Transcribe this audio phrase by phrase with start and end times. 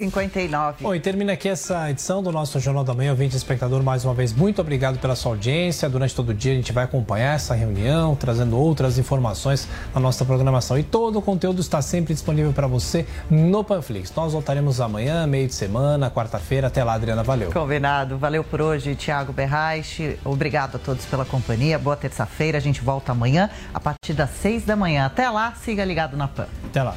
[0.00, 0.82] 59.
[0.82, 3.12] Bom, e termina aqui essa edição do nosso Jornal da Manhã.
[3.12, 5.88] Ouvinte espectador, mais uma vez, muito obrigado pela sua audiência.
[5.88, 10.24] Durante todo o dia a gente vai acompanhar essa reunião, trazendo outras informações na nossa
[10.24, 10.76] programação.
[10.76, 14.12] E todo o conteúdo está sempre disponível para você no Panflix.
[14.16, 16.66] Nós voltaremos amanhã, meio de semana, quarta-feira.
[16.66, 17.22] Até lá, Adriana.
[17.22, 17.52] Valeu.
[17.52, 18.18] Combinado.
[18.18, 20.18] Valeu por hoje, Tiago Berraich.
[20.24, 21.78] Obrigado a todos pela companhia.
[21.78, 22.58] Boa terça-feira.
[22.58, 25.06] A gente volta amanhã a partir das seis da manhã.
[25.06, 26.48] Até lá, siga ligado na PAN.
[26.64, 26.96] Até lá.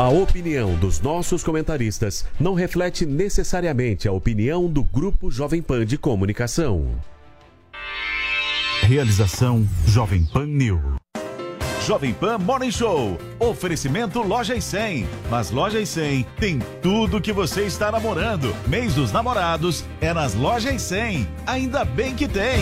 [0.00, 5.98] A opinião dos nossos comentaristas não reflete necessariamente a opinião do Grupo Jovem Pan de
[5.98, 6.86] Comunicação.
[8.80, 10.80] Realização Jovem Pan News.
[11.86, 13.18] Jovem Pan Morning Show.
[13.38, 15.06] Oferecimento Loja e 100.
[15.28, 18.56] Mas Loja e 100 tem tudo que você está namorando.
[18.66, 21.28] Mês dos namorados é nas Lojas e 100.
[21.46, 22.60] Ainda bem que tem.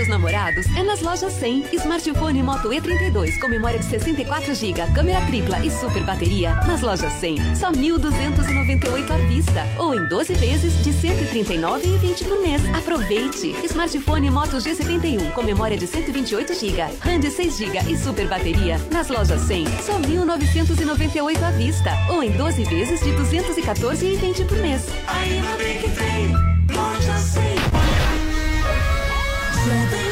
[0.00, 1.66] Dos namorados é nas lojas 100.
[1.74, 6.54] Smartphone Moto E32 com memória de 64 GB, câmera tripla e super bateria.
[6.66, 9.66] Nas lojas 100, só 1.298 à vista.
[9.78, 12.62] Ou em 12 vezes de 139,20 por mês.
[12.74, 13.54] Aproveite!
[13.64, 18.78] Smartphone Moto G71 com memória de 128 GB, RAM de 6 GB e super bateria.
[18.90, 21.90] Nas lojas 100, só 1.998 à vista.
[22.08, 24.86] Ou em 12 vezes de 214,20 por mês.
[25.06, 26.32] Ainda bem que tem.
[26.74, 27.79] Loja 100.
[29.60, 30.09] Who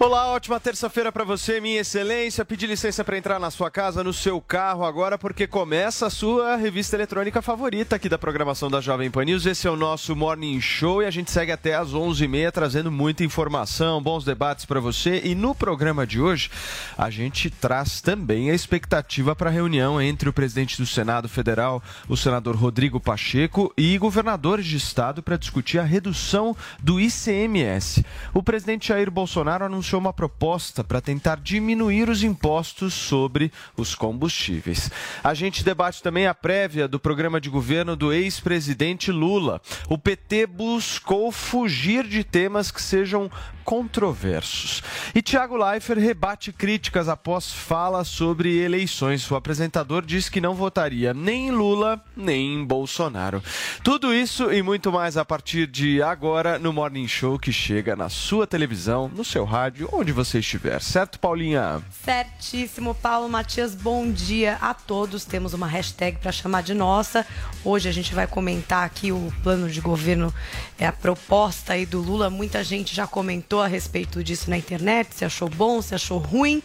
[0.00, 2.44] Olá, ótima terça-feira para você, minha excelência.
[2.44, 6.54] Pedi licença para entrar na sua casa, no seu carro agora, porque começa a sua
[6.54, 9.44] revista eletrônica favorita aqui da programação da Jovem Pan News.
[9.44, 13.24] Esse é o nosso Morning Show e a gente segue até às 11h30 trazendo muita
[13.24, 15.20] informação, bons debates para você.
[15.24, 16.48] E no programa de hoje,
[16.96, 21.82] a gente traz também a expectativa para a reunião entre o presidente do Senado Federal,
[22.08, 28.06] o senador Rodrigo Pacheco, e governadores de estado para discutir a redução do ICMS.
[28.32, 33.94] O presidente Jair Bolsonaro anunciou anunciou uma proposta para tentar diminuir os impostos sobre os
[33.94, 34.90] combustíveis.
[35.24, 39.62] A gente debate também a prévia do programa de governo do ex-presidente Lula.
[39.88, 43.30] O PT buscou fugir de temas que sejam
[43.68, 44.82] controversos.
[45.14, 49.30] E Tiago Leifert rebate críticas após fala sobre eleições.
[49.30, 53.42] O apresentador diz que não votaria nem em Lula nem em Bolsonaro.
[53.84, 58.08] Tudo isso e muito mais a partir de agora no Morning Show que chega na
[58.08, 60.80] sua televisão, no seu rádio, onde você estiver.
[60.80, 61.82] Certo, Paulinha?
[62.02, 63.74] Certíssimo, Paulo Matias.
[63.74, 65.26] Bom dia a todos.
[65.26, 67.26] Temos uma hashtag para chamar de nossa.
[67.62, 70.32] Hoje a gente vai comentar aqui o plano de governo,
[70.78, 72.30] é a proposta aí do Lula.
[72.30, 76.62] Muita gente já comentou a respeito disso na internet, se achou bom, se achou ruim.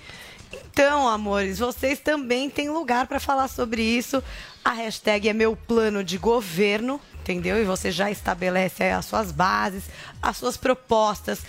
[0.51, 4.23] Então, amores, vocês também têm lugar para falar sobre isso.
[4.63, 7.61] A hashtag é meu plano de governo, entendeu?
[7.61, 9.83] E você já estabelece as suas bases,
[10.21, 11.41] as suas propostas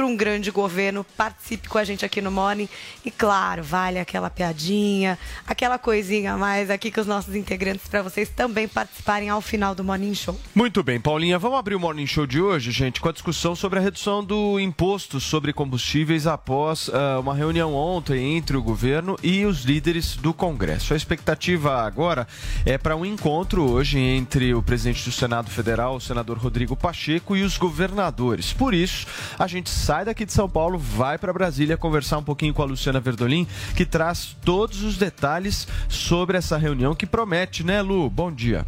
[0.00, 1.04] para um grande governo.
[1.14, 2.66] Participe com a gente aqui no Morning.
[3.04, 8.00] E claro, vale aquela piadinha, aquela coisinha a mais aqui com os nossos integrantes para
[8.00, 10.40] vocês também participarem ao final do Morning Show.
[10.54, 11.38] Muito bem, Paulinha.
[11.38, 14.58] Vamos abrir o Morning Show de hoje, gente, com a discussão sobre a redução do
[14.58, 20.32] imposto sobre combustíveis após uh, uma reunião ontem entre o governo e os líderes do
[20.32, 20.94] Congresso.
[20.94, 22.26] A expectativa agora
[22.64, 27.36] é para um encontro hoje entre o presidente do Senado Federal, o senador Rodrigo Pacheco,
[27.36, 28.50] e os governadores.
[28.54, 29.06] Por isso,
[29.38, 32.64] a gente sai daqui de São Paulo, vai para Brasília conversar um pouquinho com a
[32.64, 38.08] Luciana Verdolim, que traz todos os detalhes sobre essa reunião que promete, né, Lu?
[38.08, 38.64] Bom dia.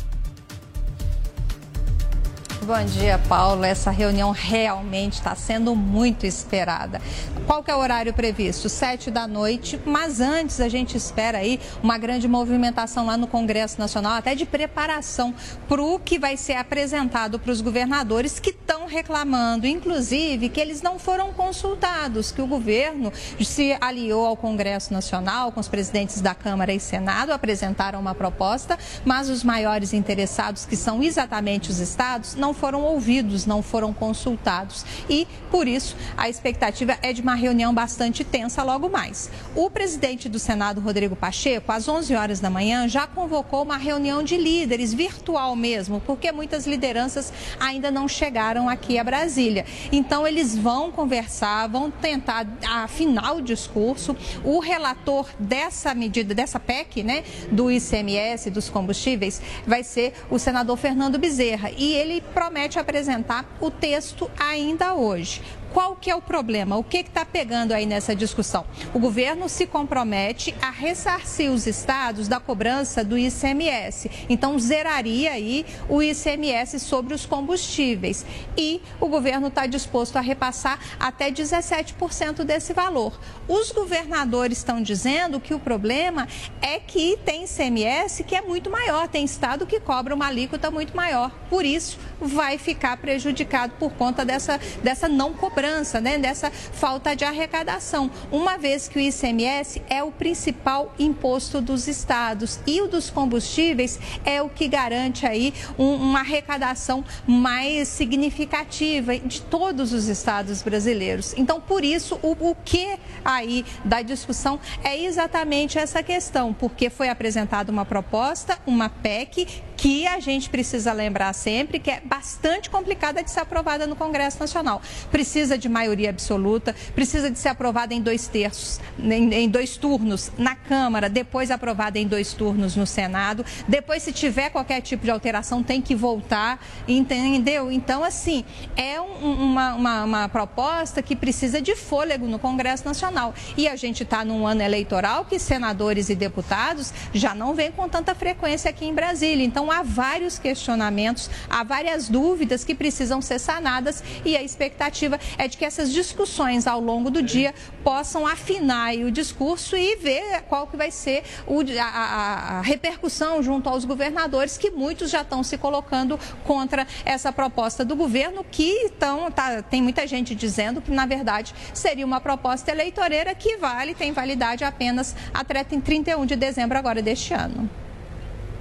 [2.64, 3.64] Bom dia, Paulo.
[3.64, 7.00] Essa reunião realmente está sendo muito esperada.
[7.44, 8.68] Qual que é o horário previsto?
[8.68, 13.80] Sete da noite, mas antes a gente espera aí uma grande movimentação lá no Congresso
[13.80, 15.34] Nacional, até de preparação
[15.68, 20.80] para o que vai ser apresentado para os governadores que estão reclamando, inclusive, que eles
[20.82, 26.34] não foram consultados, que o governo se aliou ao Congresso Nacional, com os presidentes da
[26.34, 32.36] Câmara e Senado, apresentaram uma proposta, mas os maiores interessados, que são exatamente os estados,
[32.36, 34.84] não não foram ouvidos, não foram consultados.
[35.08, 39.30] E, por isso, a expectativa é de uma reunião bastante tensa logo mais.
[39.56, 44.22] O presidente do Senado, Rodrigo Pacheco, às 11 horas da manhã, já convocou uma reunião
[44.22, 49.64] de líderes, virtual mesmo, porque muitas lideranças ainda não chegaram aqui a Brasília.
[49.90, 54.14] Então, eles vão conversar, vão tentar afinar o discurso.
[54.44, 60.76] O relator dessa medida, dessa PEC, né, do ICMS, dos combustíveis, vai ser o senador
[60.76, 61.70] Fernando Bezerra.
[61.70, 65.40] E ele promete apresentar o texto ainda hoje.
[65.72, 66.76] Qual que é o problema?
[66.76, 68.66] O que está pegando aí nessa discussão?
[68.92, 74.10] O governo se compromete a ressarcir os estados da cobrança do ICMS.
[74.28, 78.26] Então, zeraria aí o ICMS sobre os combustíveis.
[78.54, 83.18] E o governo está disposto a repassar até 17% desse valor.
[83.48, 86.28] Os governadores estão dizendo que o problema
[86.60, 90.94] é que tem ICMS que é muito maior, tem estado que cobra uma alíquota muito
[90.94, 91.30] maior.
[91.48, 95.61] Por isso, vai ficar prejudicado por conta dessa, dessa não cobrança,
[96.00, 96.18] né?
[96.18, 102.58] dessa falta de arrecadação, uma vez que o ICMS é o principal imposto dos estados
[102.66, 109.42] e o dos combustíveis é o que garante aí um, uma arrecadação mais significativa de
[109.42, 111.34] todos os estados brasileiros.
[111.36, 117.08] Então, por isso, o, o que aí da discussão é exatamente essa questão, porque foi
[117.08, 119.46] apresentada uma proposta, uma PEC
[119.82, 124.38] que a gente precisa lembrar sempre que é bastante complicada de ser aprovada no Congresso
[124.38, 124.80] Nacional.
[125.10, 130.30] Precisa de maioria absoluta, precisa de ser aprovada em dois terços, em, em dois turnos
[130.38, 133.44] na Câmara, depois aprovada em dois turnos no Senado.
[133.66, 137.72] Depois, se tiver qualquer tipo de alteração, tem que voltar, entendeu?
[137.72, 138.44] Então, assim,
[138.76, 143.34] é um, uma, uma, uma proposta que precisa de fôlego no Congresso Nacional.
[143.56, 147.88] E a gente está num ano eleitoral que senadores e deputados já não vêm com
[147.88, 149.44] tanta frequência aqui em Brasília.
[149.44, 155.48] Então, há vários questionamentos, há várias dúvidas que precisam ser sanadas e a expectativa é
[155.48, 160.66] de que essas discussões ao longo do dia possam afinar o discurso e ver qual
[160.66, 165.56] que vai ser o, a, a, repercussão junto aos governadores, que muitos já estão se
[165.56, 171.06] colocando contra essa proposta do governo, que estão, tá, tem muita gente dizendo que, na
[171.06, 177.00] verdade, seria uma proposta eleitoreira que vale, tem validade apenas até 31 de dezembro agora
[177.00, 177.81] deste ano.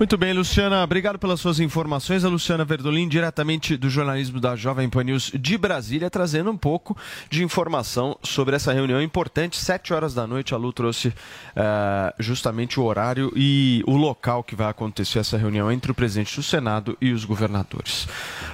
[0.01, 2.25] Muito bem, Luciana, obrigado pelas suas informações.
[2.25, 6.98] A Luciana Verdolim, diretamente do jornalismo da Jovem Pan News de Brasília, trazendo um pouco
[7.30, 9.59] de informação sobre essa reunião importante.
[9.59, 11.13] Sete horas da noite, a Lu trouxe uh,
[12.18, 16.42] justamente o horário e o local que vai acontecer essa reunião entre o presidente do
[16.42, 18.07] Senado e os governadores.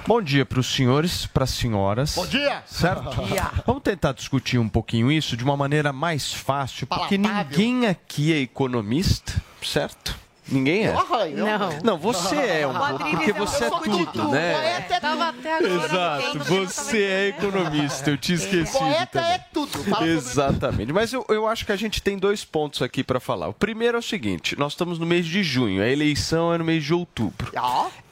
[0.06, 2.14] Bom dia para os senhores, para as senhoras.
[2.14, 2.62] Bom dia!
[2.66, 3.04] Certo?
[3.04, 3.50] Bom dia.
[3.66, 7.58] Vamos tentar discutir um pouquinho isso de uma maneira mais fácil, porque Palatável.
[7.58, 10.27] ninguém aqui é economista, certo?
[10.50, 10.92] Ninguém é?
[10.92, 11.78] Não.
[11.84, 14.54] Não, você é um pouco, porque você é tudo, né?
[14.54, 18.78] Poeta é Tava até agora Exato, você é economista, eu tinha esquecido.
[18.78, 19.30] Poeta também.
[19.32, 20.04] é tudo.
[20.04, 23.48] Exatamente, mas eu, eu acho que a gente tem dois pontos aqui para falar.
[23.48, 26.64] O primeiro é o seguinte: nós estamos no mês de junho, a eleição é no
[26.64, 27.50] mês de outubro.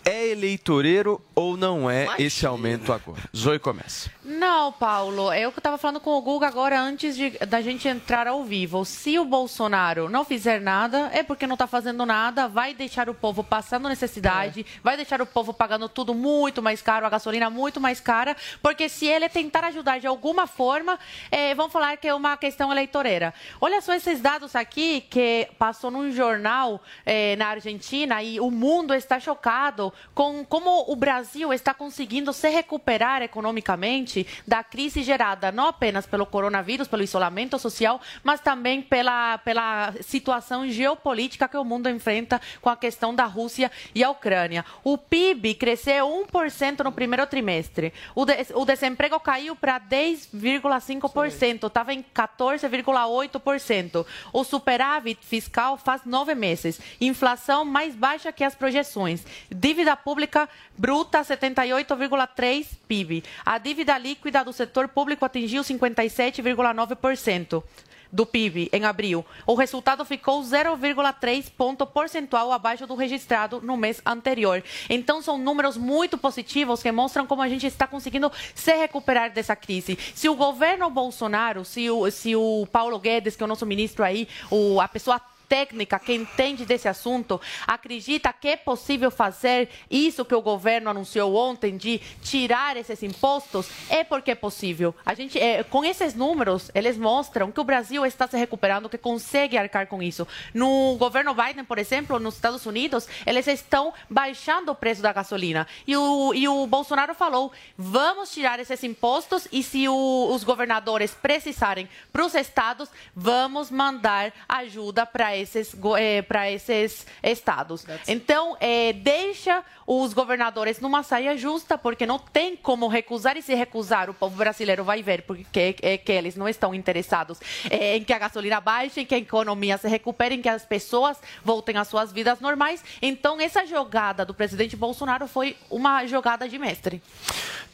[0.09, 3.23] É eleitoreiro ou não é esse aumento agora?
[3.37, 4.09] Zoe começa.
[4.23, 8.29] Não, Paulo, eu que estava falando com o Guga agora antes de, da gente entrar
[8.29, 8.85] ao vivo.
[8.85, 13.15] Se o Bolsonaro não fizer nada, é porque não está fazendo nada, vai deixar o
[13.15, 17.81] povo passando necessidade, vai deixar o povo pagando tudo muito mais caro, a gasolina muito
[17.81, 21.01] mais cara, porque se ele tentar ajudar de alguma forma,
[21.33, 23.35] eh, vão falar que é uma questão eleitoreira.
[23.61, 28.95] Olha só esses dados aqui que passou num jornal eh, na Argentina e o mundo
[28.95, 35.67] está chocado com como o Brasil está conseguindo se recuperar economicamente da crise gerada não
[35.67, 41.89] apenas pelo coronavírus, pelo isolamento social, mas também pela, pela situação geopolítica que o mundo
[41.89, 44.65] enfrenta com a questão da Rússia e a Ucrânia.
[44.83, 47.93] O PIB cresceu 1% no primeiro trimestre.
[48.15, 54.07] O, de- o desemprego caiu para 10,5%, estava em 14,8%.
[54.33, 56.81] O superávit fiscal faz nove meses.
[57.01, 59.25] Inflação mais baixa que as projeções.
[59.51, 63.23] Dívida pública bruta 78,3 PIB.
[63.45, 67.63] A dívida líquida do setor público atingiu 57,9%
[68.11, 69.25] do PIB em abril.
[69.47, 74.63] O resultado ficou 0,3 ponto percentual abaixo do registrado no mês anterior.
[74.89, 79.55] Então são números muito positivos que mostram como a gente está conseguindo se recuperar dessa
[79.55, 79.99] crise.
[80.15, 84.05] Se o governo Bolsonaro, se o, se o Paulo Guedes, que é o nosso ministro
[84.05, 90.25] aí, o, a pessoa técnica, que entende desse assunto, acredita que é possível fazer isso
[90.25, 93.69] que o governo anunciou ontem de tirar esses impostos?
[93.89, 94.95] É porque é possível.
[95.05, 98.99] A gente, é, com esses números, eles mostram que o Brasil está se recuperando, que
[98.99, 100.27] consegue arcar com isso.
[100.53, 105.67] No governo Biden, por exemplo, nos Estados Unidos, eles estão baixando o preço da gasolina.
[105.87, 111.15] E o, e o Bolsonaro falou: vamos tirar esses impostos e se o, os governadores
[111.15, 117.85] precisarem para os estados, vamos mandar ajuda para esses, eh, para esses estados.
[118.09, 123.55] Então, eh, deixa os governadores numa saia justa, porque não tem como recusar, e se
[123.55, 127.39] recusar, o povo brasileiro vai ver porque é que eles não estão interessados
[127.71, 131.19] em que a gasolina baixe, em que a economia se recupere, em que as pessoas
[131.45, 132.83] voltem às suas vidas normais.
[133.01, 137.01] Então, essa jogada do presidente Bolsonaro foi uma jogada de mestre.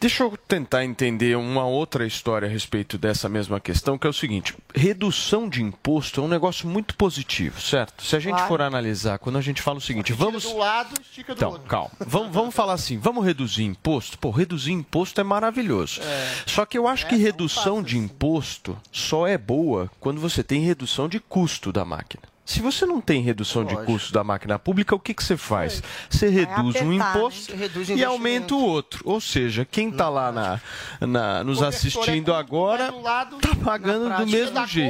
[0.01, 4.13] Deixa eu tentar entender uma outra história a respeito dessa mesma questão, que é o
[4.13, 8.03] seguinte: redução de imposto é um negócio muito positivo, certo?
[8.05, 8.49] Se a gente Claro.
[8.49, 10.43] for analisar, quando a gente fala o seguinte, vamos.
[10.43, 11.69] do lado, estica do Então, outro.
[11.69, 11.91] calma.
[12.07, 14.19] Vamos, vamos falar assim, vamos reduzir imposto?
[14.19, 16.01] Pô, reduzir imposto é maravilhoso.
[16.47, 21.09] Só que eu acho que redução de imposto só é boa quando você tem redução
[21.09, 22.32] de custo da máquina.
[22.53, 25.83] Se você não tem redução de custo da máquina pública, o que, que você faz?
[26.11, 26.97] Você reduz um apertar, né?
[27.19, 29.01] imposto reduz e aumenta o outro.
[29.07, 30.61] Ou seja, quem está lá na,
[31.01, 32.93] na- nos assistindo agora
[33.37, 34.89] está pagando do mesmo jeito.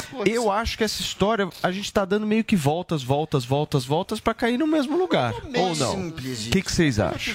[0.00, 0.30] coxa.
[0.30, 4.18] Eu acho que essa história, a gente está dando meio que voltas, voltas, voltas, voltas
[4.18, 5.34] para cair no mesmo lugar.
[5.34, 6.08] Ou não?
[6.08, 6.12] O
[6.50, 7.34] que, que vocês acham?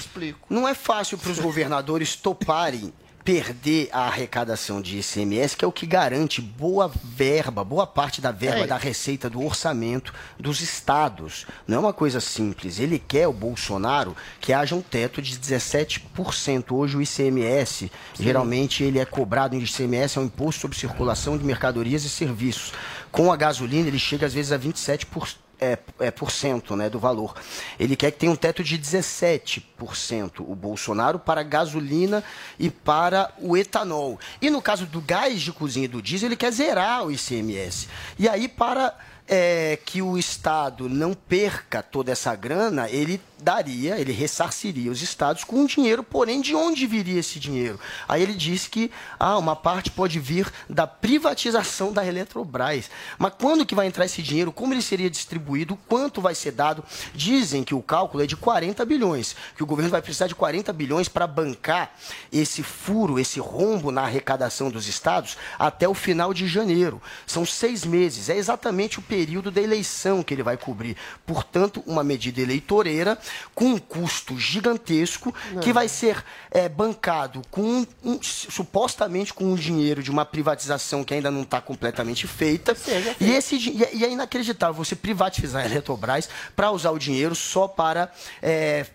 [0.50, 2.92] Não é fácil para os governadores toparem
[3.24, 8.30] perder a arrecadação de ICMS, que é o que garante boa verba, boa parte da
[8.30, 8.66] verba É.
[8.66, 11.46] da receita do orçamento dos estados.
[11.66, 12.78] Não é uma coisa simples.
[12.78, 16.72] Ele quer, o Bolsonaro, que haja um teto de 17%.
[16.74, 17.90] Hoje o ICMS,
[18.20, 22.72] geralmente ele é cobrado em ICMS, é um imposto sobre circulação de mercadorias e serviços.
[23.10, 25.43] Com a gasolina, ele chega às vezes a 27%.
[25.60, 27.34] É, é, por cento né, do valor.
[27.78, 32.24] Ele quer que tenha um teto de 17%, o Bolsonaro, para gasolina
[32.58, 34.18] e para o etanol.
[34.42, 37.88] E no caso do gás de cozinha e do diesel, ele quer zerar o ICMS.
[38.18, 38.94] E aí, para
[39.26, 45.44] é, que o Estado não perca toda essa grana, ele daria, ele ressarciria os estados
[45.44, 47.78] com dinheiro, porém, de onde viria esse dinheiro?
[48.08, 52.90] Aí ele disse que ah, uma parte pode vir da privatização da Eletrobras.
[53.18, 54.50] Mas quando que vai entrar esse dinheiro?
[54.50, 55.76] Como ele seria distribuído?
[55.86, 56.82] Quanto vai ser dado?
[57.14, 60.72] Dizem que o cálculo é de 40 bilhões, que o governo vai precisar de 40
[60.72, 61.94] bilhões para bancar
[62.32, 67.00] esse furo, esse rombo na arrecadação dos estados até o final de janeiro.
[67.26, 70.96] São seis meses, é exatamente o período da eleição que ele vai cobrir.
[71.26, 73.18] Portanto, uma medida eleitoreira
[73.54, 80.02] com um custo gigantesco que vai ser é, bancado com um- supostamente com o dinheiro
[80.02, 82.74] de uma privatização que ainda não está completamente feita.
[83.20, 87.34] E, esse, e é- e é inacreditável você privatizar a Eletrobras para usar o dinheiro
[87.34, 88.12] só para
[88.42, 88.86] é,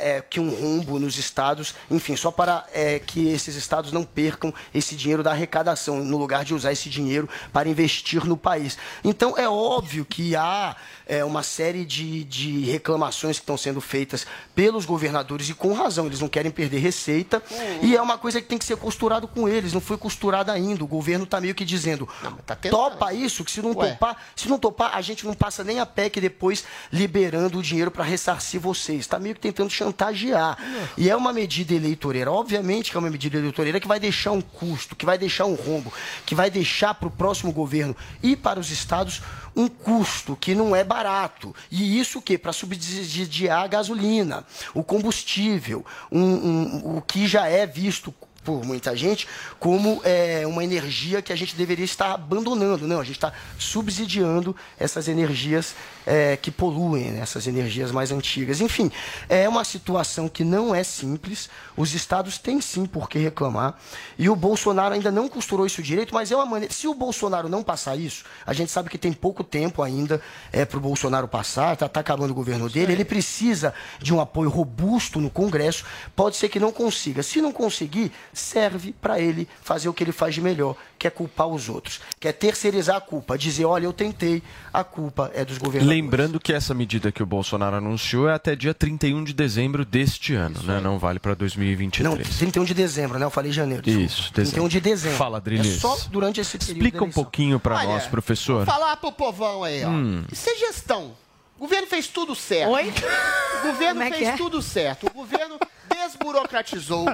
[0.00, 4.52] é, que um rombo nos estados, enfim, só para é, que esses estados não percam
[4.74, 8.78] esse dinheiro da arrecadação, no lugar de usar esse dinheiro para investir no país.
[9.04, 10.74] Então é óbvio que há
[11.06, 16.06] é, uma série de, de reclamações que estão sendo feitas pelos governadores e com razão,
[16.06, 17.42] eles não querem perder receita
[17.80, 20.82] e é uma coisa que tem que ser costurado com eles, não foi costurado ainda.
[20.82, 22.08] O governo está meio que dizendo,
[22.70, 23.92] topa isso, que se não Ué.
[23.92, 27.90] topar, se não topar, a gente não passa nem a PEC depois liberando o dinheiro
[27.90, 29.00] para ressarcir vocês.
[29.00, 30.58] Está meio que tentando chantagear.
[30.96, 32.30] E é uma medida eleitoreira.
[32.32, 35.54] Obviamente que é uma medida eleitoreira que vai deixar um custo, que vai deixar um
[35.54, 35.92] rombo,
[36.24, 39.22] que vai deixar para o próximo governo e para os estados
[39.54, 40.95] um custo que não é barato.
[41.70, 42.36] E isso o quê?
[42.38, 48.94] Para subsidiar a gasolina, o combustível, um- um- o que já é visto por muita
[48.96, 49.26] gente
[49.58, 52.86] como é, uma energia que a gente deveria estar abandonando.
[52.86, 55.74] Não, a gente está subsidiando essas energias
[56.06, 58.60] é, que poluem, né, essas energias mais antigas.
[58.60, 58.90] Enfim,
[59.28, 61.50] é uma situação que não é simples.
[61.76, 63.74] Os estados têm sim por que reclamar.
[64.16, 66.72] E o Bolsonaro ainda não costurou isso direito, mas é uma maneira.
[66.72, 70.22] Se o Bolsonaro não passar isso, a gente sabe que tem pouco tempo ainda
[70.52, 72.92] é, para o Bolsonaro passar, está acabando o governo dele.
[72.92, 75.84] Ele precisa de um apoio robusto no Congresso.
[76.14, 77.22] Pode ser que não consiga.
[77.22, 81.10] Se não conseguir, serve para ele fazer o que ele faz de melhor, que é
[81.10, 85.44] culpar os outros, que é terceirizar a culpa, dizer, olha, eu tentei, a culpa é
[85.44, 86.02] dos governadores.
[86.02, 90.34] Lembrando que essa medida que o Bolsonaro anunciou é até dia 31 de dezembro deste
[90.34, 90.80] ano, né?
[90.80, 92.08] Não vale para 2023.
[92.08, 93.24] Não, 31 de dezembro, né?
[93.24, 93.82] Eu falei janeiro.
[93.82, 94.06] desculpa.
[94.06, 95.18] Isso, 31 de dezembro.
[95.18, 95.76] Fala, Adrilis.
[95.76, 98.64] É só durante esse período Explica um pouquinho para nós, professor.
[98.64, 99.88] Vou falar pro povão aí, ó.
[99.88, 100.24] Hum.
[100.30, 101.14] Isso é gestão.
[101.56, 102.70] O governo fez tudo certo.
[102.72, 102.92] Oi?
[103.60, 104.36] O governo é fez é?
[104.36, 105.06] tudo certo.
[105.06, 107.06] O governo desburocratizou.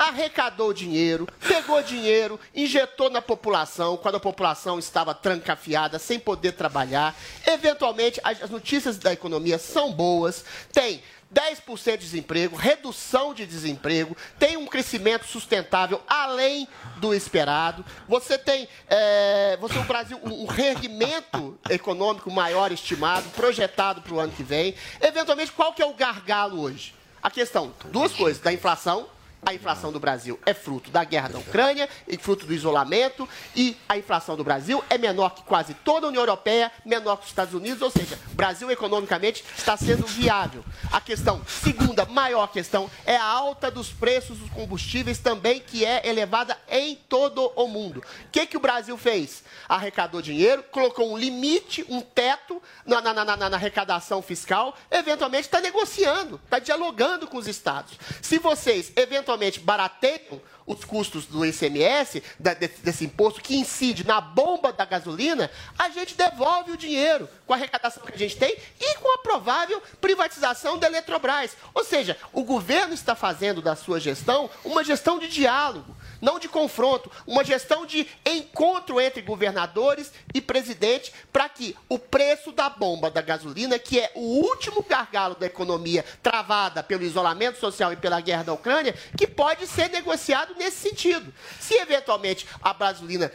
[0.00, 7.14] Arrecadou dinheiro, pegou dinheiro, injetou na população, quando a população estava trancafiada, sem poder trabalhar.
[7.46, 11.02] Eventualmente, as as notícias da economia são boas, tem
[11.32, 16.66] 10% de desemprego, redução de desemprego, tem um crescimento sustentável além
[16.96, 17.84] do esperado.
[18.08, 24.32] Você tem, é, você o Brasil um reerguimento econômico maior estimado, projetado para o ano
[24.32, 24.74] que vem.
[25.00, 26.92] Eventualmente, qual que é o gargalo hoje?
[27.22, 29.06] A questão, duas coisas, da inflação.
[29.44, 33.26] A inflação do Brasil é fruto da guerra da Ucrânia e fruto do isolamento.
[33.56, 37.22] E a inflação do Brasil é menor que quase toda a União Europeia, menor que
[37.24, 37.80] os Estados Unidos.
[37.80, 40.62] Ou seja, o Brasil economicamente está sendo viável.
[40.92, 46.06] A questão, segunda maior questão, é a alta dos preços dos combustíveis também, que é
[46.06, 48.00] elevada em todo o mundo.
[48.26, 49.42] O que, que o Brasil fez?
[49.66, 55.46] Arrecadou dinheiro, colocou um limite, um teto na, na- na- na- na arrecadação fiscal, eventualmente
[55.46, 57.94] está negociando, está dialogando com os estados.
[58.20, 59.29] Se vocês eventualmente
[59.60, 65.50] barateiam os custos do ICMS, da- desse, desse imposto que incide na bomba da gasolina,
[65.78, 69.18] a gente devolve o dinheiro com a arrecadação que a gente tem e com a
[69.18, 71.56] provável privatização da Eletrobras.
[71.74, 76.48] Ou seja, o governo está fazendo da sua gestão uma gestão de diálogo, não de
[76.48, 83.10] confronto, uma gestão de encontro entre governadores e presidente para que o preço da bomba
[83.10, 88.20] da gasolina, que é o último gargalo da economia travada pelo isolamento social e pela
[88.20, 91.32] guerra da Ucrânia, que pode ser negociado nesse sentido.
[91.58, 93.30] Se eventualmente a gasolina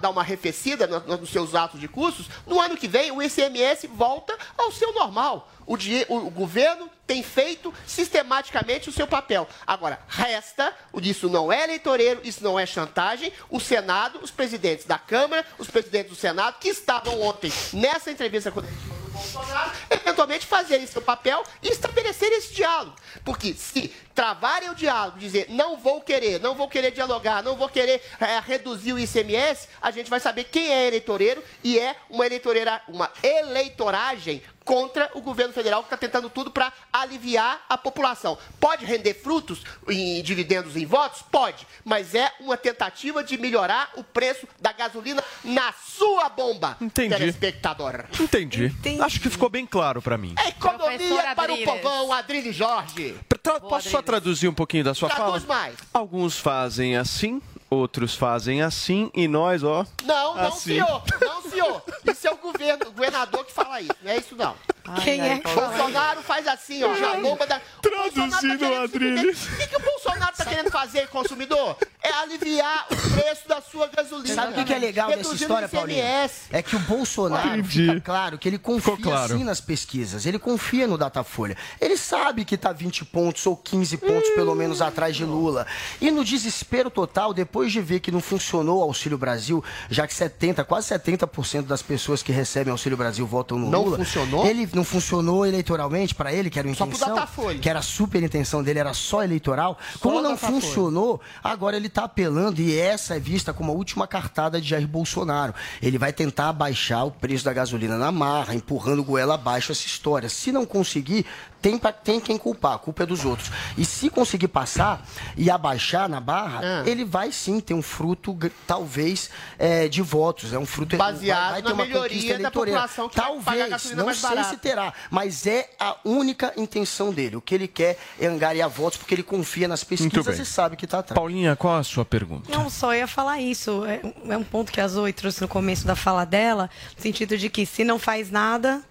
[0.00, 3.22] dá, uma arrefecida no- no- nos seus atos de custos, no ano que vem o
[3.22, 5.50] ICMS volta ao seu normal.
[5.66, 5.74] O,
[6.08, 9.46] o- governo tem feito sistematicamente o seu papel.
[9.66, 14.98] Agora, resta, isso não é eleitoreiro, isso não é chantagem, o Senado, os presidentes da
[14.98, 20.86] Câmara, os presidentes do Senado, que estavam ontem nessa entrevista coletiva do Bolsonaro, eventualmente fazerem
[20.86, 22.96] seu papel e estabelecerem esse diálogo.
[23.24, 27.68] Porque se travarem o diálogo, dizer não vou querer, não vou querer dialogar, não vou
[27.68, 32.24] querer eh, reduzir o ICMS, a gente vai saber quem é eleitoreiro e é uma,
[32.26, 38.38] eleitoreira, uma eleitoragem contra o governo federal que está tentando tudo para aliviar a população.
[38.60, 41.22] Pode render frutos em dividendos em votos?
[41.22, 47.14] Pode, mas é uma tentativa de melhorar o preço da gasolina na sua bomba, Entendi.
[47.16, 48.04] telespectador.
[48.20, 48.72] Entendi.
[49.00, 50.34] Acho que ficou bem claro pra mim.
[50.46, 53.16] Economia para o povão, Adrilho Jorge.
[53.42, 55.60] Tra- Posso só traduzir um pouquinho da sua Traduz fala?
[55.60, 55.74] mais.
[55.92, 59.86] Alguns fazem assim, outros fazem assim, e nós, ó.
[60.04, 60.74] Não, não, assim.
[60.74, 61.02] senhor.
[61.20, 61.82] Não, senhor.
[62.06, 63.94] Isso é o governo, o governador que fala isso.
[64.02, 64.54] Não é isso, não.
[65.02, 66.94] Quem é que fala Bolsonaro faz assim, ó.
[66.94, 67.60] Já bomba da.
[67.80, 69.32] Traduzindo o Adrilho.
[69.32, 71.76] O que, que o Bolsonaro está querendo fazer, consumidor?
[72.12, 74.34] É aliviar o preço da sua gasolina.
[74.34, 76.02] Sabe o que, que é legal nessa história, Paulinho?
[76.50, 77.86] É que o Bolsonaro Entendi.
[77.86, 79.38] fica claro que ele confia claro.
[79.38, 81.56] sim nas pesquisas, ele confia no Datafolha.
[81.80, 85.66] Ele sabe que tá 20 pontos ou 15 pontos pelo menos atrás de Lula.
[86.02, 90.12] E no desespero total, depois de ver que não funcionou o Auxílio Brasil, já que
[90.14, 93.96] 70, quase 70% das pessoas que recebem Auxílio Brasil votam no Não Lula.
[93.96, 94.46] funcionou?
[94.46, 97.58] Ele não funcionou eleitoralmente para ele, que era Só pro intenção, Datafolha.
[97.58, 99.78] que era a super intenção dele, era só eleitoral.
[99.98, 100.60] Como não Datafolha.
[100.60, 104.86] funcionou, agora ele está apelando e essa é vista como a última cartada de Jair
[104.86, 105.54] Bolsonaro.
[105.80, 110.28] Ele vai tentar abaixar o preço da gasolina na marra, empurrando goela abaixo essa história.
[110.28, 111.26] Se não conseguir,
[111.62, 113.50] tem, pra- tem quem culpar, a culpa é dos outros.
[113.78, 116.82] E se conseguir passar e abaixar na barra, Ah.
[116.84, 120.52] ele vai sim ter um fruto, talvez, é, de votos.
[120.52, 123.64] É um fruto Baseado vai, vai ter na uma melhoria da população que vai pagar
[123.64, 127.36] a Talvez, não mais sei se terá, mas é a única intenção dele.
[127.36, 130.84] O que ele quer é angariar votos porque ele confia nas pesquisas e sabe que
[130.84, 131.14] está atrás.
[131.16, 132.50] Paulinha, qual a sua pergunta?
[132.50, 133.84] Não, só ia falar isso.
[133.84, 137.38] É, é um ponto que a Zoe trouxe no começo da fala dela, no sentido
[137.38, 138.82] de que se não faz nada,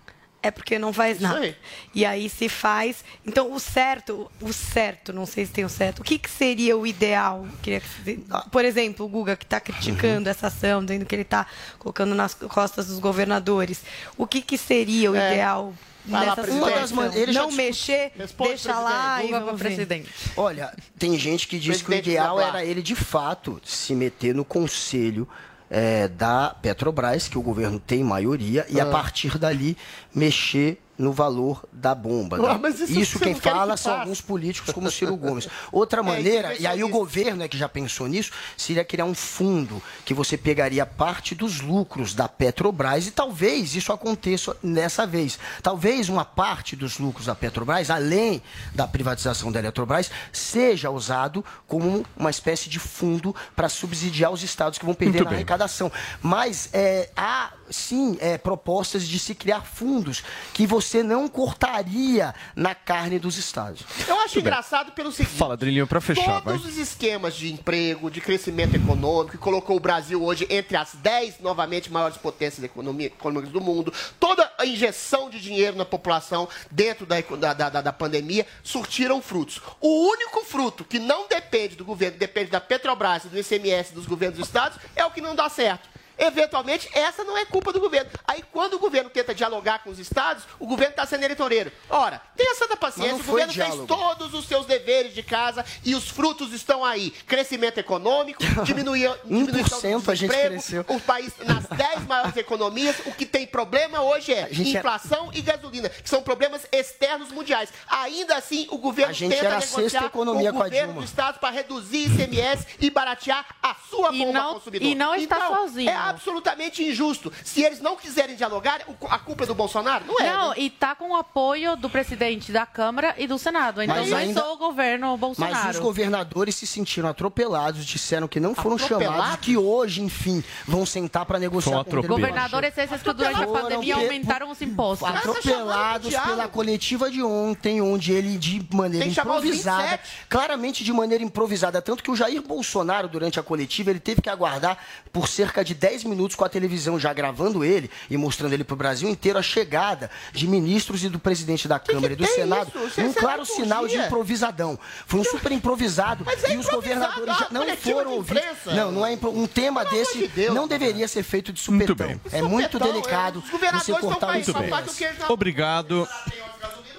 [0.44, 1.40] é porque não faz Isso nada.
[1.40, 1.56] aí.
[1.94, 3.04] E aí se faz.
[3.26, 6.76] Então, o certo, o certo, não sei se tem o certo, o que, que seria
[6.78, 7.46] o ideal?
[7.62, 11.22] Queria que se- Por exemplo, o Guga, que está criticando essa ação, dizendo que ele
[11.22, 11.46] está
[11.78, 13.82] colocando nas costas dos governadores.
[14.18, 15.32] O que, que seria o É.
[15.34, 15.74] ideal?
[16.10, 16.24] Lá.
[16.24, 16.96] Uma das situação?
[16.98, 20.10] man- ele já não discute- mexer, Responde, deixa lá e vamos presidente.
[20.36, 24.44] Olha, tem gente que diz que o ideal era ele, de fato, se meter no
[24.44, 25.30] conselho
[25.72, 28.92] eh, da Petrobras, que o governo tem maioria, e a Ah.
[28.92, 29.78] partir dali
[30.14, 32.38] mexer no valor da bomba.
[32.38, 32.60] Né?
[32.62, 35.48] mas isso isso quem fala que são alguns políticos como Ciro Gomes.
[35.72, 36.98] Outra É, maneira, e aí o intervencionista.
[36.98, 41.62] governo é que já pensou nisso, seria criar um fundo que você pegaria parte dos
[41.62, 45.40] lucros da Petrobras e talvez isso aconteça nessa vez.
[45.64, 48.42] Talvez uma parte dos lucros da Petrobras, além
[48.74, 54.78] da privatização da Eletrobras, seja usado como uma espécie de fundo para subsidiar os estados
[54.78, 55.38] que vão perder Muito na bem.
[55.38, 55.92] arrecadação.
[56.22, 62.36] Mas é, há sim é, propostas de se criar fundos que você você não cortaria
[62.54, 63.82] na carne dos estados.
[64.08, 65.38] Eu acho engraçado pelo seguinte.
[65.38, 66.70] Fala, Drilinho, pra fechar, Todos vai.
[66.72, 71.40] os esquemas de emprego, de crescimento econômico, que colocou o Brasil hoje entre as 10
[71.40, 77.06] novamente maiores potências economia- econômicas do mundo, toda a injeção de dinheiro na população dentro
[77.06, 79.62] da, da, da, da- pandemia, surtiram frutos.
[79.80, 84.06] O único fruto que não depende do governo, depende da Petrobras, e do ICMS dos
[84.06, 85.88] governos dos estados, é o que não dá certo.
[86.22, 88.10] Eventualmente, essa não é culpa do governo.
[88.28, 91.72] Aí, quando o governo tenta dialogar com os estados, o governo está sendo eleitoreiro.
[91.90, 93.88] Ora, tenha santa paciência, o governo diálogo.
[93.88, 97.12] fez todos os seus deveres de casa e os frutos estão aí.
[97.12, 100.86] Crescimento econômico, diminuição do 1% a gente desemprego, cresceu.
[100.88, 105.42] o país nas 10 maiores economias, o que tem problema hoje é é- inflação e
[105.42, 107.70] gasolina, que são problemas externos mundiais.
[107.88, 111.40] Ainda assim, o governo A gente tenta era a negociar com o governo do estado
[111.40, 114.88] para reduzir ICMS e baratear a sua E bomba não- consumidor.
[114.88, 115.90] e não está então, sozinho.
[115.90, 117.32] É absolutamente injusto.
[117.43, 120.06] Se eles não quiserem dialogar, a culpa é do Bolsonaro?
[120.06, 120.32] Não é.
[120.32, 120.56] Não, né?
[120.58, 123.82] e tá com o apoio do presidente da Câmara e do Senado.
[123.82, 125.54] Então Mas não ainda- é só o governo Bolsonaro.
[125.56, 129.15] Mas os governadores se sentiram atropelados, disseram que não foram Atropelados?
[129.15, 133.95] chamados, que hoje, enfim, vão sentar para negociar com Governadores esses que durante a pandemia
[133.95, 135.08] pe- aumentaram os impostos.
[135.08, 140.10] atropelados pela coletiva de ontem, onde ele de maneira improvisada, 27.
[140.30, 144.30] claramente de maneira improvisada, tanto que o Jair Bolsonaro durante a coletiva, ele teve que
[144.30, 144.78] aguardar
[145.12, 148.74] por cerca de 10 minutos com a televisão já gravando ele e mostrando ele para
[148.74, 152.72] o Brasil inteiro a chegada de ministros e do presidente da Câmara e do Senado,
[152.98, 153.64] é um claro liturgia.
[153.66, 154.80] sinal de improvisadão.
[155.06, 158.44] Foi um super improvisado Mas é e os governadores já a não foram de ouvidos.
[158.66, 162.20] Não, não é impro- um tema desse não deveria ser feito de supetão.
[162.32, 163.44] É muito delicado é.
[163.44, 164.70] Os governadores você estão cortar o Muito bem.
[164.96, 166.08] que Obrigado.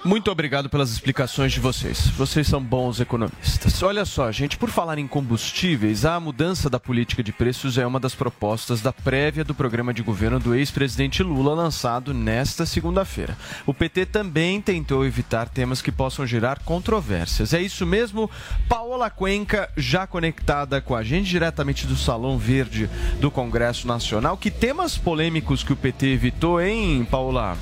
[0.05, 2.07] Muito obrigado pelas explicações de vocês.
[2.17, 3.81] Vocês são bons economistas.
[3.81, 8.01] Olha só, gente, por falar em combustíveis, a mudança da política de preços é uma
[8.01, 13.37] das propostas da prévia do programa de governo do ex-presidente Lula, lançado nesta segunda-feira.
[13.65, 17.53] O PT também tentou evitar temas que possam gerar controvérsias.
[17.53, 18.29] É isso mesmo?
[18.67, 22.89] Paola Cuenca, já conectada com a gente diretamente do Salão Verde
[23.21, 24.35] do Congresso Nacional.
[24.35, 27.57] Que temas polêmicos que o PT evitou, hein, Paola?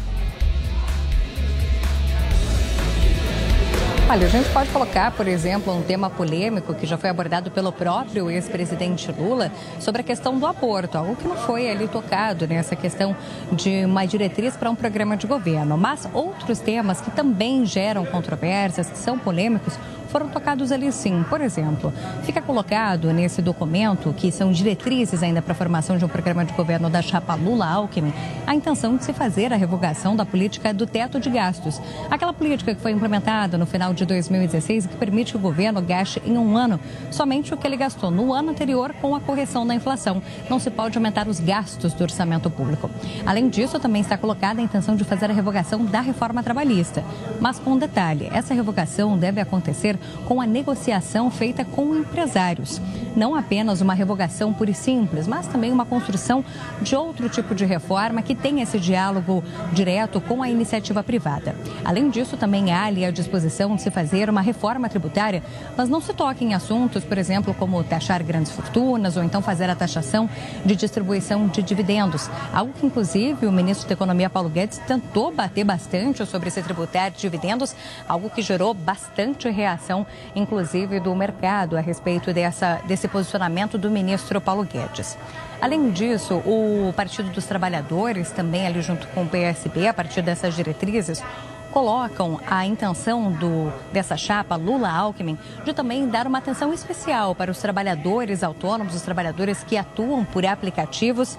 [4.11, 7.71] Olha, a gente pode colocar, por exemplo, um tema polêmico que já foi abordado pelo
[7.71, 12.75] próprio ex-presidente Lula sobre a questão do aborto, algo que não foi ali tocado nessa
[12.75, 13.15] questão
[13.53, 15.77] de uma diretriz para um programa de governo.
[15.77, 19.79] Mas outros temas que também geram controvérsias, que são polêmicos,
[20.11, 21.23] foram tocados ali sim.
[21.29, 21.91] Por exemplo,
[22.23, 26.53] fica colocado nesse documento, que são diretrizes ainda para a formação de um programa de
[26.53, 28.13] governo da chapa Lula-Alckmin,
[28.45, 31.81] a intenção de se fazer a revogação da política do teto de gastos.
[32.09, 35.81] Aquela política que foi implementada no final de 2016 e que permite que o governo
[35.81, 39.65] gaste em um ano somente o que ele gastou no ano anterior com a correção
[39.65, 40.21] da inflação.
[40.49, 42.89] Não se pode aumentar os gastos do orçamento público.
[43.25, 47.03] Além disso, também está colocada a intenção de fazer a revogação da reforma trabalhista.
[47.39, 52.81] Mas com um detalhe, essa revogação deve acontecer com a negociação feita com empresários.
[53.15, 56.43] Não apenas uma revogação pura e simples, mas também uma construção
[56.81, 61.55] de outro tipo de reforma que tenha esse diálogo direto com a iniciativa privada.
[61.83, 65.43] Além disso, também há ali a disposição de se fazer uma reforma tributária,
[65.75, 69.69] mas não se toca em assuntos, por exemplo, como taxar grandes fortunas ou então fazer
[69.69, 70.29] a taxação
[70.65, 72.29] de distribuição de dividendos.
[72.53, 77.15] Algo que, inclusive, o ministro da Economia, Paulo Guedes, tentou bater bastante sobre esse tributário
[77.15, 77.75] de dividendos,
[78.07, 79.90] algo que gerou bastante reação,
[80.35, 85.17] inclusive, do mercado a respeito dessa, desse posicionamento do ministro Paulo Guedes.
[85.61, 90.55] Além disso, o Partido dos Trabalhadores, também ali junto com o PSB, a partir dessas
[90.55, 91.23] diretrizes,
[91.71, 97.59] colocam a intenção do, dessa chapa Lula-Alckmin de também dar uma atenção especial para os
[97.59, 101.37] trabalhadores autônomos, os trabalhadores que atuam por aplicativos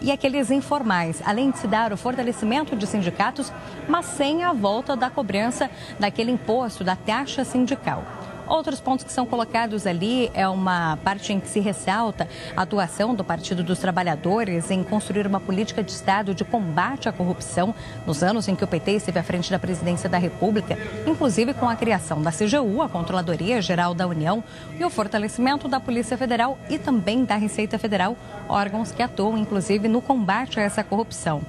[0.00, 3.52] e aqueles informais, além de se dar o fortalecimento de sindicatos,
[3.88, 8.04] mas sem a volta da cobrança daquele imposto, da taxa sindical.
[8.48, 13.14] Outros pontos que são colocados ali é uma parte em que se ressalta a atuação
[13.14, 17.74] do Partido dos Trabalhadores em construir uma política de Estado de combate à corrupção
[18.06, 21.68] nos anos em que o PT esteve à frente da presidência da República, inclusive com
[21.68, 24.42] a criação da CGU, a Controladoria Geral da União,
[24.78, 28.16] e o fortalecimento da Polícia Federal e também da Receita Federal,
[28.48, 31.42] órgãos que atuam inclusive no combate a essa corrupção.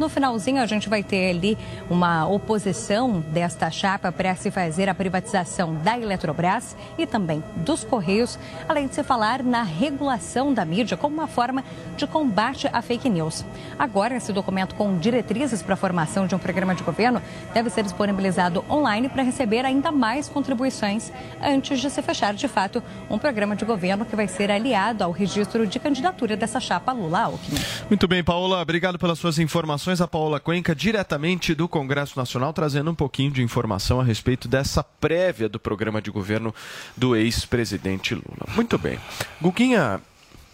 [0.00, 1.58] No finalzinho, a gente vai ter ali
[1.90, 8.38] uma oposição desta chapa para se fazer a privatização da Eletrobras e também dos Correios,
[8.66, 11.62] além de se falar na regulação da mídia como uma forma
[11.98, 13.44] de combate à fake news.
[13.78, 17.20] Agora, esse documento com diretrizes para a formação de um programa de governo
[17.52, 22.82] deve ser disponibilizado online para receber ainda mais contribuições antes de se fechar, de fato,
[23.10, 27.60] um programa de governo que vai ser aliado ao registro de candidatura dessa chapa Lula-Alckmin.
[27.90, 29.89] Muito bem, Paola, obrigado pelas suas informações.
[29.98, 34.84] A Paola Cuenca, diretamente do Congresso Nacional, trazendo um pouquinho de informação a respeito dessa
[34.84, 36.54] prévia do programa de governo
[36.94, 38.46] do ex-presidente Lula.
[38.54, 39.00] Muito bem.
[39.40, 40.02] Guguinha,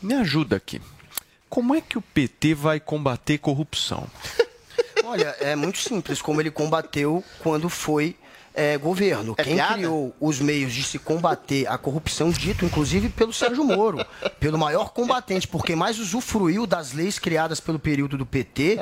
[0.01, 0.81] me ajuda aqui.
[1.49, 4.07] Como é que o PT vai combater corrupção?
[5.05, 8.14] Olha, é muito simples, como ele combateu quando foi
[8.56, 9.34] é, governo.
[9.36, 9.74] É Quem piada?
[9.74, 14.04] criou os meios de se combater a corrupção, dito inclusive pelo Sérgio Moro,
[14.40, 18.78] pelo maior combatente, porque mais usufruiu das leis criadas pelo período do PT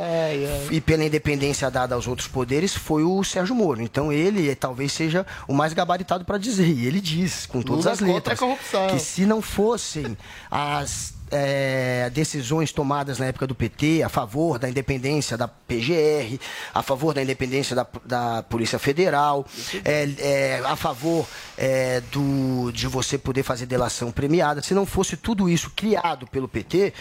[0.70, 3.82] e pela independência dada aos outros poderes, foi o Sérgio Moro.
[3.82, 6.68] Então ele eh, talvez seja o mais gabaritado para dizer.
[6.68, 8.86] E ele diz, com todas Lula as a letras, corrupção.
[8.86, 10.16] que se não fossem
[10.50, 16.38] as é, decisões tomadas na época do PT a favor da independência da PGR,
[16.72, 19.44] a favor da independência da, da Polícia Federal,
[19.84, 21.26] é, é, a favor
[21.58, 24.62] é, do, de você poder fazer delação premiada.
[24.62, 26.94] Se não fosse tudo isso criado pelo PT,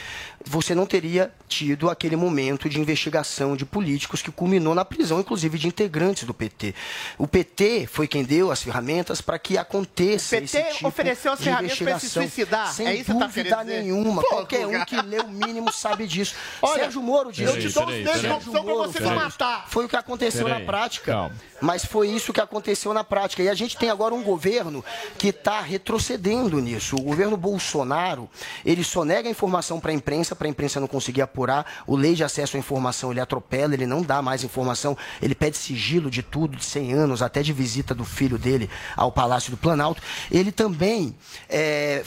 [0.46, 5.58] você não teria tido aquele momento de investigação de políticos que culminou na prisão, inclusive
[5.58, 6.74] de integrantes do PT.
[7.18, 11.32] O PT foi quem deu as ferramentas para que aconteça O PT esse tipo ofereceu
[11.34, 12.74] as de ferramentas pra se suicidar?
[12.74, 13.82] Sem É isso tá dúvida dizer?
[13.84, 14.22] nenhuma.
[14.22, 16.34] Pô, Qualquer um que lê o mínimo sabe disso.
[16.62, 17.44] Olha, Sérgio Moro disse.
[17.44, 19.66] eu te dou os meios de pra Moro você se matar.
[19.70, 21.12] Foi o que aconteceu Peraí, na prática.
[21.12, 21.36] calma.
[21.62, 23.42] Mas foi isso que aconteceu na prática.
[23.42, 24.84] E a gente tem agora um governo
[25.18, 26.96] que está retrocedendo nisso.
[26.98, 28.30] O governo Bolsonaro,
[28.66, 31.66] ele só nega a informação para a imprensa, para a imprensa não conseguir apurar.
[31.86, 34.98] O lei de acesso à informação, ele atropela, ele não dá mais informação.
[35.22, 39.12] Ele pede sigilo de tudo, de 100 anos, até de visita do filho dele ao
[39.12, 40.02] Palácio do Planalto.
[40.32, 41.16] Ele também
[41.50, 42.04] é,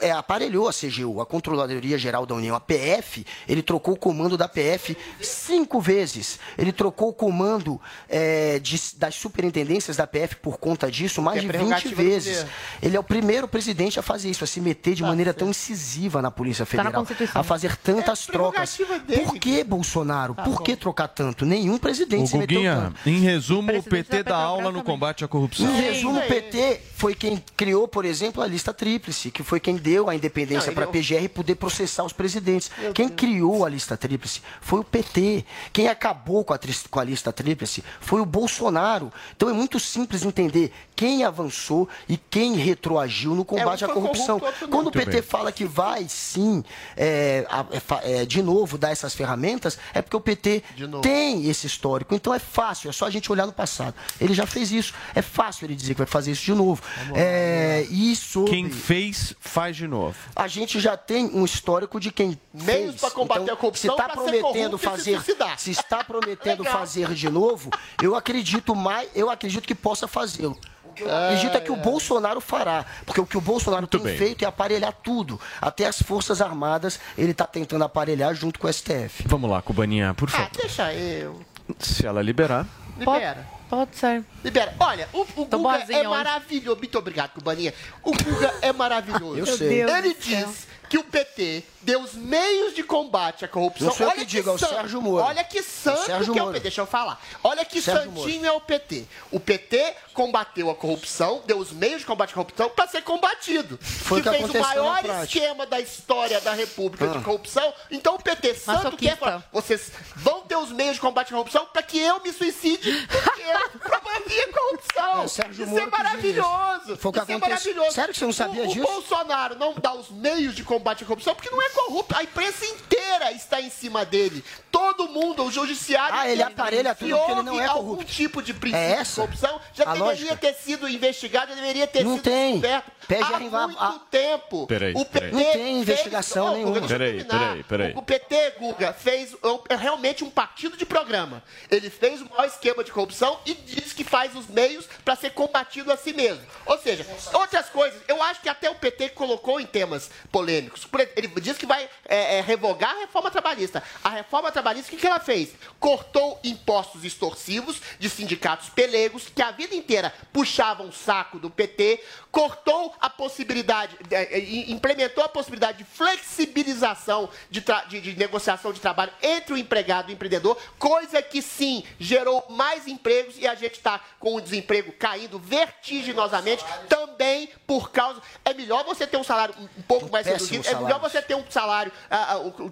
[0.00, 4.36] é, aparelhou a CGU, a Controladoria Geral da União, a PF, ele trocou o comando
[4.36, 6.38] da PF cinco vezes.
[6.56, 11.40] Ele trocou o comando é, de- das superintendências da PF por conta disso mais é
[11.40, 12.46] de 20 prerrogativa do vezes.
[12.82, 16.20] Ele é o primeiro presidente a fazer isso, a se meter de maneira tão incisiva
[16.22, 17.40] na Polícia Tá na Federal, Constituição.
[17.40, 18.76] a fazer tantas trocas.
[19.24, 20.34] Por que, Bolsonaro?
[20.34, 21.44] Por que trocar tanto?
[21.44, 23.08] Nenhum presidente O se meteu Guguinha, tanto.
[23.08, 25.66] em resumo, o PT dá aula no combate à corrupção.
[25.68, 29.76] Em resumo, o PT foi quem criou, por exemplo, a lista tríplice, que foi quem
[29.88, 32.70] deu a independência para a PGR poder processar os presidentes.
[32.94, 35.44] Quem criou a lista tríplice foi o PT.
[35.72, 36.58] Quem acabou com a,
[36.90, 39.10] com a lista tríplice foi o Bolsonaro.
[39.36, 43.94] Então é muito simples entender quem avançou e quem retroagiu no combate É, um à
[43.94, 44.38] corrupção.
[44.40, 44.68] corrupto.
[44.68, 45.22] Quando o PT bem.
[45.22, 46.62] fala que vai sim,
[46.96, 50.62] é, é é, de novo, dar essas ferramentas, é porque o PT
[51.00, 52.14] tem esse histórico.
[52.14, 53.94] Então é fácil, é só a gente olhar no passado.
[54.20, 54.92] Ele já fez isso.
[55.14, 56.82] É fácil ele dizer que vai fazer isso de novo.
[57.14, 60.16] É, e sobre- Quem fez, faz de novo.
[60.36, 63.00] a gente já tem um histórico de quem Meios fez.
[63.00, 65.58] pra combater então, a corrupção Se está prometendo se fazer, suicidar.
[65.58, 67.70] se está prometendo fazer de novo,
[68.02, 70.58] eu acredito mais, eu acredito que possa fazê-lo.
[70.84, 74.00] O que eu acredito é que o Bolsonaro fará, porque o que o Bolsonaro tem
[74.00, 74.18] bem.
[74.18, 78.72] feito é aparelhar tudo, até as forças armadas ele está tentando aparelhar junto com o
[78.72, 79.22] STF.
[79.26, 80.50] Vamos lá, Cubaninha, por Ah, favor.
[80.60, 81.40] deixa eu.
[81.78, 82.66] Se ela liberar.
[82.98, 83.46] Libera.
[83.68, 84.24] Pode ser.
[84.42, 84.74] Libera.
[84.80, 86.08] Olha, o, o Guga boazinha é hoje.
[86.10, 86.78] maravilhoso.
[86.78, 87.74] Muito obrigado, Cubaninha.
[88.02, 89.38] O Guga é maravilhoso.
[89.38, 89.82] Eu Meu sei.
[89.82, 93.88] Ele diz que o PT deu os meios de combate à corrupção.
[93.88, 95.24] Não sou eu Olha que digo, é o Sérgio Moro.
[95.24, 96.54] Olha que santo Sérgio que é o Moro.
[96.54, 96.62] PT.
[96.64, 97.20] Deixa eu falar.
[97.44, 99.06] Olha que Sérgio santinho é o PT.
[99.30, 103.78] O PT combateu a corrupção, deu os meios de combate à corrupção para ser combatido.
[103.80, 107.22] Foi o que fez o maior esquema da história da República de Ah.
[107.22, 107.72] corrupção.
[107.90, 109.16] Então o PT, santo que é, Masoquista.
[109.16, 113.06] fala, vocês vão ter os meios de combate à corrupção para que eu me suicide,
[113.06, 115.22] porque eu promovia a corrupção.
[115.22, 116.82] É, Sérgio Isso Moro é que maravilhoso.
[116.92, 116.96] isso.
[116.96, 117.38] Foi o que Isso é aconteceu.
[117.74, 117.92] maravilhoso.
[117.92, 118.80] Sério que você não sabia o, disso?
[118.84, 122.14] O Bolsonaro não dá os meios de combate à corrupção porque não é corrupto.
[122.16, 124.44] A imprensa inteira está em cima dele.
[124.70, 126.14] Todo mundo, o judiciário.
[126.14, 128.12] Ah, ele aparelha tudo porque ele não é algum corrupto.
[128.12, 130.36] tipo de princípio É de corrupção, já a deveria lógica?
[130.36, 132.52] ter sido investigado, já deveria ter Não sido tem.
[132.60, 133.38] descoberto PGR há
[133.68, 134.66] muito a- tempo.
[134.66, 135.30] Peraí, o peraí.
[135.30, 136.74] PT Não tem fez- investigação Ô, nenhuma.
[136.80, 137.38] Guga, Peraí, terminar.
[137.48, 137.92] peraí, peraí.
[137.94, 139.34] O, o PT, Guga, fez
[139.70, 141.42] é realmente um partido de programa.
[141.70, 145.30] Ele fez o maior esquema de corrupção e diz que faz os meios para ser
[145.30, 146.42] combatido a si mesmo.
[146.66, 150.67] Ou seja, outras coisas, eu acho que até o PT colocou em temas polêmicos.
[151.16, 153.82] Ele diz que vai é, é, revogar a reforma trabalhista.
[154.02, 155.50] A reforma trabalhista, o que, que ela fez?
[155.80, 162.02] Cortou impostos extorsivos de sindicatos pelegos que a vida inteira puxavam o saco do PT,
[162.30, 168.80] cortou a possibilidade, é, é, implementou a possibilidade de flexibilização de, de- de negociação de
[168.80, 173.54] trabalho entre o empregado e o empreendedor, coisa que sim gerou mais empregos e a
[173.54, 178.20] gente está com um desemprego caindo vertiginosamente também por causa.
[178.44, 181.44] É melhor você ter um salário um pouco mais reduzido, é melhor você ter um
[181.48, 181.92] salário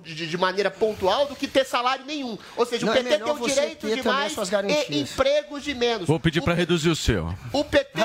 [0.03, 2.37] de, de maneira pontual do que ter salário nenhum.
[2.57, 4.33] Ou seja, Não, o é PT tem melhor o direito de mais
[4.90, 6.07] e empregos de menos.
[6.09, 7.33] Vou pedir para reduzir o seu.
[7.53, 8.01] O PT,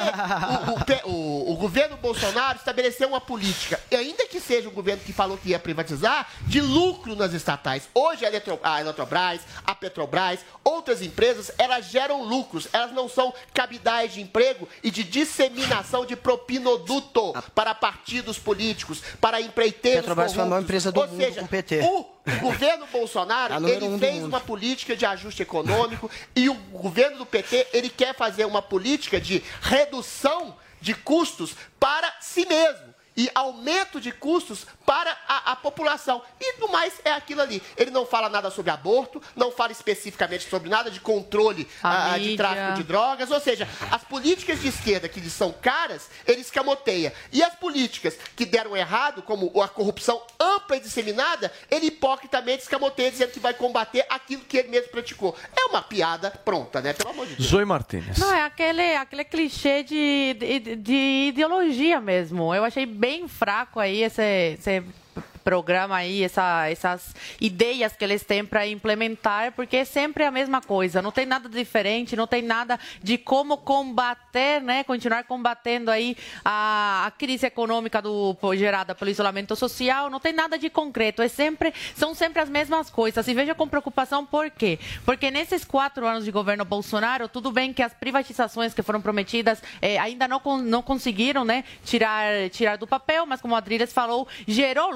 [1.05, 5.03] o, o o- o governo Bolsonaro estabeleceu uma política, e ainda que seja o governo
[5.03, 7.89] que falou que ia privatizar, de lucro nas estatais.
[7.93, 12.67] Hoje a, Eletro, a Eletrobras, a Petrobras, outras empresas, elas geram lucros.
[12.73, 19.41] Elas não são cabidais de emprego e de disseminação de propinoduto para partidos políticos, para
[19.71, 21.79] empreiteiros Petrobras foi a maior empresa do Ou mundo seja, com PT.
[21.81, 22.05] O
[22.39, 27.67] governo Bolsonaro, ele um fez uma política de ajuste econômico e o governo do PT,
[27.73, 32.90] ele quer fazer uma política de redução de custos para si mesmo.
[33.15, 36.21] E aumento de custos para a, a população.
[36.39, 37.61] E no mais é aquilo ali.
[37.75, 42.17] Ele não fala nada sobre aborto, não fala especificamente sobre nada de controle A ah,
[42.17, 42.37] de mídia.
[42.37, 43.31] tráfico de drogas.
[43.31, 47.13] Ou seja, as políticas de esquerda que lhes são caras, ele escamoteia.
[47.31, 53.11] E as políticas que deram errado, como a corrupção ampla e disseminada, ele hipocritamente escamoteia,
[53.11, 55.35] dizendo que vai combater aquilo que ele mesmo praticou.
[55.55, 56.93] É uma piada pronta, né?
[56.93, 57.49] Pelo amor de Deus.
[57.49, 58.17] Zoe Martinez.
[58.17, 62.53] Não, é aquele, aquele clichê de, de, de ideologia mesmo.
[62.53, 64.57] Eu achei bem fraco aí esse,
[65.43, 70.61] programa aí, essa, essas ideias que eles têm para implementar, porque é sempre a mesma
[70.61, 71.01] coisa.
[71.01, 74.83] Não tem nada diferente, não tem nada de como combater, né?
[74.83, 80.09] Continuar combatendo aí a, a crise econômica do, gerada pelo isolamento social.
[80.09, 81.21] Não tem nada de concreto.
[81.21, 83.27] É sempre, são sempre as mesmas coisas.
[83.27, 84.79] E veja com preocupação por quê?
[85.05, 89.61] Porque nesses quatro anos de governo Bolsonaro, tudo bem que as privatizações que foram prometidas
[89.81, 94.27] eh, ainda não, não conseguiram né, tirar, tirar do papel, mas como a Adriles falou,
[94.47, 94.91] gerou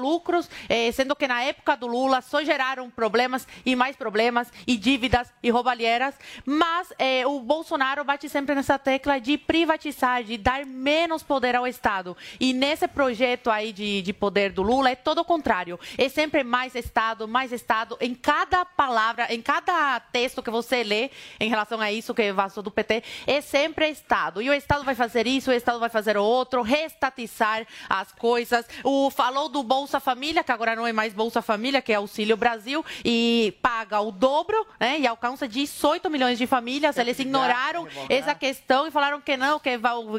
[0.68, 5.32] eh, sendo que na época do Lula só geraram problemas e mais problemas, e dívidas
[5.42, 6.14] e roubalheiras.
[6.44, 11.66] Mas eh, o Bolsonaro bate sempre nessa tecla de privatizar, de dar menos poder ao
[11.66, 12.16] Estado.
[12.38, 15.78] E nesse projeto aí de, de poder do Lula é todo o contrário.
[15.96, 17.96] É sempre mais Estado, mais Estado.
[18.00, 22.62] Em cada palavra, em cada texto que você lê em relação a isso que vazou
[22.62, 24.42] do PT, é sempre Estado.
[24.42, 28.66] E o Estado vai fazer isso, o Estado vai fazer o outro, restatizar as coisas.
[28.82, 32.36] O falou do Bolsa Família, que agora não é mais Bolsa Família, que é Auxílio
[32.36, 34.98] Brasil, e paga o dobro, né?
[34.98, 36.96] E alcança 18 milhões de famílias.
[36.98, 39.70] Eles ignoraram essa questão e falaram que não, que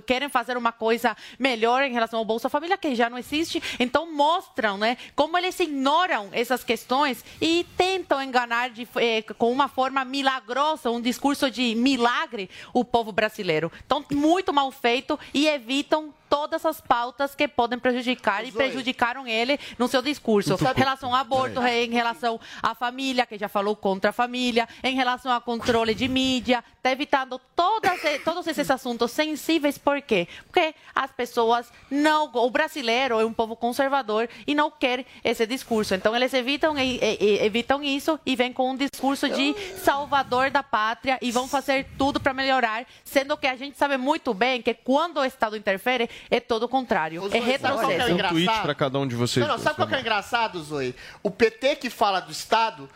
[0.05, 3.61] querem fazer uma coisa melhor em relação ao Bolsa Família, que já não existe.
[3.79, 9.67] Então mostram, né, como eles ignoram essas questões e tentam enganar de, eh, com uma
[9.67, 13.71] forma milagrosa, um discurso de milagre o povo brasileiro.
[13.85, 19.59] Então muito mal feito e evitam todas as pautas que podem prejudicar e prejudicaram ele
[19.77, 20.55] no seu discurso.
[20.55, 24.95] Em relação ao aborto, em relação à família, que já falou contra a família, em
[24.95, 29.77] relação ao controle de mídia, está evitando todas, todos esses assuntos sensíveis.
[29.77, 30.27] Por quê?
[30.45, 32.31] Porque as pessoas não.
[32.33, 35.95] O brasileiro é um povo conservador e não quer esse discurso.
[35.95, 41.31] Então, eles evitam, evitam isso e vêm com um discurso de salvador da pátria e
[41.31, 45.25] vão fazer tudo para melhorar, sendo que a gente sabe muito bem que quando o
[45.25, 47.19] Estado interfere, é todo o contrário.
[47.19, 47.88] É Sabe qual que é retrocesso.
[47.88, 48.63] Tem um tweet engraçado?
[48.63, 49.45] para cada um de vocês.
[49.45, 50.95] Não, não, sabe qual que é engraçado, Zoe?
[51.23, 52.89] O PT que fala do Estado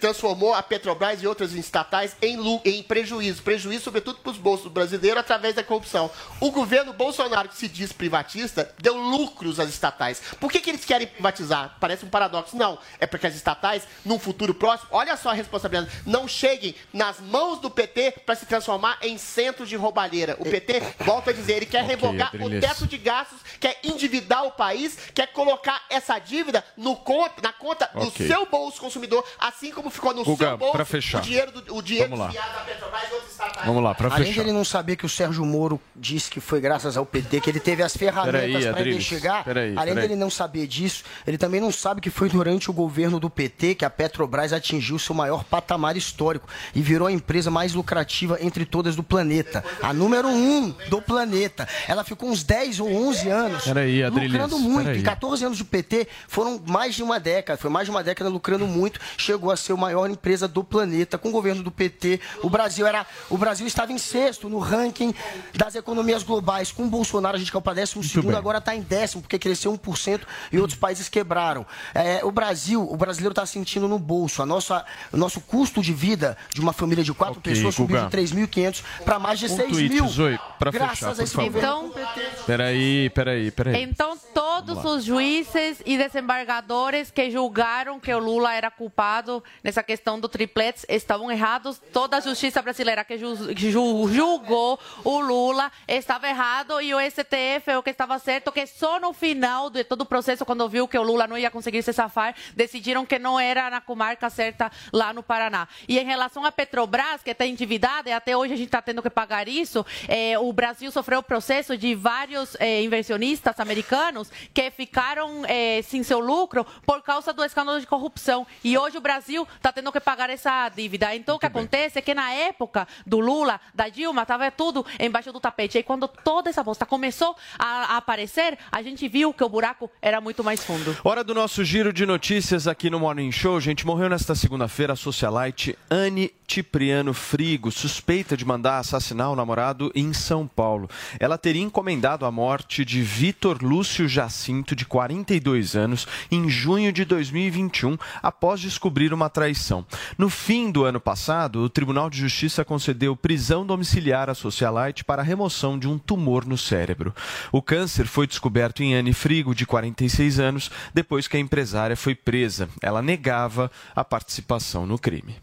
[0.00, 3.42] transformou a Petrobras e outras estatais em, em prejuízo.
[3.42, 6.10] Prejuízo, sobretudo, para os bolsos brasileiros através da corrupção.
[6.40, 10.20] O governo Bolsonaro, que se diz privatista, deu lucros às estatais.
[10.38, 11.76] Por que, que eles querem privatizar?
[11.80, 12.56] Parece um paradoxo.
[12.56, 12.78] Não.
[13.00, 17.58] É porque as estatais, num futuro próximo, olha só a responsabilidade, não cheguem nas mãos
[17.60, 20.36] do PT para se transformar em centro de roubalheira.
[20.38, 24.44] O PT, volta a dizer, ele quer Ok, revogar o teto de gastos, quer endividar
[24.44, 28.26] o país, quer colocar essa dívida no conta, na conta do Ok.
[28.26, 29.24] seu bolso consumidor,
[29.56, 31.18] assim como ficou no Guga, seu bolso pra fechar.
[31.18, 32.26] o dinheiro, do, o dinheiro Vamos lá.
[32.32, 33.66] desviado da Petrobras e outros estatais.
[33.66, 34.40] Vamos lá, para Além de fechar.
[34.42, 37.60] ele não saber que o Sérgio Moro disse que foi graças ao PT que ele
[37.60, 40.08] teve as ferramentas para investigar, peraí, além peraí.
[40.08, 43.76] dele não saber disso, ele também não sabe que foi durante o governo do PT
[43.76, 48.64] que a Petrobras atingiu seu maior patamar histórico e virou a empresa mais lucrativa entre
[48.64, 49.64] todas do planeta.
[49.82, 51.68] A número um do planeta.
[51.88, 54.86] Ela ficou uns 10 ou 11 anos Peraí, lucrando muito.
[54.86, 55.00] peraí.
[55.00, 57.56] Em 14 anos do PT foram mais de uma década.
[57.58, 59.00] Foi mais de uma década lucrando muito.
[59.16, 61.18] Chegou a ser a maior empresa do planeta.
[61.18, 65.14] Com o governo do PT, o Brasil era, o Brasil estava em sexto no ranking
[65.54, 66.70] das economias globais.
[66.72, 68.36] Com o Bolsonaro a gente caiu para décimo segundo, bem.
[68.38, 70.20] agora está em décimo porque cresceu 1%
[70.52, 71.66] e outros países quebraram.
[71.94, 74.42] É, o Brasil, o brasileiro está sentindo no bolso.
[74.42, 78.00] A nossa, o nosso custo de vida de uma família de quatro Ok, pessoas subiu
[78.06, 80.06] de 3.500 para mais de Um 6 tweet, mil.
[80.08, 81.50] Zoe, pra graças fechar, a esse favor.
[81.52, 83.82] governo Então, Peraí, peraí, peraí.
[83.82, 90.18] Então, todos os juízes e desembargadores que julgaram que o Lula era culpado nessa questão
[90.20, 91.80] do triplex estavam errados.
[91.92, 96.98] Toda a justiça brasileira que ju- que ju- julgou o Lula estava errado e o
[97.00, 100.68] STF é o que estava certo, que só no final de todo o processo, quando
[100.68, 104.28] viu que o Lula não ia conseguir se safar, decidiram que não era na comarca
[104.30, 105.66] certa lá no Paraná.
[105.88, 109.02] E em relação à Petrobras, que está endividada, e até hoje a gente está tendo
[109.02, 114.70] que pagar isso, eh, o Brasil sofreu o processo de vários eh, inversionistas americanos que
[114.70, 118.46] ficaram eh, sem seu lucro por causa do escândalo de corrupção.
[118.62, 121.14] E hoje o Brasil está tendo que pagar essa dívida.
[121.14, 125.32] Então, o que acontece é que na época do Lula, da Dilma, estava tudo embaixo
[125.32, 125.78] do tapete.
[125.78, 129.90] E quando toda essa bosta começou a, a aparecer, a gente viu que o buraco
[130.02, 130.96] era muito mais fundo.
[131.02, 133.60] Hora do nosso giro de notícias aqui no Morning Show.
[133.60, 139.90] Gente, morreu nesta segunda-feira a socialite Anne Cipriano Frigo, suspeita de mandar assassinar o namorado
[139.94, 140.88] em São Paulo.
[141.18, 147.04] Ela teria encomendado a morte de Vitor Lúcio Jacinto, de 42 anos, em junho de
[147.04, 149.86] 2021, após descobrir uma traição.
[150.18, 155.22] No fim do ano passado, o Tribunal de Justiça concedeu prisão domiciliar à socialite para
[155.22, 157.14] a remoção de um tumor no cérebro.
[157.50, 162.14] O câncer foi descoberto em Anne Frigo, de 46 anos, depois que a empresária foi
[162.14, 162.68] presa.
[162.82, 165.36] Ela negava a participação no crime.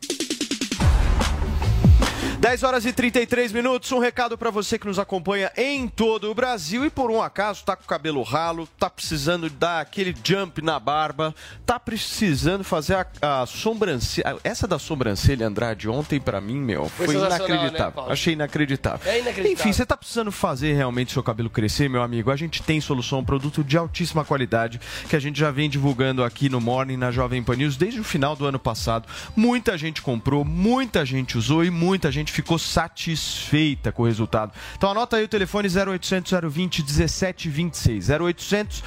[2.52, 3.90] 10 horas e 33 minutos.
[3.94, 7.64] Um recado para você que nos acompanha em todo o Brasil e por um acaso
[7.64, 11.34] tá com o cabelo ralo, tá precisando dar aquele jump na barba,
[11.66, 14.36] tá precisando fazer a, a sobrancelha.
[14.44, 17.92] Essa da sobrancelha, Andrade, ontem para mim, meu, Foi foi, né, inacreditável.
[17.94, 18.12] Paulo?
[18.12, 19.10] Achei inacreditável.
[19.10, 19.54] É inacreditável.
[19.54, 22.32] Enfim, você tá precisando fazer realmente seu cabelo crescer, meu amigo?
[22.32, 24.78] A gente tem solução, um produto de altíssima qualidade
[25.08, 28.04] que a gente já vem divulgando aqui no Morning, na Jovem Pan News, desde o
[28.04, 29.08] final do ano passado.
[29.38, 34.52] Muita gente comprou, muita gente usou e muita gente ficou satisfeita com o resultado.
[34.78, 38.10] Então anota aí o telefone 0800 020 1726.
[38.10, 38.84] 0800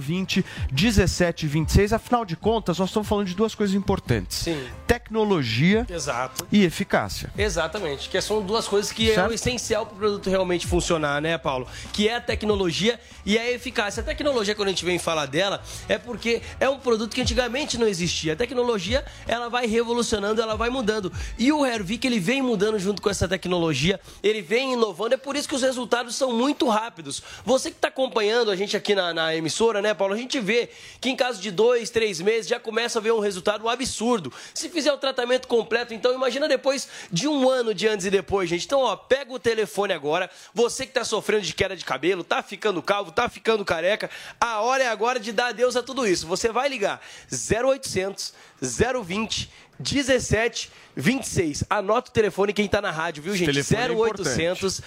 [0.00, 1.92] 020 1726.
[1.92, 4.62] Afinal de contas, nós estamos falando de duas coisas importantes: Sim.
[4.86, 6.46] tecnologia Exato.
[6.50, 7.30] e eficácia.
[7.36, 9.30] Exatamente, que são duas coisas que é Certo.
[9.30, 11.66] o essencial para o produto realmente funcionar, né, Paulo?
[11.92, 14.00] Que é a tecnologia e a eficácia.
[14.00, 17.78] A tecnologia, quando a gente vem falar dela, é porque é um produto que antigamente
[17.78, 18.32] não existia.
[18.32, 21.12] A tecnologia, ela vai revolucionando, ela vai mudando.
[21.38, 25.36] E o Hervik, ele vem mudando junto com essa tecnologia, ele vem inovando, é por
[25.36, 27.22] isso que os resultados são muito rápidos.
[27.44, 30.14] Você que está acompanhando a gente aqui na, na emissora, né, Paulo?
[30.14, 30.68] A gente vê
[31.00, 34.32] que em caso de dois, três meses já começa a ver um resultado absurdo.
[34.54, 38.48] Se fizer o tratamento completo, então imagina depois de um ano de antes e depois,
[38.48, 38.64] gente.
[38.64, 40.30] Então, ó, pega o telefone agora.
[40.54, 44.10] Você que tá sofrendo de queda de cabelo, tá ficando calvo, tá ficando careca,
[44.40, 46.26] a hora é agora de dar adeus a tudo isso.
[46.26, 47.00] Você vai ligar
[47.30, 49.50] 0800 020
[49.82, 51.64] 17 26.
[51.68, 53.46] Anota o telefone quem tá na rádio, viu, gente?
[53.46, 54.80] Telefone é 0800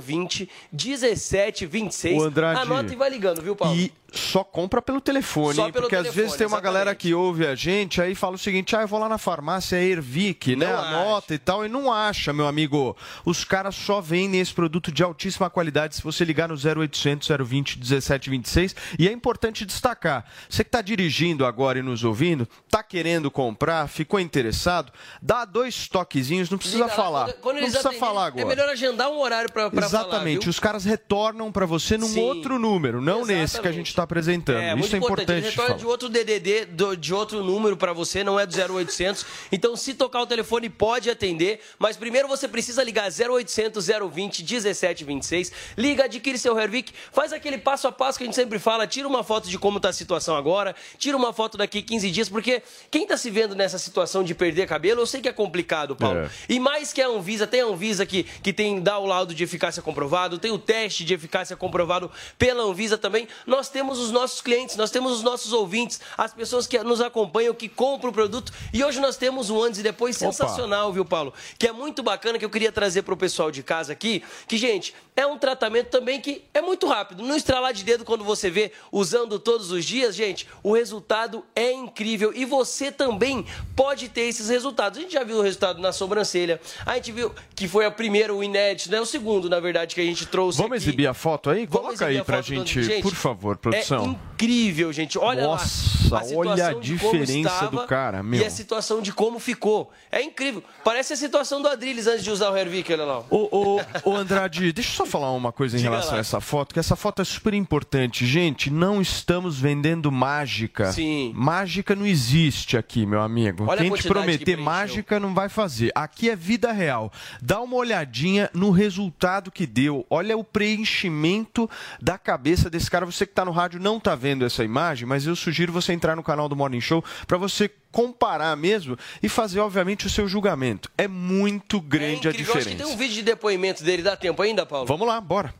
[0.00, 2.20] 020 17 26.
[2.20, 2.60] O Andrade.
[2.60, 3.78] Anota e vai ligando, viu, Paulo?
[3.78, 7.46] E só compra pelo telefone, pelo porque às telefone, vezes tem uma galera que ouve
[7.46, 10.66] a gente aí fala o seguinte: ah, eu vou lá na farmácia Ervic, né?
[10.66, 12.96] Não Anota e tal, e não acha, meu amigo.
[13.24, 17.78] Os caras só vendem esse produto de altíssima qualidade se você ligar no 0800 020
[17.78, 18.74] 1726.
[18.98, 23.88] E é importante destacar: você que está dirigindo agora e nos ouvindo, tá querendo comprar,
[23.88, 27.24] ficou interessado, dá dois toquezinhos, não precisa Liga lá, falar.
[27.26, 28.46] quando- quando não precisa atenderem, falar É agora.
[28.46, 32.20] melhor agendar um horário pra, pra falar, Exatamente, os caras retornam para você num Sim.
[32.20, 34.58] outro número, não nesse que a gente está apresentando.
[34.58, 35.32] É, Isso é importante.
[35.32, 35.78] Ele retorna falar.
[35.78, 39.24] de outro DDD, de outro número para você, não é do 0800.
[39.50, 41.60] Então, se tocar o telefone, pode atender.
[41.78, 45.52] Mas primeiro você precisa ligar 0800 020 1726.
[45.76, 46.92] Liga, adquire seu Hervik.
[47.12, 48.86] Faz aquele passo a passo que a gente sempre fala.
[48.86, 50.74] Tira uma foto de como está a situação agora.
[50.98, 52.28] Tira uma foto daqui 15 dias.
[52.28, 55.96] Porque quem está se vendo nessa situação de perder cabelo, eu sei que é complicado,
[55.96, 56.20] Paulo.
[56.20, 56.30] É.
[56.48, 59.44] E mais que a Anvisa, tem a Anvisa que, que tem dá o laudo de
[59.44, 63.28] eficácia comprovado, tem o teste de eficácia comprovado pela Anvisa também.
[63.46, 67.54] Nós temos os nossos clientes, nós temos os nossos ouvintes, as pessoas que nos acompanham,
[67.54, 68.52] que compram o produto.
[68.72, 70.32] E hoje nós temos um antes e depois Opa.
[70.32, 71.32] sensacional, viu, Paulo?
[71.58, 74.22] Que é muito bacana, que eu queria trazer para o pessoal de casa aqui.
[74.46, 77.22] Que, gente, é um tratamento também que é muito rápido.
[77.22, 81.70] No estralar de dedo, quando você vê usando todos os dias, gente, o resultado é
[81.70, 82.32] incrível.
[82.34, 83.44] E você também
[83.76, 84.98] pode ter esses resultados.
[84.98, 86.60] A gente já viu o resultado na sobrancelha.
[86.86, 89.00] A gente viu que foi a primeira, o inédito, né?
[89.00, 90.56] O segundo, na verdade, que a gente trouxe.
[90.58, 90.84] Vamos aqui.
[90.88, 91.66] exibir a foto aí?
[91.66, 94.04] Vamos Coloca aí a pra foto do- gente, Gente, por favor, produção.
[94.04, 95.18] É incrível, gente.
[95.18, 96.20] Olha Nossa, lá.
[96.20, 98.40] a olha a diferença estava do cara, meu.
[98.40, 99.90] E a situação de como ficou.
[100.10, 100.62] É incrível.
[100.82, 103.18] Parece a situação do Adrilles antes de usar o Hervik, olha lá.
[103.30, 106.18] Ô, ô, ô, Andrade, deixa eu só falar uma coisa em Diga relação lá.
[106.18, 108.26] a essa foto, que essa foto é super importante.
[108.26, 110.92] Gente, não estamos vendendo mágica.
[110.92, 111.32] Sim.
[111.34, 113.64] Mágica não existe aqui, meu amigo.
[113.66, 114.64] Olha Quem te que prometer preencheu.
[114.64, 115.90] mágica não vai fazer.
[115.94, 117.12] Aqui é vida real.
[117.40, 120.06] Dá uma olhadinha no resultado que deu.
[120.08, 121.68] Olha o preenchimento
[122.00, 123.06] da cabeça desse cara.
[123.06, 125.92] Você que está no rádio rádio não está vendo essa imagem, mas eu sugiro você
[125.92, 130.26] entrar no canal do Morning Show para você comparar mesmo e fazer, obviamente, o seu
[130.26, 130.90] julgamento.
[130.96, 132.54] É muito grande a Incrível.
[132.54, 132.70] Eu acho diferença.
[132.70, 134.02] que tem um vídeo de depoimento dele.
[134.02, 134.86] Dá tempo ainda, Paulo?
[134.86, 135.54] Vamos lá, bora.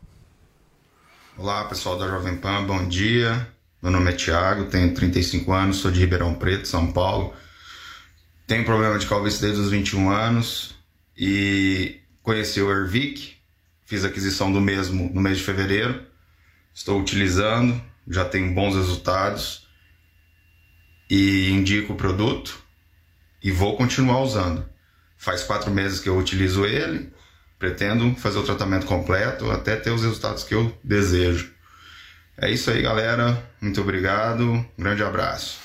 [1.37, 3.47] Olá, pessoal da Jovem Pan, bom dia.
[3.81, 7.33] Meu nome é Thiago, tenho 35 anos, sou de Ribeirão Preto, São Paulo.
[8.47, 10.75] Tenho problema de calvície desde os 21 anos
[11.17, 13.35] e conheci o Ervic,
[13.85, 16.03] fiz a aquisição do mesmo no mês de fevereiro.
[16.73, 19.62] Estou utilizando, já tenho bons resultados
[21.15, 22.57] e indico o produto
[23.43, 24.65] e vou continuar usando.
[25.15, 27.13] Faz quatro meses que eu utilizo ele,
[27.59, 31.53] pretendo fazer o tratamento completo até ter os resultados que eu desejo.
[32.35, 33.47] É isso aí, galera.
[33.63, 34.43] Muito obrigado.
[34.43, 35.61] Um grande abraço.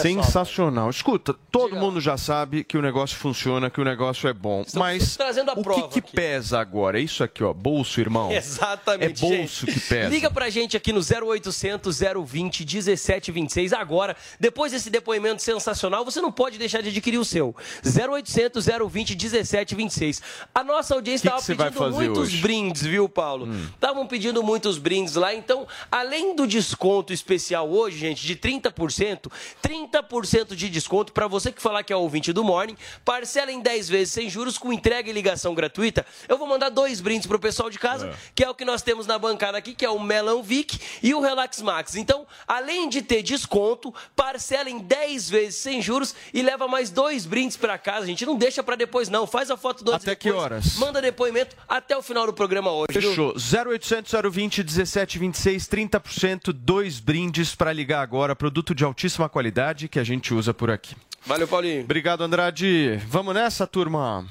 [0.00, 0.88] Sensacional.
[0.88, 4.64] Escuta, todo mundo já sabe que o negócio funciona, que o negócio é bom.
[4.74, 6.98] mas trazendo a o prova que, que pesa agora?
[6.98, 7.52] É isso aqui, ó.
[7.52, 8.30] Bolso, irmão.
[8.32, 9.24] Exatamente.
[9.24, 9.80] É bolso gente.
[9.80, 10.08] que pesa.
[10.08, 14.16] Liga pra gente aqui no 0800 020 1726 agora.
[14.38, 17.54] Depois desse depoimento sensacional, você não pode deixar de adquirir o seu.
[17.84, 20.22] 0800 020 1726.
[20.54, 22.38] A nossa audiência estava pedindo fazer muitos hoje?
[22.38, 22.42] Hum.
[22.42, 23.48] brindes, viu, Paulo?
[23.74, 25.34] Estavam pedindo muitos brindes lá.
[25.34, 29.30] Então, além do desconto especial hoje, gente, de 30%,
[29.62, 33.88] 30% de desconto para você que falar que é ouvinte do Morning, parcela em 10
[33.88, 36.06] vezes sem juros com entrega e ligação gratuita.
[36.28, 39.06] Eu vou mandar dois brindes pro pessoal de casa, que é o que nós temos
[39.06, 41.96] na bancada aqui, que é o Melão Vic e o Relax Max.
[41.96, 47.26] Então, além de ter desconto, parcela em 10 vezes sem juros e leva mais dois
[47.26, 48.06] brindes para casa.
[48.06, 49.26] gente não deixa para depois não.
[49.26, 50.76] Faz a foto do Até que depois, horas?
[50.76, 52.98] Manda depoimento até o final do programa hoje.
[52.98, 53.10] viu?
[53.10, 53.34] Fechou.
[53.34, 57.23] 0800 020 1726, 30%, dois brindes
[57.56, 58.34] para ligar agora.
[58.34, 60.94] Produto de altíssima qualidade que a gente usa por aqui.
[61.26, 61.82] Valeu, Paulinho.
[61.82, 63.00] Obrigado, Andrade.
[63.08, 64.26] Vamos nessa, turma.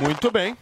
[0.00, 0.56] Muito bem.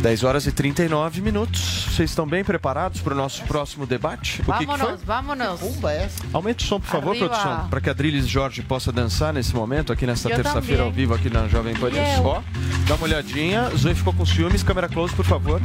[0.00, 1.84] 10 horas e 39 minutos.
[1.90, 4.40] Vocês estão bem preparados para o nosso próximo debate?
[4.40, 4.76] O que que, foi?
[4.76, 5.60] Vámonos, vámonos.
[6.32, 7.28] Aumente o som, por favor, Arriba.
[7.28, 11.12] produção, para que a Drilis Jorge possa dançar nesse momento, aqui nesta terça-feira ao vivo,
[11.12, 12.24] aqui na Jovem Pan News.
[12.24, 12.42] Ó,
[12.88, 13.68] dá uma olhadinha.
[13.76, 14.62] Zoe ficou com ciúmes.
[14.62, 15.60] Câmera close, por favor.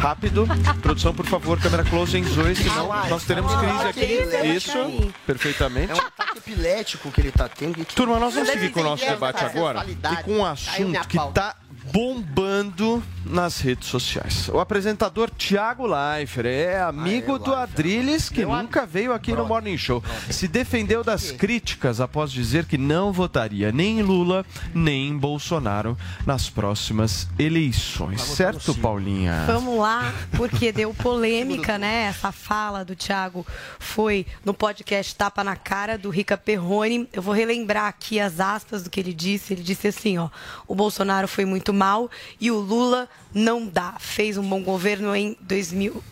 [0.00, 0.46] Rápido.
[0.80, 4.48] Produção, por favor, câmera close em Zoe, senão nós teremos crise aqui.
[4.56, 5.92] Isso, perfeitamente.
[5.92, 7.84] É um ataque epilético que ele tá tendo.
[7.84, 11.54] Turma, nós vamos seguir com o nosso debate agora e com um assunto que está
[11.92, 14.48] bombando nas redes sociais.
[14.48, 20.02] O apresentador Thiago Leifert é amigo do Adrilles, que nunca veio aqui no Morning Show.
[20.30, 25.96] Se defendeu das críticas após dizer que não votaria nem em Lula, nem em Bolsonaro
[26.26, 28.22] nas próximas eleições.
[28.22, 29.44] Certo, Paulinha?
[29.46, 32.04] Vamos lá, porque deu polêmica, né?
[32.04, 33.46] Essa fala do Thiago
[33.78, 37.08] foi no podcast Tapa na Cara, do Rica Perrone.
[37.12, 39.52] Eu vou relembrar aqui as aspas do que ele disse.
[39.52, 40.28] Ele disse assim, ó,
[40.66, 43.96] o Bolsonaro foi muito mal e o Lula não dá.
[43.98, 46.04] Fez um bom governo em 2000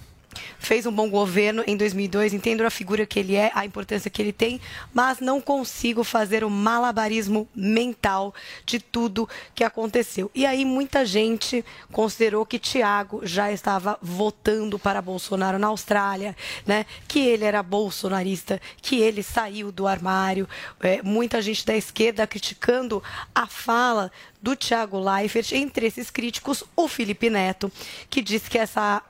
[0.58, 4.20] fez um bom governo em 2002, entendo a figura que ele é, a importância que
[4.20, 4.60] ele tem,
[4.92, 10.30] mas não consigo fazer o malabarismo mental de tudo que aconteceu.
[10.34, 16.84] E aí muita gente considerou que Tiago já estava votando para Bolsonaro na Austrália, né?
[17.06, 20.48] Que ele era bolsonarista, que ele saiu do armário.
[20.80, 23.02] É, muita gente da esquerda criticando
[23.34, 24.10] a fala
[24.40, 25.52] do Tiago Leifert.
[25.52, 27.70] Entre esses críticos, o Felipe Neto,
[28.10, 29.02] que disse que essa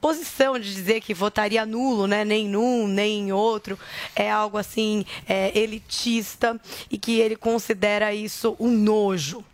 [0.00, 3.78] posição de dizer que votaria nulo, né, nem num, nem em outro,
[4.14, 9.44] é algo assim é, elitista e que ele considera isso um nojo.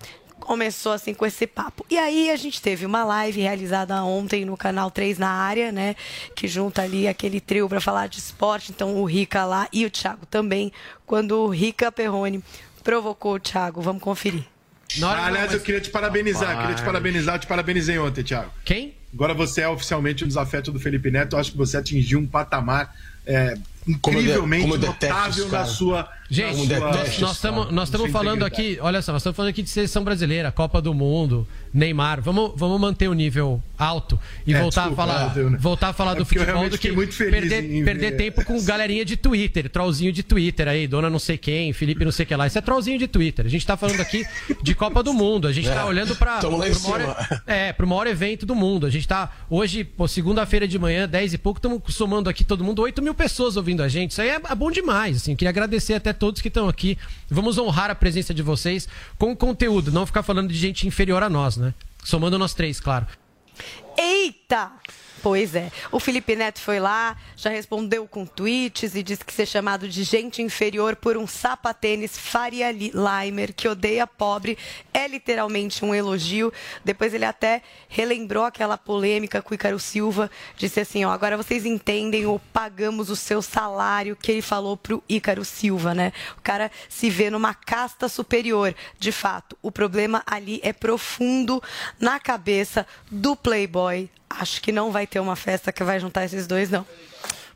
[0.41, 1.87] Começou assim com esse papo.
[1.89, 5.97] E aí a gente teve uma live realizada ontem no canal 3 na área, né?
[6.37, 8.71] Que junta ali aquele trio para falar de esporte.
[8.71, 10.71] Então o Rica lá e o Thiago também.
[11.07, 12.45] Quando o Rica Perrone
[12.83, 13.81] provocou o Thiago.
[13.81, 14.54] Vamos conferir.
[15.03, 18.51] Ah, aliás, eu queria te parabenizar, queria te parabenizar, eu te parabenizei ontem, Thiago.
[18.65, 18.95] Quem?
[19.13, 21.37] Agora você é oficialmente um desafeto do Felipe Neto.
[21.37, 22.95] Eu acho que você atingiu um patamar
[23.27, 23.57] é,
[24.01, 26.09] Como eu incrivelmente como eu detesto notável na sua.
[26.35, 29.71] Gente, nós- estamos nós estamos sua falando aqui, olha só, nós estamos falando aqui de
[29.71, 32.21] seleção brasileira, Copa do Mundo, Neymar.
[32.21, 35.59] Vamos, vamos manter o nível alto e É, voltar desculpa, a falar, é, deu, né?
[35.61, 38.45] voltar a falar É do eu futebol do que fiquei muito feliz perder, perder tempo
[38.45, 42.25] com galerinha de Twitter, trollzinho de Twitter aí, dona não sei quem, Felipe não sei
[42.27, 42.47] que lá.
[42.47, 43.45] Isso é trollzinho de Twitter.
[43.47, 44.25] A gente tá falando aqui
[44.63, 45.47] de Copa do Mundo.
[45.47, 48.87] A gente tá É, olhando para pro maior, é, maior evento do mundo.
[48.87, 52.81] A gente tá hoje, segunda-feira de manhã, 10 e pouco, estamos somando aqui todo mundo,
[52.83, 54.13] 8 mil pessoas ouvindo a gente.
[54.13, 55.37] Isso aí é, é bom demais, assim.
[55.37, 56.99] Queria agradecer até todos que estão aqui.
[57.29, 61.29] Vamos honrar a presença de vocês com conteúdo, não ficar falando de gente inferior a
[61.29, 61.75] nós, né?
[62.03, 63.07] Somando nós três, claro.
[63.97, 64.73] Eita!
[65.25, 65.73] Pois é.
[65.91, 70.05] O Felipe Neto foi lá, já respondeu com tweets e disse que ser chamado de
[70.05, 74.59] gente inferior por um sapatênis Faria Limer, que odeia pobre,
[74.93, 76.53] é literalmente um elogio.
[76.85, 81.65] Depois ele até relembrou aquela polêmica com o Ícaro Silva, disse assim, ó, agora vocês
[81.65, 86.13] entendem o pagamos o seu salário que ele falou pro Ícaro Silva, né?
[86.37, 88.75] O cara se vê numa casta superior.
[88.99, 91.63] De fato, o problema ali é profundo
[91.99, 96.47] na cabeça do Playboy acho que não vai ter uma festa que vai juntar esses
[96.47, 96.87] dois, não.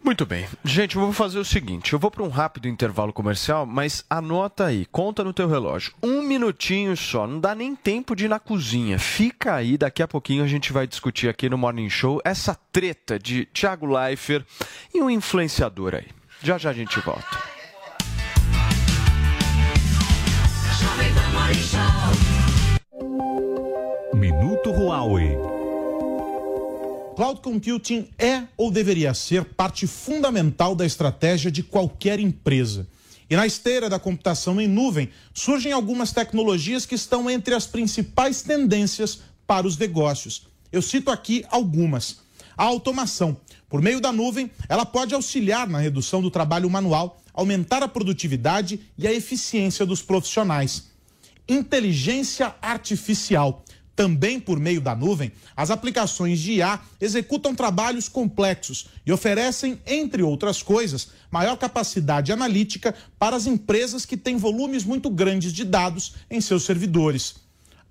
[0.03, 0.47] Muito bem.
[0.65, 4.67] Gente, eu vou fazer o seguinte: eu vou para um rápido intervalo comercial, mas anota
[4.67, 5.93] aí, conta no teu relógio.
[6.03, 8.99] Um minutinho só, não dá nem tempo de ir na cozinha.
[8.99, 13.19] Fica aí, daqui a pouquinho a gente vai discutir aqui no Morning Show essa treta
[13.19, 14.47] de Thiago Leifert
[14.95, 16.07] e um influenciador aí.
[16.43, 17.27] Já já a gente volta.
[24.15, 25.58] Minuto Huawei.
[27.19, 32.87] Cloud computing é ou deveria ser parte fundamental da estratégia de qualquer empresa.
[33.29, 38.43] E na esteira da computação em nuvem, surgem algumas tecnologias que estão entre as principais
[38.43, 40.47] tendências para os negócios.
[40.71, 42.21] Eu cito aqui algumas.
[42.57, 43.37] A automação.
[43.69, 48.79] Por meio da nuvem, ela pode auxiliar na redução do trabalho manual, aumentar a produtividade
[48.97, 50.85] e a eficiência dos profissionais.
[51.49, 53.65] Inteligência artificial.
[53.99, 60.23] Também por meio da nuvem, as aplicações de IA executam trabalhos complexos e oferecem, entre
[60.23, 66.15] outras coisas, maior capacidade analítica para as empresas que têm volumes muito grandes de dados
[66.31, 67.41] em seus servidores.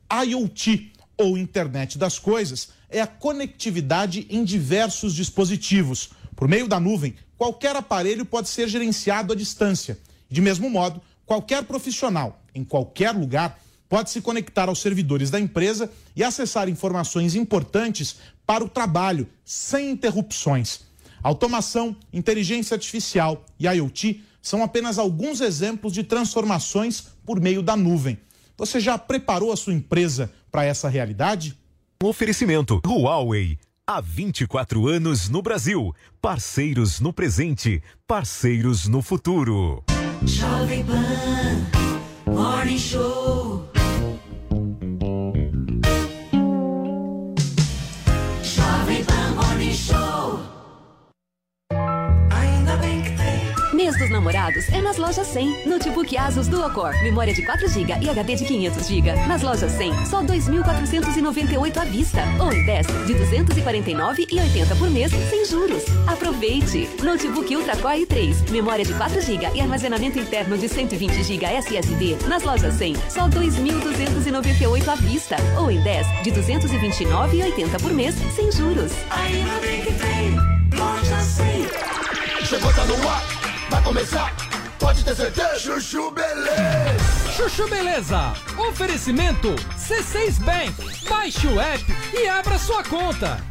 [0.09, 6.11] IoT, ou Internet das Coisas, é a conectividade em diversos dispositivos.
[6.37, 9.99] Por meio da nuvem, qualquer aparelho pode ser gerenciado à distância.
[10.29, 13.59] De mesmo modo, qualquer profissional, em qualquer lugar,
[13.89, 19.91] pode se conectar aos servidores da empresa e acessar informações importantes para o trabalho, sem
[19.91, 20.81] interrupções.
[21.21, 28.17] Automação, inteligência artificial e IoT são apenas alguns exemplos de transformações por meio da nuvem.
[28.57, 31.57] Você já preparou a sua empresa para essa realidade?
[32.01, 33.57] Oferecimento Huawei.
[33.85, 35.93] Há 24 anos no Brasil.
[36.21, 39.83] Parceiros no presente, parceiros no futuro.
[40.25, 43.46] Jovem Pan, Morning Show.
[54.17, 55.67] Namorados é nas lojas 100.
[55.67, 59.11] Notebook Asus Dual Core, memória de 4 GB e HD de 500 GB.
[59.27, 62.23] Nas lojas 100, só 2.498 à vista.
[62.39, 65.83] Ou em 10 de 249,80 por mês, sem juros.
[66.07, 66.89] Aproveite!
[67.03, 72.17] Notebook Ultra Core i3, memória de 4 GB e armazenamento interno de 120 GB SSD.
[72.27, 75.35] Nas lojas 100, só 2.298 à vista.
[75.59, 78.91] Ou em 10 de 229,80 por mês, sem juros.
[79.11, 80.35] Ainda bem que tem.
[80.79, 82.47] Loja 100.
[82.47, 83.36] Chegou, tá no ar,
[83.87, 84.35] começar,
[84.77, 85.59] pode ter certeza.
[85.59, 87.31] Chuchu Beleza.
[87.37, 88.33] Chuchu Beleza.
[88.69, 91.07] Oferecimento C6 Bank.
[91.09, 93.41] Baixe o app e abra sua conta.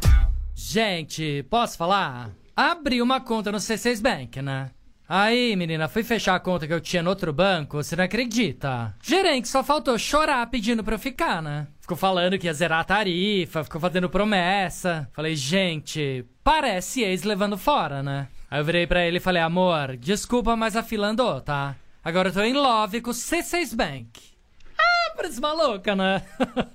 [0.54, 2.32] Gente, posso falar?
[2.54, 4.72] Abri uma conta no C6 Bank, né?
[5.08, 8.94] Aí, menina, fui fechar a conta que eu tinha no outro banco, você não acredita?
[9.02, 11.66] Gerente só faltou chorar pedindo pra eu ficar, né?
[11.80, 15.08] Ficou falando que ia zerar a tarifa, ficou fazendo promessa.
[15.14, 18.28] Falei, gente, parece ex levando fora, né?
[18.50, 21.76] Aí eu virei pra ele e falei, amor, desculpa, mas a fila andou, tá?
[22.04, 24.20] Agora eu tô em love com o C6 Bank.
[24.78, 26.22] Ah, parece maluca, né?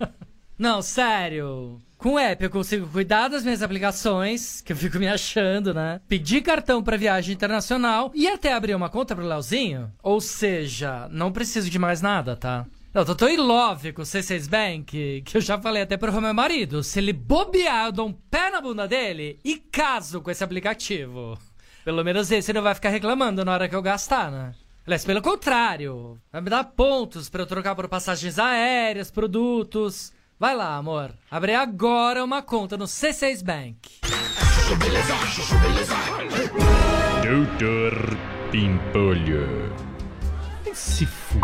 [0.60, 1.82] Não, sério.
[1.98, 6.02] Com o app eu consigo cuidar das minhas aplicações, que eu fico me achando, né?
[6.08, 9.92] Pedir cartão pra viagem internacional e até abrir uma conta pro Leozinho.
[10.04, 12.66] Ou seja, não preciso de mais nada, tá?
[12.94, 16.22] Não, tô tão em love com o C6 Bank que eu já falei até pro
[16.22, 16.84] meu marido.
[16.84, 21.38] Se ele bobear, eu dou um pé na bunda dele e caso com esse aplicativo.
[21.84, 24.54] Pelo menos esse não vai ficar reclamando na hora que eu gastar, né?
[24.86, 30.12] Aliás, pelo contrário, vai me dar pontos pra eu trocar por passagens aéreas, produtos.
[30.40, 31.12] Vai lá, amor.
[31.30, 34.00] Abre agora uma conta no C6 Bank.
[37.24, 38.18] Doutor
[38.52, 39.72] Pimpolho.
[40.74, 41.40] Se f...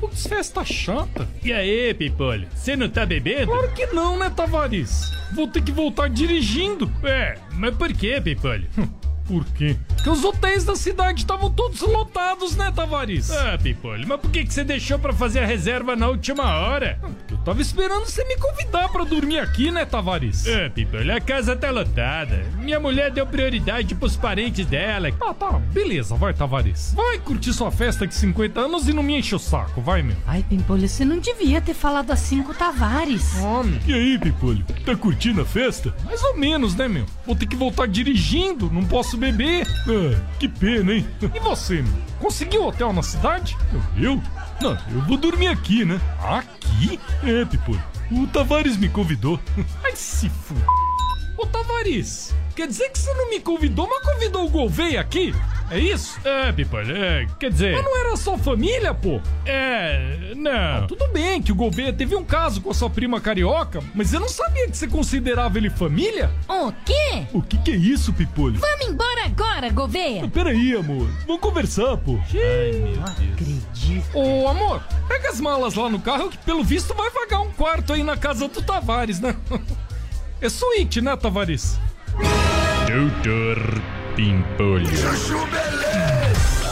[0.00, 1.28] Putz, festa chata.
[1.42, 2.48] E aí, Pimpolho?
[2.54, 3.46] Você não tá bebendo?
[3.52, 5.10] Claro que não, né, Tavares?
[5.34, 6.90] Vou ter que voltar dirigindo.
[7.02, 8.68] É, mas por que, Pimpolho?
[9.26, 9.76] Por quê?
[9.88, 13.30] Porque os hotéis da cidade estavam todos lotados, né, Tavares?
[13.30, 16.98] Ah, Pipolho, mas por que, que você deixou pra fazer a reserva na última hora?
[17.30, 20.44] Eu tava esperando você me convidar pra dormir aqui, né, Tavares?
[20.46, 22.44] Ah, Pipolho, a casa tá lotada.
[22.58, 25.08] Minha mulher deu prioridade pros parentes dela.
[25.20, 25.52] Ah, tá.
[25.72, 26.92] Beleza, vai, Tavares.
[26.94, 30.16] Vai curtir sua festa de 50 anos e não me enche o saco, vai, meu.
[30.26, 33.36] Ai, Pimpolho, você não devia ter falado assim com o Tavares.
[33.40, 33.80] Homem.
[33.86, 35.94] E aí, Pipolho, tá curtindo a festa?
[36.04, 37.06] Mais ou menos, né, meu?
[37.26, 39.66] Vou ter que voltar dirigindo, não posso beber.
[39.88, 41.06] Ah, que pena, hein?
[41.34, 41.94] E você, meu?
[42.20, 43.56] Conseguiu hotel na cidade?
[43.96, 44.22] Eu?
[44.60, 46.00] Não, eu vou dormir aqui, né?
[46.22, 46.98] Aqui?
[47.22, 47.82] É, Pipolho.
[48.10, 49.40] O Tavares me convidou.
[49.84, 50.54] Ai, se f...
[51.44, 55.34] Ô, Tavares, quer dizer que você não me convidou, mas convidou o Gouveia aqui?
[55.70, 56.18] É isso?
[56.24, 57.74] É, Pipolho, é, quer dizer...
[57.74, 59.20] Mas não era só família, pô?
[59.44, 60.50] É, não.
[60.50, 64.14] Ah, tudo bem que o Gouveia teve um caso com a sua prima carioca, mas
[64.14, 66.30] eu não sabia que você considerava ele família?
[66.48, 67.26] O quê?
[67.34, 68.58] O que que é isso, Pipolho?
[68.58, 70.26] Vamos embora agora, Gouveia.
[70.28, 71.06] Peraí, amor.
[71.26, 72.18] Vamos conversar, pô.
[72.32, 74.04] Ai, meu Deus.
[74.14, 77.92] Ô, amor, pega as malas lá no carro que pelo visto vai vagar um quarto
[77.92, 79.36] aí na casa do Tavares, né?
[80.44, 81.78] É suíte, né, Tavares?
[82.86, 83.56] Doutor
[84.14, 84.86] Pimpolho.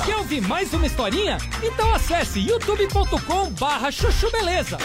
[0.05, 1.39] Quer ouvir mais uma historinha?
[1.63, 4.77] Então acesse youtube.com barra chuchu beleza.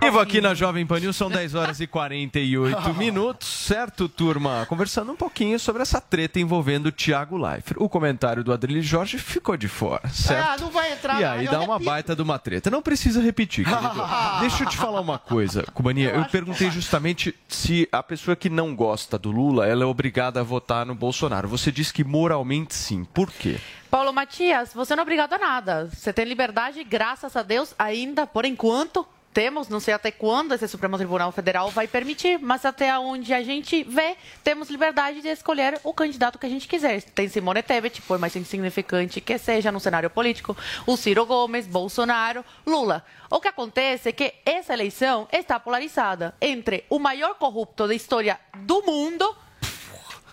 [0.00, 4.64] Vivo aqui na Jovem Pan News, são 10 horas e 48 minutos, certo, turma?
[4.66, 7.76] Conversando um pouquinho sobre essa treta envolvendo o Thiago Leifert.
[7.78, 10.48] O comentário do Adrilho Jorge ficou de fora, certo?
[10.48, 11.90] Ah, não vai entrar E aí eu dá uma repito.
[11.90, 12.70] baita de uma treta.
[12.70, 14.02] Não precisa repetir, querido.
[14.40, 16.10] Deixa eu te falar uma coisa, Cubaninha.
[16.10, 20.44] Eu perguntei justamente se a pessoa que não gosta do Lula, ela é obrigada a
[20.44, 21.48] votar no Bolsonaro.
[21.48, 23.04] Você disse que moralmente sim.
[23.04, 23.58] Por quê?
[23.90, 25.90] Paulo Matias, você não é obrigado a nada.
[25.92, 29.04] Você tem liberdade, graças a Deus, ainda, por enquanto.
[29.32, 33.42] Temos, não sei até quando esse Supremo Tribunal Federal vai permitir, mas até onde a
[33.42, 37.02] gente vê, temos liberdade de escolher o candidato que a gente quiser.
[37.02, 40.56] Tem Simone Tebet, por mais insignificante que seja no cenário político,
[40.86, 43.04] o Ciro Gomes, Bolsonaro, Lula.
[43.30, 48.40] O que acontece é que essa eleição está polarizada entre o maior corrupto da história
[48.56, 49.36] do mundo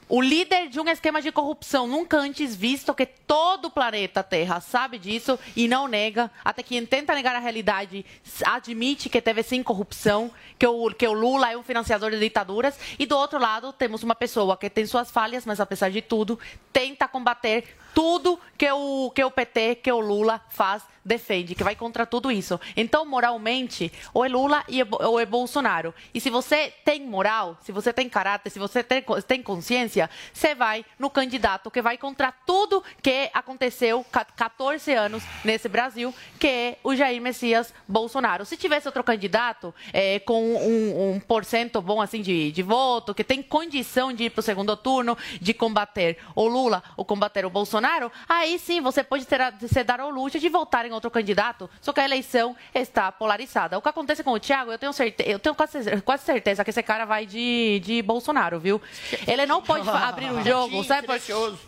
[0.08, 4.60] o líder de um esquema de corrupção nunca antes visto, que todo o planeta Terra
[4.60, 8.06] sabe disso e não nega, até quem tenta negar a realidade
[8.45, 12.78] admite que teve sim corrupção, que o, que o Lula é um financiador de ditaduras,
[12.99, 16.39] e do outro lado temos uma pessoa que tem suas falhas, mas apesar de tudo,
[16.72, 21.76] tenta combater tudo que o, que o PT, que o Lula faz, defende, que vai
[21.76, 22.60] contra tudo isso.
[22.76, 25.93] Então, moralmente, ou é Lula é ou é Bolsonaro.
[26.14, 30.56] E se você tem moral, se você tem caráter, se você tem, tem consciência, você
[30.56, 36.47] vai no candidato que vai contra tudo que aconteceu ca- 14 anos nesse Brasil, que
[36.47, 38.45] é o Jair Messias Bolsonaro.
[38.45, 43.24] Se tivesse outro candidato eh, com um, um porcento bom assim de, de voto, que
[43.24, 47.49] tem condição de ir para o segundo turno, de combater o Lula ou combater o
[47.49, 49.36] Bolsonaro, aí sim você pode ter
[49.68, 53.78] se dar ao luxo de votar em outro candidato, só que a eleição está polarizada.
[53.78, 56.70] O que acontece com o Thiago, eu tenho, certe eu tenho quase, quase certeza que
[56.70, 58.82] esse cara vai de, de Bolsonaro, viu?
[59.28, 61.20] Ele não pode abrir o jogo, sabe por.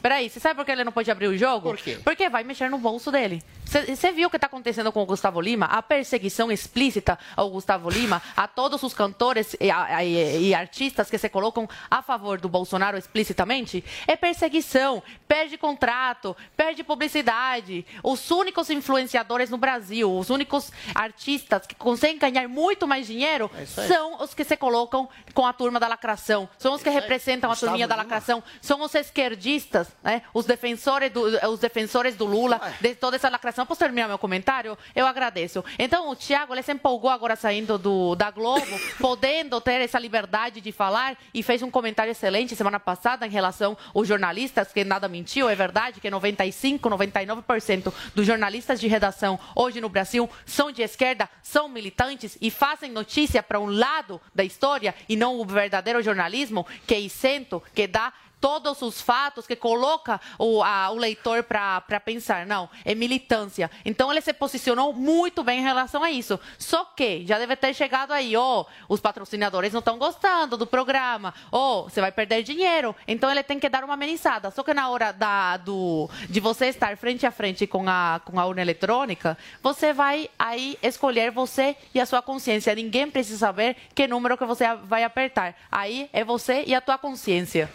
[0.02, 1.70] Peraí, você sabe por que ele não pode abrir o jogo?
[1.70, 2.00] Por quê?
[2.04, 3.44] Porque vai mexer no bolso dele.
[3.68, 5.66] Você viu o que está acontecendo com o Gustavo Lima?
[5.66, 11.10] A perseguição explícita ao Gustavo Lima, a todos os cantores e, a- e- e artistas
[11.10, 13.84] que se colocam a favor do Bolsonaro explicitamente?
[14.08, 17.86] É perseguição, perde contrato, perde publicidade.
[18.04, 23.82] Os únicos influenciadores no Brasil, os únicos artistas que conseguem ganhar muito mais dinheiro isso
[23.82, 23.88] aí.
[23.88, 27.02] são os que se colocam com a turma da lacração, são os que Isso aí.
[27.04, 28.04] representam a Gustavo turminha da Lima.
[28.04, 30.22] lacração, são os esquerdistas, né?
[30.34, 33.57] os, defensores do, os defensores do Lula, de toda essa lacração.
[33.66, 34.78] Posso terminar meu comentário?
[34.96, 35.64] Eu agradeço.
[35.78, 38.66] Então, o Tiago, ele se empolgou agora saindo do, da Globo,
[39.00, 43.78] podendo ter essa liberdade de falar e fez um comentário excelente semana passada em relação
[43.94, 49.82] aos jornalistas, que nada mentiu, é verdade que 95, 99% dos jornalistas de redação hoje
[49.82, 54.96] no Brasil são de esquerda, são militantes e fazem notícia para um lado da história
[55.08, 60.20] e não o verdadeiro jornalismo que é isento, que dá todos os fatos, que coloca
[60.38, 62.46] o, a- o leitor para pensar.
[62.46, 63.70] Não, é militância.
[63.84, 66.40] Então ele se posicionou muito bem em relação a isso.
[66.58, 71.34] Só que já deve ter chegado aí, ó, os patrocinadores não estão gostando do programa,
[71.52, 72.96] ó, você vai perder dinheiro.
[73.08, 74.52] Então ele tem que dar uma amenizada.
[74.52, 78.40] Só que na hora da, do, de você estar frente a frente com a, com
[78.40, 82.74] a urna eletrônica, você vai aí escolher você e a sua consciência.
[82.76, 85.56] Ninguém precisa saber que número que você vai apertar.
[85.72, 87.70] Aí é você e a tua consciência.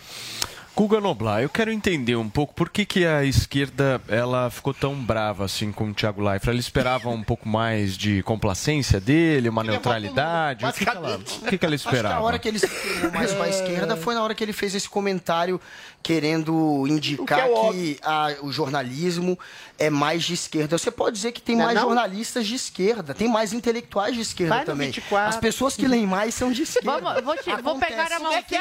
[0.75, 4.95] Guga Noblar, eu quero entender um pouco por que, que a esquerda ela ficou tão
[4.95, 6.49] brava assim com o Thiago Leifert.
[6.49, 10.65] Ela esperava um pouco mais de complacência dele, uma neutralidade.
[10.65, 12.23] O que, que ela, o que, que ela Acho que a esperava?
[12.25, 12.67] hora que ele se
[13.13, 15.61] mais para a esquerda foi na hora que ele fez esse comentário
[16.03, 19.39] querendo indicar O que é que, a- o jornalismo
[19.79, 20.77] é mais de esquerda.
[20.79, 21.85] Você pode dizer que tem Não é mais não?
[21.85, 24.89] jornalistas de esquerda, tem mais intelectuais de esquerda Vai no também.
[24.89, 25.29] 24.
[25.31, 27.01] As pessoas que leem mais são de esquerda.
[27.01, 28.43] Vamos, vou, te- vou pegar a que é mãozinha.
[28.43, 28.59] que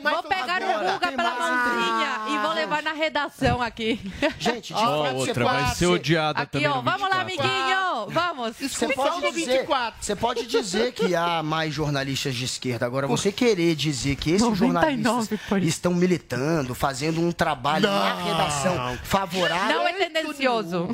[0.00, 0.88] mais Vou pegar agora.
[0.88, 4.00] o Guga Tem pela mãozinha e vou levar na redação aqui.
[4.38, 6.76] Gente, de você outra, vai pode ser odiada Aqui, também ó.
[6.76, 7.50] no Vamos lá, 24.
[7.50, 7.80] amiguinho.
[8.10, 8.56] Vamos.
[8.56, 9.94] Você Só pode, dizer, 24.
[10.04, 12.86] você pode dizer que há mais jornalistas de esquerda.
[12.86, 18.98] Agora, você querer dizer que esses 99 jornalistas estão militando, fazendo um trabalho na redação
[19.04, 19.76] favorável.
[19.76, 20.88] Não é tendencioso.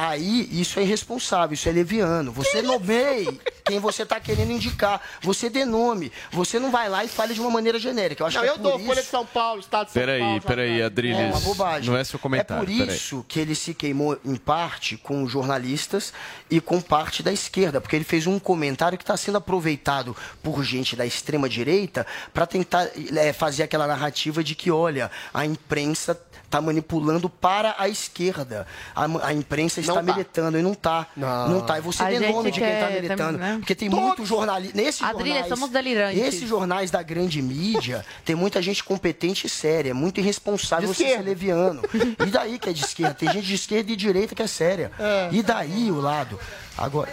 [0.00, 2.30] Aí, isso é irresponsável, isso é leviano.
[2.30, 5.02] Você nomeie quem você está querendo indicar.
[5.22, 6.12] Você dê nome.
[6.30, 8.22] Você não vai lá e fale de uma maneira genérica.
[8.22, 9.10] Eu acho Não, que é eu dou por Folha de isso...
[9.10, 10.40] São Paulo, Estado de São Peraí, Paulo.
[10.42, 10.86] peraí, Jornal.
[10.86, 11.18] Adriles.
[11.18, 11.90] É uma bobagem.
[11.90, 12.62] Não é seu comentário.
[12.62, 12.96] É por peraí.
[12.96, 16.12] isso que ele se queimou em parte com jornalistas
[16.48, 20.62] e com parte da esquerda, porque ele fez um comentário que está sendo aproveitado por
[20.62, 26.14] gente da extrema direita para tentar é, fazer aquela narrativa de que, olha, a imprensa
[26.48, 28.66] está manipulando para a esquerda.
[28.96, 30.12] A, a imprensa está Não tá.
[30.14, 31.06] militando e não está.
[31.14, 31.48] Não.
[31.48, 31.78] Não está.
[31.78, 33.16] E você A dê nome de quem está militando.
[33.16, 33.58] também, né?
[33.58, 34.76] Porque tem muito jornalista.
[34.76, 36.20] Nesses Adrilha, jornais, somos delirantes.
[36.22, 39.90] Esses jornais da grande mídia, tem muita gente competente e séria.
[39.90, 41.82] É muito irresponsável De você ser leviano.
[42.26, 43.14] E daí que é de esquerda?
[43.14, 44.90] Tem gente de esquerda e de direita que é séria.
[45.30, 46.40] E daí o lado?
[46.76, 47.12] Agora.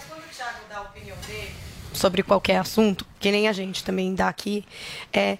[1.93, 4.65] sobre qualquer assunto, que nem a gente também dá aqui,
[5.13, 5.37] é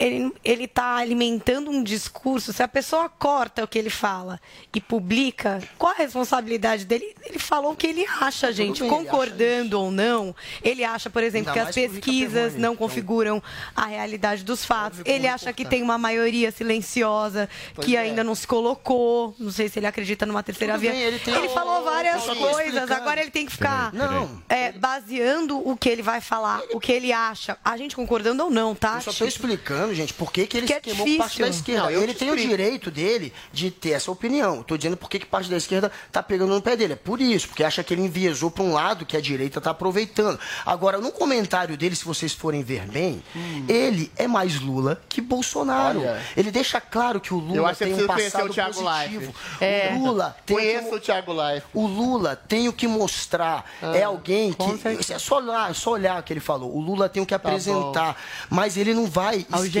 [0.00, 2.52] ele, ele tá alimentando um discurso.
[2.52, 4.40] Se a pessoa corta o que ele fala
[4.74, 7.14] e publica, qual a responsabilidade dele?
[7.24, 8.80] Ele falou o que ele acha, gente.
[8.80, 10.34] bem, ele Concordando ou não,
[10.64, 13.42] ele acha, por exemplo, Ainda que as que pesquisas não então- configuram
[13.76, 15.02] a realidade dos fatos.
[15.02, 15.76] Que Ele acha que importa.
[15.76, 18.00] tem uma maioria silenciosa Pois que é.
[18.00, 19.34] ainda não se colocou.
[19.38, 20.92] Não sei se ele acredita numa terceira Tudo via.
[20.92, 22.90] bem, ele tem- falou várias coisas.
[22.90, 24.42] Agora ele tem que ficar Não.
[24.48, 27.58] é, baseando o que ele vai falar, o que ele acha.
[27.64, 28.94] A gente concordando ou não, tá?
[28.96, 31.40] Eu só estou explicando, gente, por que, que ele Que se é queimou com parte
[31.40, 31.82] da esquerda.
[31.82, 34.60] Não, ele te tem o direito dele de ter essa opinião.
[34.60, 36.94] Estou dizendo por que que parte da esquerda está pegando no pé dele.
[36.94, 39.70] É por isso, porque acha que ele enviesou para um lado que a direita está
[39.70, 40.38] aproveitando.
[40.64, 43.22] Agora, no comentário dele, se vocês forem ver bem,
[43.68, 46.00] ele é mais Lula que Bolsonaro.
[46.00, 46.02] Hum.
[46.02, 46.22] Olha.
[46.36, 49.34] Ele deixa claro que o Eu Lula acho que tem um passado o Thiago positivo.
[49.60, 49.92] É.
[49.94, 51.70] O Lula tem que Conheço o Thiago Leifert.
[51.74, 53.64] o Lula tem o que mostrar.
[53.82, 54.78] Ah, é alguém que.
[54.78, 55.14] certeza.
[55.14, 56.74] É só olhar, é só olhar o que ele falou.
[56.74, 58.16] O Lula tem o que apresentar.
[58.48, 59.79] Mas ele não vai esquecer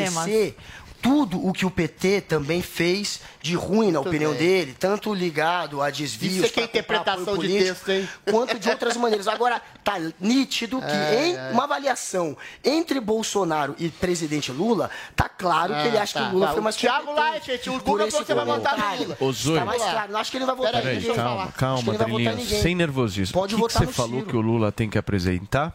[1.02, 5.88] tudo o que o PT também fez de ruim, na opinião dele, tanto ligado a
[5.88, 6.34] desvios.
[6.34, 8.08] Isso é pra comprar interpretação de texto, hein?
[8.30, 9.26] Quanto de outras maneiras.
[9.26, 11.50] Agora, tá nítido que É, em é.
[11.52, 16.30] uma avaliação entre Bolsonaro e presidente Lula, tá claro que ele Ah, acha tá, que
[16.30, 16.52] o Lula tá.
[16.52, 17.30] foi mais Thiago competente.
[17.50, 19.02] Leifert, o Por Google esse você vai votar no.
[19.04, 19.16] Lula.
[19.20, 19.58] Ô, Zoe.
[19.58, 20.12] Tá mais claro.
[20.12, 21.14] Não acho que ele vai votar Peraí, ninguém.
[21.14, 21.52] Calma, falar.
[21.52, 22.60] Calma, que ninguém.
[22.60, 23.32] Sem nervosismo.
[23.32, 24.26] Pode o que, que votar você no falou Ciro.
[24.26, 25.72] que o Lula tem que apresentar?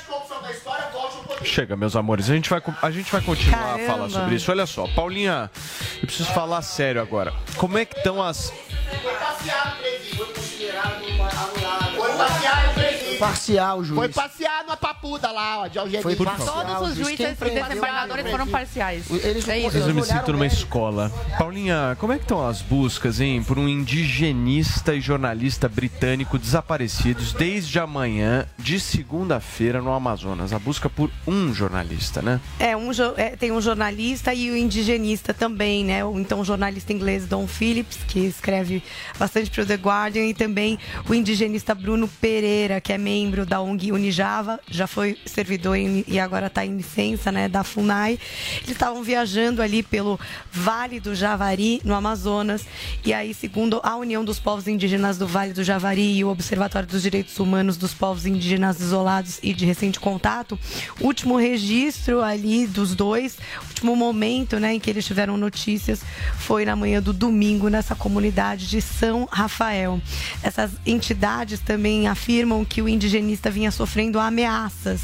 [1.43, 2.29] Chega, meus amores.
[2.29, 3.85] A gente vai, a gente vai continuar a Caramba.
[3.93, 4.49] falar sobre isso.
[4.51, 5.49] Olha só, Paulinha,
[6.01, 7.33] eu preciso falar sério agora.
[7.57, 8.51] Como é que estão as.
[9.01, 10.15] Foi passear, presidente.
[10.17, 11.95] Foi considerado anulado.
[11.95, 12.74] Foi passear, presidente.
[13.19, 13.95] Parcial, juiz.
[13.97, 16.15] Foi passear na papuda lá, ó, de Algeciras.
[16.17, 19.05] Foi parcial, Todos os juízes e desembargadores foram parciais.
[19.23, 19.77] Eles É isso.
[19.77, 21.11] eu me sinto numa escola.
[21.37, 27.33] Paulinha, como é que estão as buscas, hein, por um indigenista e jornalista britânico desaparecidos
[27.33, 30.51] desde amanhã de segunda-feira no Amazonas?
[30.53, 32.39] A busca por um jornalista, né?
[32.59, 36.03] É, um, jo- é, tem um jornalista e o indigenista também, né?
[36.03, 38.83] O então jornalista inglês Don Phillips, que escreve
[39.17, 40.77] bastante para o The Guardian, e também
[41.07, 46.19] o indigenista Bruno Pereira, que é membro da ONG Unijava, já foi servidor em- e
[46.19, 48.19] agora está em licença, né, da FUNAI.
[48.57, 50.19] Eles estavam viajando ali pelo
[50.51, 52.65] Vale do Javari, no Amazonas,
[53.03, 56.87] e aí, segundo a União dos Povos Indígenas do Vale do Javari e o Observatório
[56.87, 60.57] dos Direitos Humanos dos Povos Indígenas Isolados e de Recente Contato,
[61.01, 63.37] último registro ali dos dois,
[63.69, 66.01] último momento né, em que eles tiveram notícias
[66.37, 69.99] foi na manhã do domingo nessa comunidade de São Rafael.
[70.43, 75.01] Essas entidades também afirmam que o indigenista vinha sofrendo ameaças.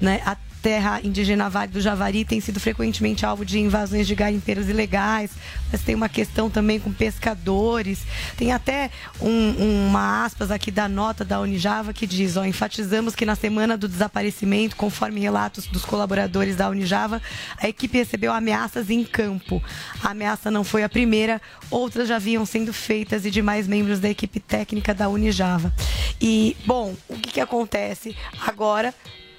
[0.00, 0.20] Né?
[0.66, 5.30] Terra indígena Vale do Javari tem sido frequentemente alvo de invasões de garimpeiros ilegais,
[5.70, 8.00] mas tem uma questão também com pescadores.
[8.36, 8.90] Tem até
[9.20, 13.76] um- uma aspas aqui da nota da Unijava que diz: ó, enfatizamos que na semana
[13.76, 17.22] do desaparecimento, conforme relatos dos colaboradores da Unijava,
[17.58, 19.62] a equipe recebeu ameaças em campo.
[20.02, 21.40] A ameaça não foi a primeira,
[21.70, 25.72] outras já vinham sendo feitas e demais membros da equipe técnica da Unijava.
[26.20, 28.16] E, bom, o que, que acontece?
[28.44, 28.92] Agora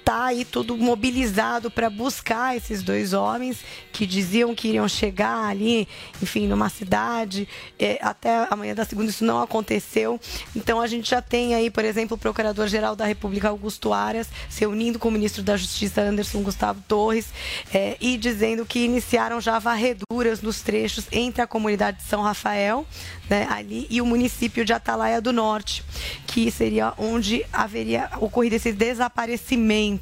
[0.08, 3.58] tá aí tudo mobilizado para buscar esses dois homens
[3.92, 5.86] que diziam que iriam chegar ali,
[6.22, 7.46] enfim, numa cidade.
[7.78, 10.18] É, até amanhã da segunda isso não aconteceu.
[10.56, 14.64] Então a gente já tem aí, por exemplo, o Procurador-Geral da República, Augusto Aras, se
[14.64, 17.26] unindo com o Ministro da Justiça, Anderson Gustavo Torres,
[17.74, 22.86] é, e dizendo que iniciaram já varreduras nos trechos entre a comunidade de São Rafael,
[23.28, 25.84] né, ali, e o município de Atalaia do Norte,
[26.26, 29.97] que seria onde haveria ocorrido esse desaparecimento.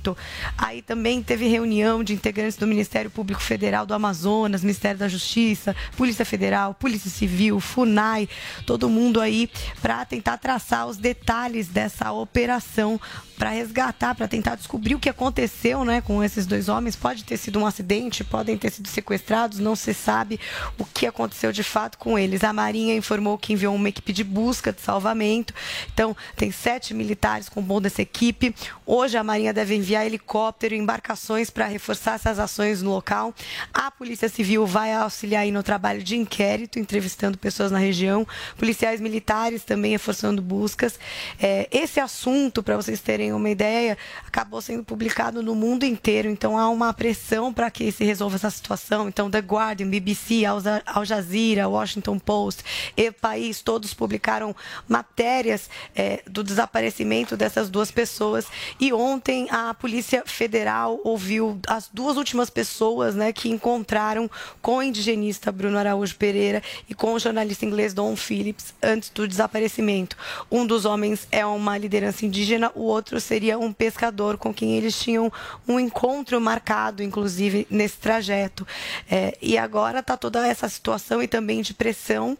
[0.56, 5.74] Aí também teve reunião de integrantes do Ministério Público Federal do Amazonas, Ministério da Justiça,
[5.96, 8.28] Polícia Federal, Polícia Civil, FUNAI,
[8.64, 13.00] todo mundo aí para tentar traçar os detalhes dessa operação
[13.36, 16.96] para resgatar, para tentar descobrir o que aconteceu, né, com esses dois homens.
[16.96, 20.40] Pode ter sido um acidente, podem ter sido sequestrados, não se sabe
[20.78, 22.42] o que aconteceu de fato com eles.
[22.42, 25.54] A Marinha informou que enviou uma equipe de busca, de salvamento.
[25.92, 28.54] Então, tem sete militares com bom dessa equipe.
[28.84, 33.34] Hoje a Marinha deve enviar helicóptero e embarcações para reforçar essas ações no local.
[33.72, 38.26] A Polícia Civil vai auxiliar aí no trabalho de inquérito, entrevistando pessoas na região.
[38.56, 40.98] Policiais militares também reforçando buscas.
[41.40, 43.96] É, esse assunto, para vocês terem uma ideia,
[44.26, 46.28] acabou sendo publicado no mundo inteiro.
[46.28, 49.08] Então há uma pressão para que se resolva essa situação.
[49.08, 52.62] Então, The Guardian, BBC, Al Jazeera, Washington Post,
[52.96, 54.54] e país, todos publicaram
[54.88, 58.46] matérias é, do desaparecimento dessas duas pessoas.
[58.78, 64.82] E ontem a Polícia Federal ouviu as duas últimas pessoas né, que encontraram com o
[64.82, 70.16] indigenista Bruno Araújo Pereira e com o jornalista inglês Don Phillips antes do desaparecimento.
[70.50, 74.98] Um dos homens é uma liderança indígena, o outro seria um pescador com quem eles
[74.98, 75.32] tinham
[75.66, 78.66] um encontro marcado, inclusive, nesse trajeto.
[79.10, 82.36] É, e agora está toda essa situação e também de pressão,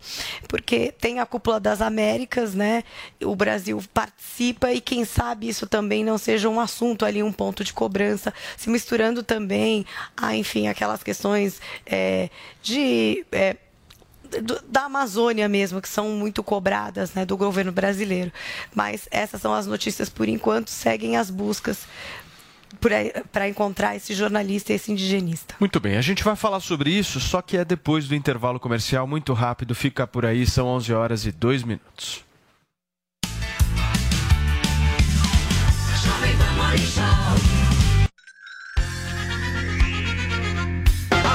[0.48, 2.84] porque tem a cúpula das Américas, né?
[3.22, 7.64] O Brasil participa e quem sabe isso também não seja um assunto ali, um ponto
[7.64, 9.84] de cobrança, se misturando também
[10.16, 12.30] a, enfim, aquelas questões é,
[12.62, 13.24] de.
[13.32, 13.56] É,
[14.26, 18.32] do- da Amazônia mesmo, que são muito cobradas né, do governo brasileiro.
[18.74, 21.86] Mas essas são as notícias por enquanto, seguem as buscas
[23.32, 25.54] para encontrar esse jornalista e esse indigenista.
[25.58, 29.06] Muito bem, a gente vai falar sobre isso, só que é depois do intervalo comercial,
[29.06, 32.24] muito rápido, fica por aí, são 11 horas e 2 minutos.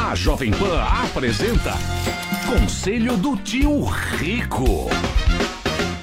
[0.09, 1.73] A Jovem Pan apresenta
[2.51, 4.89] Conselho do Tio Rico.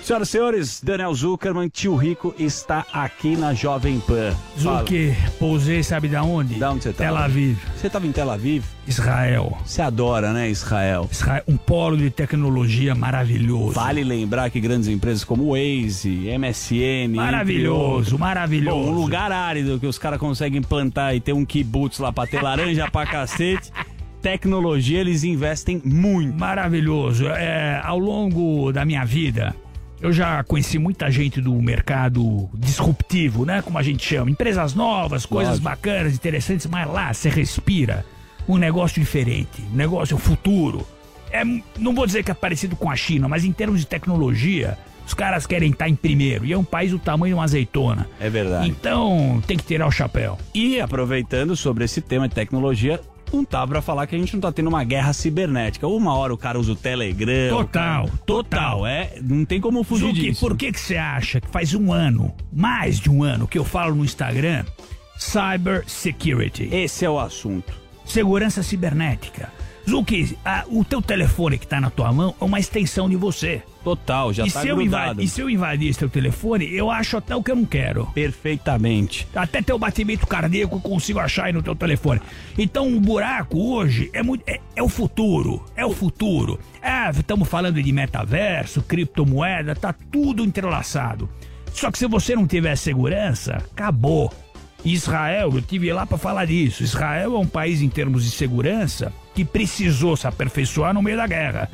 [0.02, 4.34] Senhoras e senhores, Daniel Zuckerman, tio Rico, está aqui na Jovem Pan.
[4.58, 6.54] Zuki, pousei, sabe da onde?
[6.54, 7.04] Da onde você tá?
[7.04, 7.58] Tel Aviv.
[7.76, 8.64] Você estava em Tel Aviv?
[8.86, 9.58] Israel.
[9.62, 11.06] Você adora, né, Israel?
[11.12, 13.74] Israel, um polo de tecnologia maravilhoso.
[13.74, 17.14] Vale lembrar que grandes empresas como Waze, MSN...
[17.14, 18.86] Maravilhoso, maravilhoso.
[18.86, 22.26] Bom, um lugar árido que os caras conseguem plantar e ter um kibutz lá pra
[22.26, 23.70] ter laranja pra cacete.
[24.22, 26.38] Tecnologia, eles investem muito.
[26.38, 27.26] Maravilhoso.
[27.28, 29.54] É, ao longo da minha vida,
[30.00, 33.62] eu já conheci muita gente do mercado disruptivo, né?
[33.62, 34.30] Como a gente chama.
[34.30, 35.64] Empresas novas, coisas Lógico.
[35.64, 38.04] bacanas, interessantes, mas lá você respira
[38.48, 40.86] um negócio diferente, um negócio futuro.
[41.30, 41.44] É,
[41.78, 45.14] não vou dizer que é parecido com a China, mas em termos de tecnologia, os
[45.14, 46.44] caras querem estar em primeiro.
[46.46, 48.08] E é um país do tamanho de uma azeitona.
[48.20, 48.68] É verdade.
[48.68, 50.38] Então tem que tirar o chapéu.
[50.54, 53.00] E aproveitando sobre esse tema de tecnologia,
[53.32, 55.86] não tá pra falar que a gente não tá tendo uma guerra cibernética.
[55.86, 57.50] Uma hora o cara usa o Telegram.
[57.50, 58.86] Total, cara- total.
[58.86, 60.40] É, não tem como fugir Zuki, disso.
[60.40, 63.64] por que que você acha que faz um ano, mais de um ano, que eu
[63.64, 64.64] falo no Instagram,
[65.18, 66.68] Cyber Security?
[66.72, 67.72] Esse é o assunto.
[68.04, 69.52] Segurança cibernética.
[69.88, 73.62] Zuki, a- o teu telefone que tá na tua mão é uma extensão de você.
[73.82, 75.22] Total, já e tá se grudado.
[75.22, 78.04] E se eu invadir esse teu telefone, eu acho até o que eu não quero.
[78.12, 79.26] Perfeitamente.
[79.34, 82.20] Até teu batimento cardíaco eu consigo achar aí no teu telefone.
[82.58, 85.64] Então o buraco hoje é, muito, é, é o futuro.
[85.74, 86.58] É o futuro.
[86.82, 91.30] Ah, estamos falando de metaverso, criptomoeda, tá tudo entrelaçado.
[91.72, 94.32] Só que se você não tiver segurança, acabou.
[94.84, 96.82] Israel, eu tive lá para falar disso.
[96.82, 101.26] Israel é um país em termos de segurança que precisou se aperfeiçoar no meio da
[101.26, 101.68] guerra.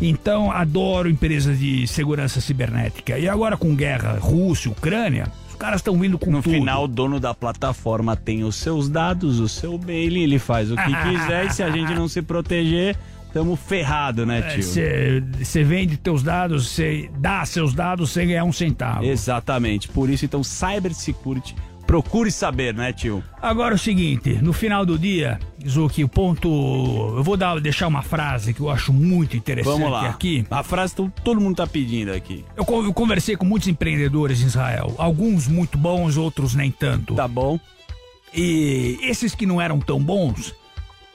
[0.00, 3.18] Então, adoro empresas de segurança cibernética.
[3.18, 6.52] E agora com guerra Rússia, Ucrânia, os caras estão vindo com No tudo.
[6.52, 10.76] final, o dono da plataforma tem os seus dados, o seu mail, ele faz o
[10.76, 12.96] que quiser e se a gente não se proteger,
[13.32, 14.62] tamo ferrado, né, tio?
[14.62, 19.04] Você vende teus dados, você dá seus dados sem ganhar um centavo.
[19.04, 19.88] Exatamente.
[19.88, 21.54] Por isso, então, cybersecurity,
[21.92, 23.22] procure saber, né, tio?
[23.38, 25.38] Agora é o seguinte, no final do dia,
[25.68, 26.48] Zuki, o ponto.
[26.48, 30.08] Eu vou dar, deixar uma frase que eu acho muito interessante Vamos lá.
[30.08, 30.46] aqui.
[30.50, 32.46] A frase que todo mundo tá pedindo aqui.
[32.56, 34.94] Eu, eu conversei com muitos empreendedores em Israel.
[34.96, 37.14] Alguns muito bons, outros nem tanto.
[37.14, 37.60] Tá bom.
[38.34, 40.54] E esses que não eram tão bons,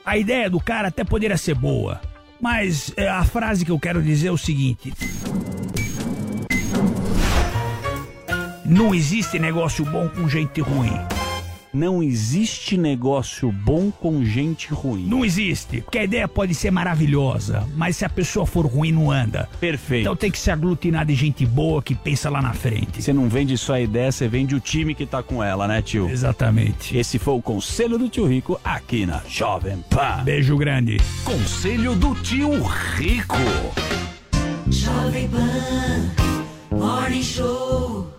[0.06, 2.00] a ideia do cara até poderia ser boa.
[2.40, 4.94] Mas é, a frase que eu quero dizer é o seguinte:
[8.68, 10.92] Não existe negócio bom com gente ruim.
[11.72, 15.06] Não existe negócio bom com gente ruim.
[15.06, 15.80] Não existe.
[15.80, 19.48] Porque a ideia pode ser maravilhosa, mas se a pessoa for ruim, não anda.
[19.58, 20.02] Perfeito.
[20.02, 23.00] Então tem que se aglutinar de gente boa que pensa lá na frente.
[23.00, 25.80] Você não vende só a ideia, você vende o time que tá com ela, né,
[25.80, 26.06] tio?
[26.06, 26.94] Exatamente.
[26.94, 30.24] Esse foi o conselho do tio Rico aqui na Jovem Pan.
[30.24, 30.98] Beijo grande.
[31.24, 32.50] Conselho do Tio
[32.96, 33.34] Rico.
[34.70, 36.28] Jovem Pan
[36.76, 38.17] Morning Show.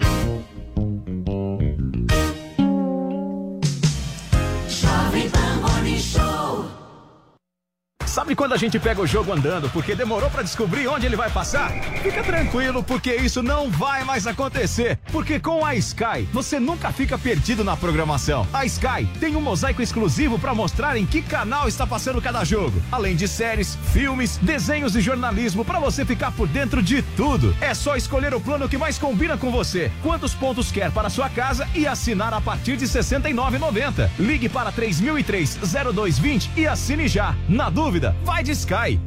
[8.20, 11.30] Sabe quando a gente pega o jogo andando porque demorou pra descobrir onde ele vai
[11.30, 11.72] passar?
[12.04, 15.00] Fica tranquilo, porque isso não vai mais acontecer.
[15.10, 18.46] Porque com a Sky, você nunca fica perdido na programação.
[18.52, 22.82] A Sky tem um mosaico exclusivo pra mostrar em que canal está passando cada jogo.
[22.92, 27.56] Além de séries, filmes, desenhos e jornalismo pra você ficar por dentro de tudo.
[27.62, 29.90] É só escolher o plano que mais combina com você.
[30.04, 34.10] Quantos pontos quer para sua casa e assinar a partir de R$ 69,90.
[34.20, 37.34] Ligue para 3003-0220 e assine já.
[37.48, 39.00] Na dúvida, vai de Sky.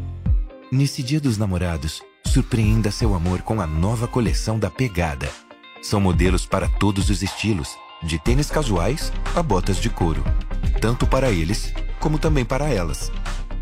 [0.70, 5.28] Nesse dia dos namorados, Surpreenda seu amor com a nova coleção da Pegada.
[5.82, 10.24] São modelos para todos os estilos, de tênis casuais a botas de couro.
[10.80, 13.12] Tanto para eles, como também para elas.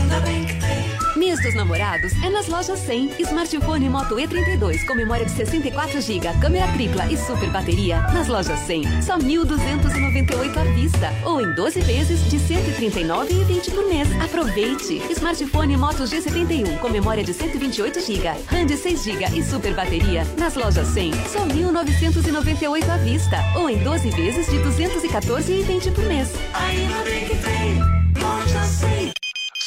[1.45, 3.21] dos namorados é nas lojas 100.
[3.21, 8.01] Smartphone Moto E32 com memória de 64 GB, câmera tripla e super bateria.
[8.13, 11.13] Nas lojas 100, só 1.298 à vista.
[11.25, 14.09] Ou em 12 vezes de 139,20 por mês.
[14.23, 15.03] Aproveite!
[15.11, 20.25] Smartphone Moto G71 com memória de 128 GB, RAM de 6 GB e super bateria.
[20.39, 23.37] Nas lojas 100, só 1.998 à vista.
[23.57, 26.33] Ou em 12 vezes de 214,20 por mês.
[26.55, 27.79] Ainda bem que tem.
[28.23, 29.13] Loja 100.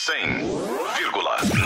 [0.07, 1.56] 100,9.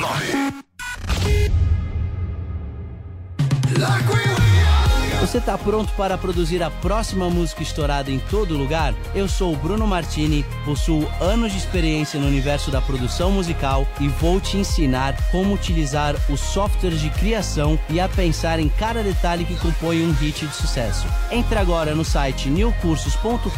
[5.22, 8.94] Você está pronto para produzir a próxima música estourada em todo lugar?
[9.16, 14.10] Eu sou o Bruno Martini, possuo anos de experiência no universo da produção musical e
[14.10, 19.46] vou te ensinar como utilizar os softwares de criação e a pensar em cada detalhe
[19.46, 21.08] que compõe um hit de sucesso.
[21.32, 23.50] Entre agora no site newcursos.com.br,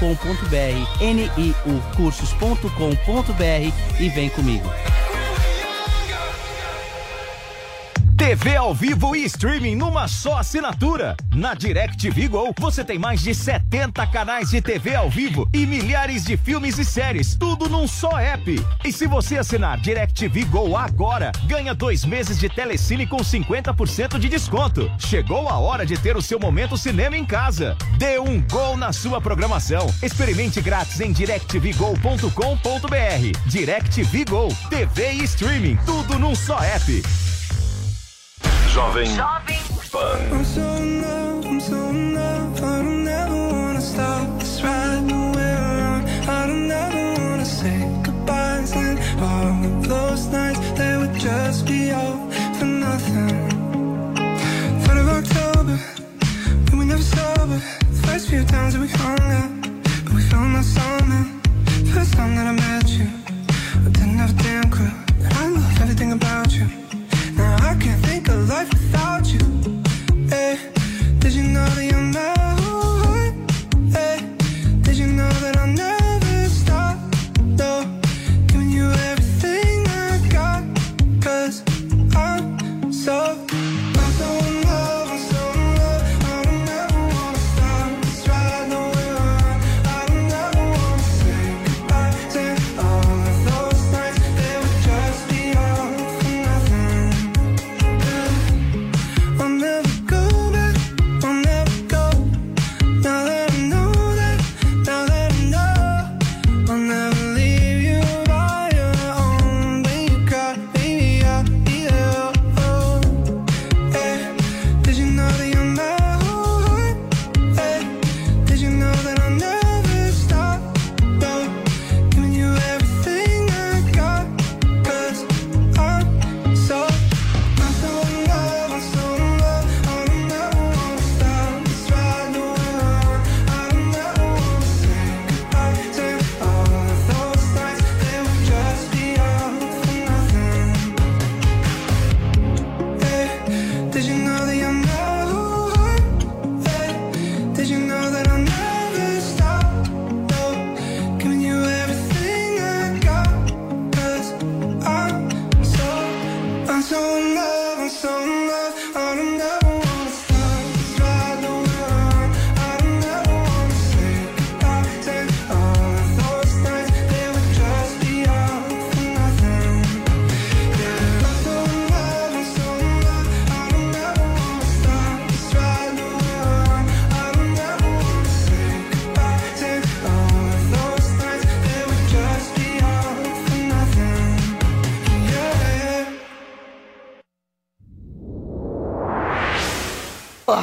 [1.02, 4.70] niucursos.com.br e vem comigo.
[8.34, 11.16] TV ao vivo e streaming numa só assinatura.
[11.36, 16.24] Na DirecTV Go, você tem mais de 70 canais de TV ao vivo e milhares
[16.24, 18.56] de filmes e séries, tudo num só app.
[18.84, 24.28] E se você assinar DirecTV Go agora, ganha dois meses de telecine com 50% de
[24.28, 24.92] desconto.
[24.98, 27.78] Chegou a hora de ter o seu momento cinema em casa.
[28.00, 29.94] Dê um gol na sua programação.
[30.02, 32.30] Experimente grátis em directvgo.com.br.
[33.46, 37.04] DirecTV Go, TV e streaming, tudo num só app.
[38.74, 39.06] Jovem
[39.92, 40.34] Pan.
[40.34, 42.64] I'm so in love, I'm so in love.
[42.64, 46.04] I don't ever wanna stop this ride way around.
[46.28, 51.92] I don't ever wanna say goodbyes and all of those nights they would just be
[51.92, 52.18] all
[52.58, 53.38] for nothing.
[54.84, 55.78] Third of October,
[56.72, 57.62] we were never sober.
[57.92, 59.52] The first few times that we hung out,
[60.04, 61.24] but we found our summer.
[61.94, 63.08] First time that I met you,
[63.86, 66.83] I didn't have a damn clue that I love everything about you.
[68.54, 69.46] Life without you.
[70.30, 70.60] Hey,
[71.20, 72.33] did you know that you're my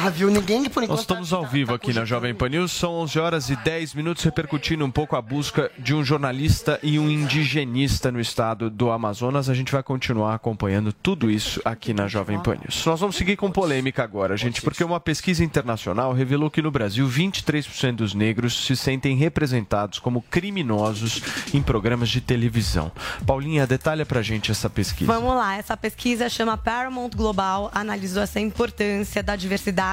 [0.09, 0.31] Viu?
[0.31, 3.55] Ninguém por Nós estamos ao vivo aqui na Jovem Pan News, são 11 horas e
[3.55, 8.69] 10 minutos, repercutindo um pouco a busca de um jornalista e um indigenista no estado
[8.69, 9.47] do Amazonas.
[9.47, 12.83] A gente vai continuar acompanhando tudo isso aqui na Jovem Pan News.
[12.85, 17.07] Nós vamos seguir com polêmica agora, gente, porque uma pesquisa internacional revelou que no Brasil
[17.07, 21.21] 23% dos negros se sentem representados como criminosos
[21.53, 22.91] em programas de televisão.
[23.25, 25.11] Paulinha, detalha pra gente essa pesquisa.
[25.11, 29.90] Vamos lá, essa pesquisa chama Paramount Global, analisou essa importância da diversidade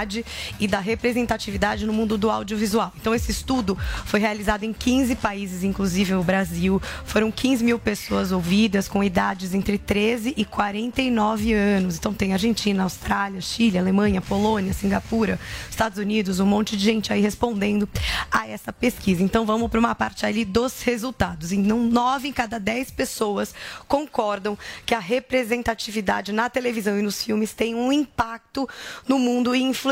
[0.61, 2.93] e da representatividade no mundo do audiovisual.
[3.01, 6.81] Então, esse estudo foi realizado em 15 países, inclusive o Brasil.
[7.05, 11.97] Foram 15 mil pessoas ouvidas com idades entre 13 e 49 anos.
[11.97, 15.39] Então, tem Argentina, Austrália, Chile, Alemanha, Polônia, Singapura,
[15.69, 17.89] Estados Unidos, um monte de gente aí respondendo
[18.31, 19.23] a essa pesquisa.
[19.23, 21.51] Então, vamos para uma parte ali dos resultados.
[21.53, 23.55] Então, 9 em cada 10 pessoas
[23.87, 24.57] concordam
[24.87, 28.69] que a representatividade na televisão e nos filmes tem um impacto
[29.07, 29.88] no mundo e influencia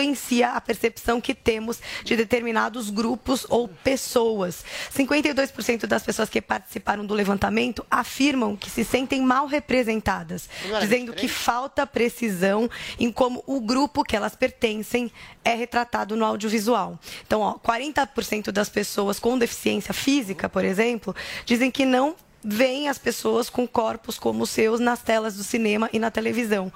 [0.55, 4.65] a percepção que temos de determinados grupos ou pessoas.
[4.95, 10.49] 52% das pessoas que participaram do levantamento afirmam que se sentem mal representadas,
[10.81, 12.69] dizendo que falta precisão
[12.99, 15.11] em como o grupo que elas pertencem
[15.45, 16.99] é retratado no audiovisual.
[17.27, 21.15] Então, ó, 40% das pessoas com deficiência física, por exemplo,
[21.45, 22.17] dizem que não
[22.49, 26.73] veem as pessoas com corpos como os seus nas telas do cinema e na televisão.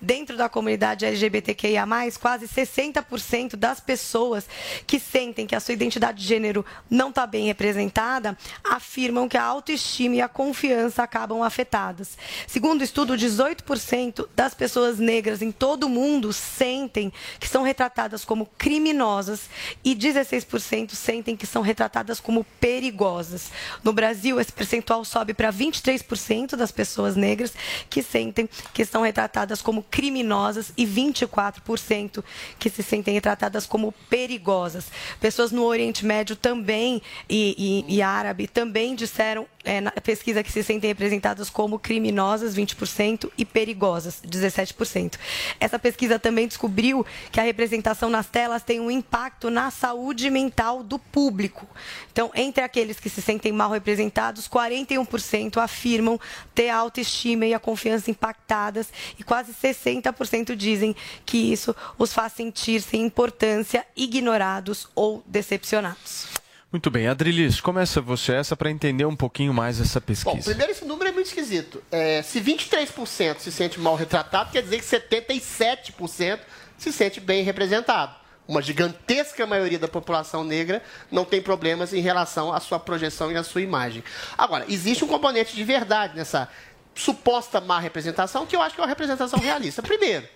[0.00, 1.86] Dentro da comunidade LGBTQIA+,
[2.20, 4.48] quase 60% das pessoas
[4.84, 9.44] que sentem que a sua identidade de gênero não está bem representada afirmam que a
[9.44, 12.18] autoestima e a confiança acabam afetadas.
[12.48, 18.24] Segundo o estudo, 18% das pessoas negras em todo o mundo sentem que são retratadas
[18.24, 19.48] como criminosas
[19.84, 23.52] e 16% sentem que são retratadas como perigosas.
[23.84, 27.52] No Brasil, esse percentual sobe para 23% das pessoas negras
[27.90, 32.24] que sentem que são retratadas como criminosas e 24%
[32.58, 34.86] que se sentem retratadas como perigosas.
[35.20, 40.50] Pessoas no Oriente Médio também e, e, e árabe também disseram é, na pesquisa que
[40.50, 45.18] se sentem representadas como criminosas, 20%, e perigosas, 17%.
[45.60, 50.82] Essa pesquisa também descobriu que a representação nas telas tem um impacto na saúde mental
[50.82, 51.66] do público.
[52.10, 54.48] Então, entre aqueles que se sentem mal representados,
[54.92, 56.20] 41% afirmam
[56.54, 60.94] ter a autoestima e a confiança impactadas e quase 60% dizem
[61.24, 66.26] que isso os faz sentir sem importância, ignorados ou decepcionados.
[66.70, 70.36] Muito bem, Adrilis, começa você essa para entender um pouquinho mais essa pesquisa.
[70.36, 71.82] Bom, primeiro esse número é muito esquisito.
[71.90, 76.40] É, se 23% se sente mal retratado, quer dizer que 77%
[76.78, 78.21] se sente bem representado.
[78.46, 83.36] Uma gigantesca maioria da população negra não tem problemas em relação à sua projeção e
[83.36, 84.02] à sua imagem.
[84.36, 86.48] Agora, existe um componente de verdade nessa
[86.94, 89.80] suposta má representação, que eu acho que é uma representação realista.
[89.80, 90.28] Primeiro,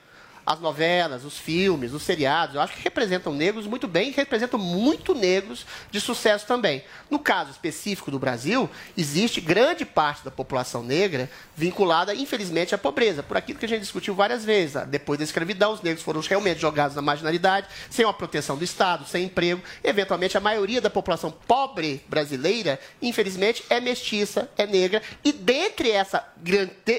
[0.46, 5.14] as novelas, os filmes, os seriados, eu acho que representam negros muito bem representam muito
[5.14, 6.82] negros de sucesso também.
[7.10, 13.22] No caso específico do Brasil, existe grande parte da população negra vinculada, infelizmente, à pobreza,
[13.22, 14.76] por aquilo que a gente discutiu várias vezes.
[14.88, 19.06] Depois da escravidão, os negros foram realmente jogados na marginalidade, sem uma proteção do Estado,
[19.06, 19.62] sem emprego.
[19.82, 26.26] Eventualmente, a maioria da população pobre brasileira, infelizmente, é mestiça, é negra, e dentre essa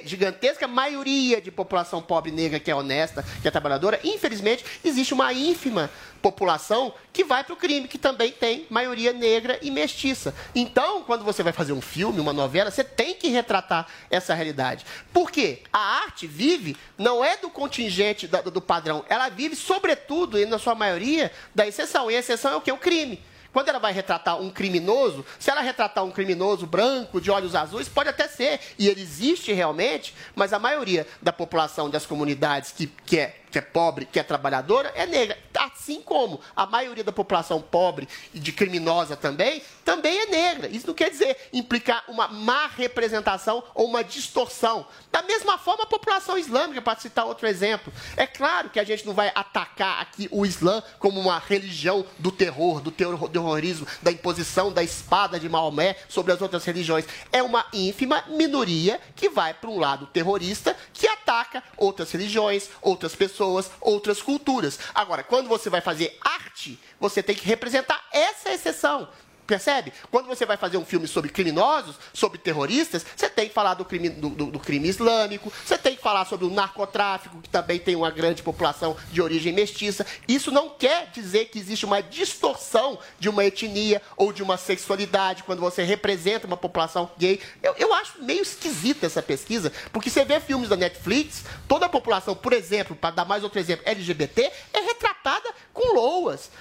[0.05, 5.31] gigantesca maioria de população pobre negra que é honesta, que é trabalhadora, infelizmente, existe uma
[5.33, 5.89] ínfima
[6.21, 10.33] população que vai para o crime, que também tem maioria negra e mestiça.
[10.53, 14.85] Então, quando você vai fazer um filme, uma novela, você tem que retratar essa realidade.
[15.13, 15.61] Por quê?
[15.71, 20.59] A arte vive, não é do contingente do, do padrão, ela vive, sobretudo, e na
[20.59, 22.11] sua maioria, da exceção.
[22.11, 22.71] E a exceção é o que?
[22.71, 23.19] O crime.
[23.51, 27.89] Quando ela vai retratar um criminoso, se ela retratar um criminoso branco, de olhos azuis,
[27.89, 32.87] pode até ser, e ele existe realmente, mas a maioria da população das comunidades que,
[33.05, 35.37] que é que é pobre, que é trabalhadora, é negra.
[35.57, 40.67] Assim como a maioria da população pobre e de criminosa também, também é negra.
[40.67, 44.85] Isso não quer dizer implicar uma má representação ou uma distorção.
[45.11, 47.91] Da mesma forma, a população islâmica, para citar outro exemplo.
[48.15, 52.31] É claro que a gente não vai atacar aqui o Islã como uma religião do
[52.31, 57.05] terror, do terrorismo, da imposição da espada de Maomé sobre as outras religiões.
[57.31, 63.15] É uma ínfima minoria que vai para um lado terrorista que ataca outras religiões, outras
[63.15, 64.79] pessoas pessoas, outras culturas.
[64.95, 69.07] Agora, quando você vai fazer arte, você tem que representar essa exceção.
[69.47, 69.93] Percebe?
[70.11, 73.85] Quando você vai fazer um filme sobre criminosos, sobre terroristas, você tem que falar do
[73.85, 77.79] crime, do, do, do crime islâmico, você tem que falar sobre o narcotráfico, que também
[77.79, 80.05] tem uma grande população de origem mestiça.
[80.27, 85.43] Isso não quer dizer que existe uma distorção de uma etnia ou de uma sexualidade
[85.43, 87.39] quando você representa uma população gay.
[87.63, 91.89] Eu, eu acho meio esquisita essa pesquisa, porque você vê filmes da Netflix, toda a
[91.89, 96.51] população, por exemplo, para dar mais outro exemplo, LGBT, é retratada com loas,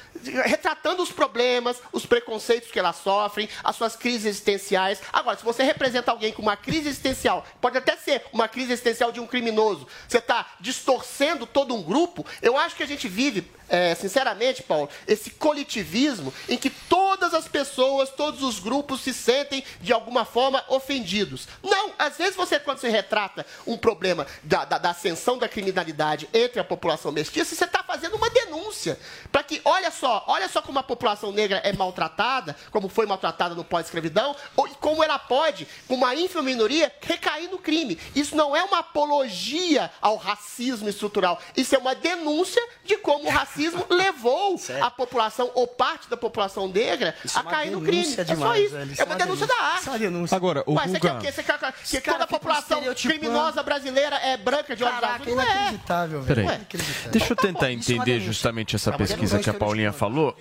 [0.45, 5.01] retratando os problemas, os preconceitos que elas sofrem, as suas crises existenciais.
[5.13, 9.13] Agora, se você representa alguém com uma crise existencial, pode até ser uma crise existencial
[9.13, 13.51] de um criminoso, você está distorcendo todo um grupo, eu acho que a gente vive,
[13.69, 19.65] é, sinceramente, Paulo, esse coletivismo em que todas as pessoas, todos os grupos se sentem
[19.81, 21.49] de alguma forma ofendidos.
[21.63, 26.29] Não, às vezes você, quando você retrata um problema da, da, da ascensão da criminalidade
[26.33, 28.99] entre a população mestiça, você está fazendo uma denúncia
[29.31, 33.55] para que, olha só, olha só como a população negra é maltratada, como foi maltratada
[33.55, 37.99] no pós-escravidão, ou- e como ela pode, com uma ínfima minoria, recair no crime.
[38.15, 43.31] Isso não é uma apologia ao racismo estrutural, isso é uma denúncia de como o
[43.31, 48.03] racismo levou a população ou parte da população negra Isso é a cair no crime.
[48.03, 48.73] denúncia É só demais, isso.
[48.75, 48.93] velho.
[48.93, 49.71] Isso É é uma uma denúncia da denúncia.
[49.73, 49.81] arte.
[49.81, 50.37] Isso é uma denúncia.
[50.37, 51.33] Agora, o Ué, você quer Guga- o quê?
[51.33, 55.37] Você quer que toda a população criminosa brasileira é branca de olhos Caraca, azuis?
[55.37, 55.47] Não é.
[55.47, 56.27] inacreditável, velho.
[56.27, 57.11] Peraí, Inacreditável.
[57.11, 57.73] deixa eu tentar Isso é uma
[58.03, 58.27] entender denúncia.
[58.27, 60.37] justamente essa você pesquisa não que a Paulinha falou,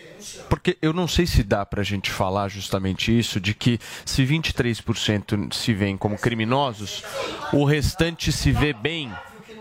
[0.49, 5.53] porque eu não sei se dá pra gente falar justamente isso, de que se 23%
[5.53, 7.03] se veem como criminosos,
[7.53, 9.11] o restante se vê bem.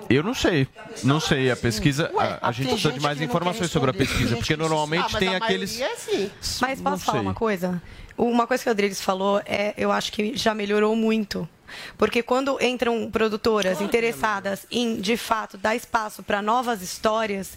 [0.09, 0.69] Eu não sei,
[1.03, 1.51] não sei.
[1.51, 5.35] A pesquisa, a, a gente precisa de mais informações sobre a pesquisa, porque normalmente tem
[5.35, 5.81] aqueles.
[6.61, 7.27] Mas Não posso falar sei.
[7.27, 7.83] uma coisa?
[8.17, 11.49] Uma coisa que o Rodrigues falou é, eu acho que já melhorou muito.
[11.99, 17.57] Porque quando entram produtoras interessadas em, de fato, dar espaço para novas histórias,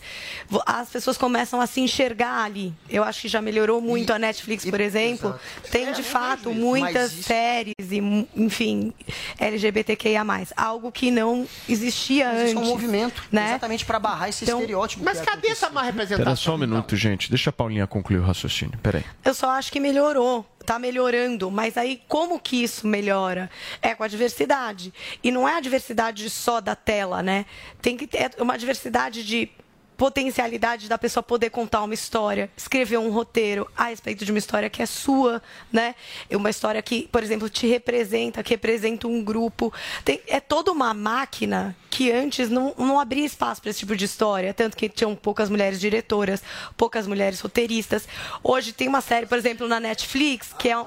[0.65, 2.73] as pessoas começam a se enxergar ali.
[2.89, 4.11] Eu acho que já melhorou muito.
[4.13, 5.37] A Netflix, por exemplo,
[5.71, 8.93] tem de fato muitas séries e, enfim,
[9.39, 10.23] LGBTQIA+.
[10.55, 12.49] Algo que não existia antes.
[12.51, 13.49] isso é um movimento, né?
[13.49, 15.03] exatamente para barrar esse Então, estereótipo.
[15.03, 16.35] Mas que cadê essa má Espera representação?
[16.35, 17.29] só um minuto, gente.
[17.29, 18.77] Deixa a Paulinha concluir o raciocínio.
[18.81, 19.03] Peraí.
[19.23, 21.49] Eu só acho que melhorou, tá melhorando.
[21.49, 23.49] Mas aí, como que isso melhora?
[23.81, 24.93] É com a diversidade.
[25.23, 27.45] E não é a diversidade só da tela, né?
[27.81, 29.49] Tem que ter uma diversidade de
[29.97, 34.69] potencialidade da pessoa poder contar uma história, escrever um roteiro a respeito de uma história
[34.69, 35.41] que é sua,
[35.73, 35.95] né?
[36.31, 39.73] Uma história que, por exemplo, te representa, que representa um grupo.
[40.05, 44.05] Tem- é toda uma máquina que antes não, não abria espaço para esse tipo de
[44.05, 46.43] história, tanto que tinham poucas mulheres diretoras,
[46.77, 48.07] poucas mulheres roteiristas.
[48.43, 50.85] Hoje tem uma série, por exemplo, na Netflix, que é um,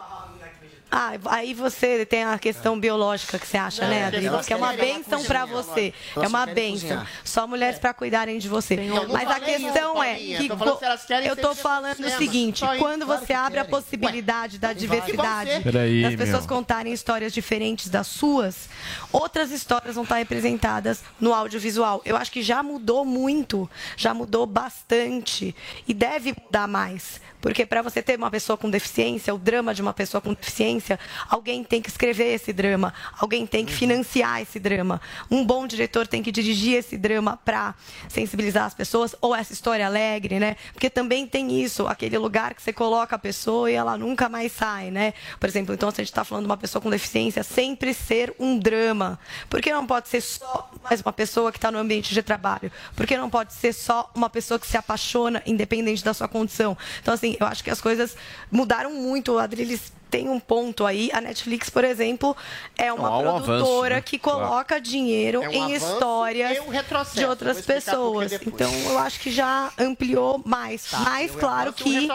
[0.91, 4.27] ah, aí você tem a questão biológica que você acha, né, Adri?
[4.27, 5.95] elas Que é uma querem benção para você.
[6.17, 7.07] Elas É uma benção.
[7.25, 8.75] Só mulheres para cuidarem de você.
[8.75, 13.07] Eu não Mas a questão é que Tô falando eu tô falando o seguinte, quando
[13.07, 13.81] Claro você que abre a querem.
[13.81, 15.61] possibilidade da Ué, diversidade, e você?
[15.61, 16.57] Peraí, das pessoas meu.
[16.57, 18.69] contarem histórias diferentes das suas,
[19.13, 22.03] outras histórias vão estar representadas no audiovisual.
[22.05, 25.55] Eu acho que já mudou muito, já mudou bastante
[25.87, 27.21] e deve mudar mais.
[27.41, 30.99] Porque para você ter uma pessoa com deficiência, o drama de uma pessoa com deficiência,
[31.29, 35.01] alguém tem que escrever esse drama, alguém tem que financiar esse drama.
[35.31, 37.75] Um bom diretor tem que dirigir esse drama para
[38.09, 40.57] sensibilizar as pessoas, ou essa história alegre, né?
[40.73, 44.53] Porque também tem isso, aquele lugar que você coloca a pessoa e ela nunca mais
[44.53, 45.15] sai, né?
[45.39, 48.35] Por exemplo, então se a gente está falando de uma pessoa com deficiência, sempre ser
[48.39, 49.19] um drama.
[49.49, 52.71] Porque não pode ser só mais uma pessoa que está no ambiente de trabalho?
[52.95, 56.77] Porque não pode ser só uma pessoa que se apaixona, independente da sua condição?
[57.01, 58.17] Então, assim, eu acho que as coisas
[58.51, 59.33] mudaram muito.
[59.33, 61.11] O Adriles tem um ponto aí.
[61.13, 62.37] A Netflix, por exemplo,
[62.77, 64.01] é uma Não, há um avanço, produtora né?
[64.03, 64.41] que Claro.
[64.41, 66.71] coloca dinheiro É um em avanço histórias e um
[67.15, 68.33] de outras Vou pessoas.
[68.33, 70.87] Então, eu acho que já ampliou mais.
[70.93, 72.09] Mas, um claro avanço que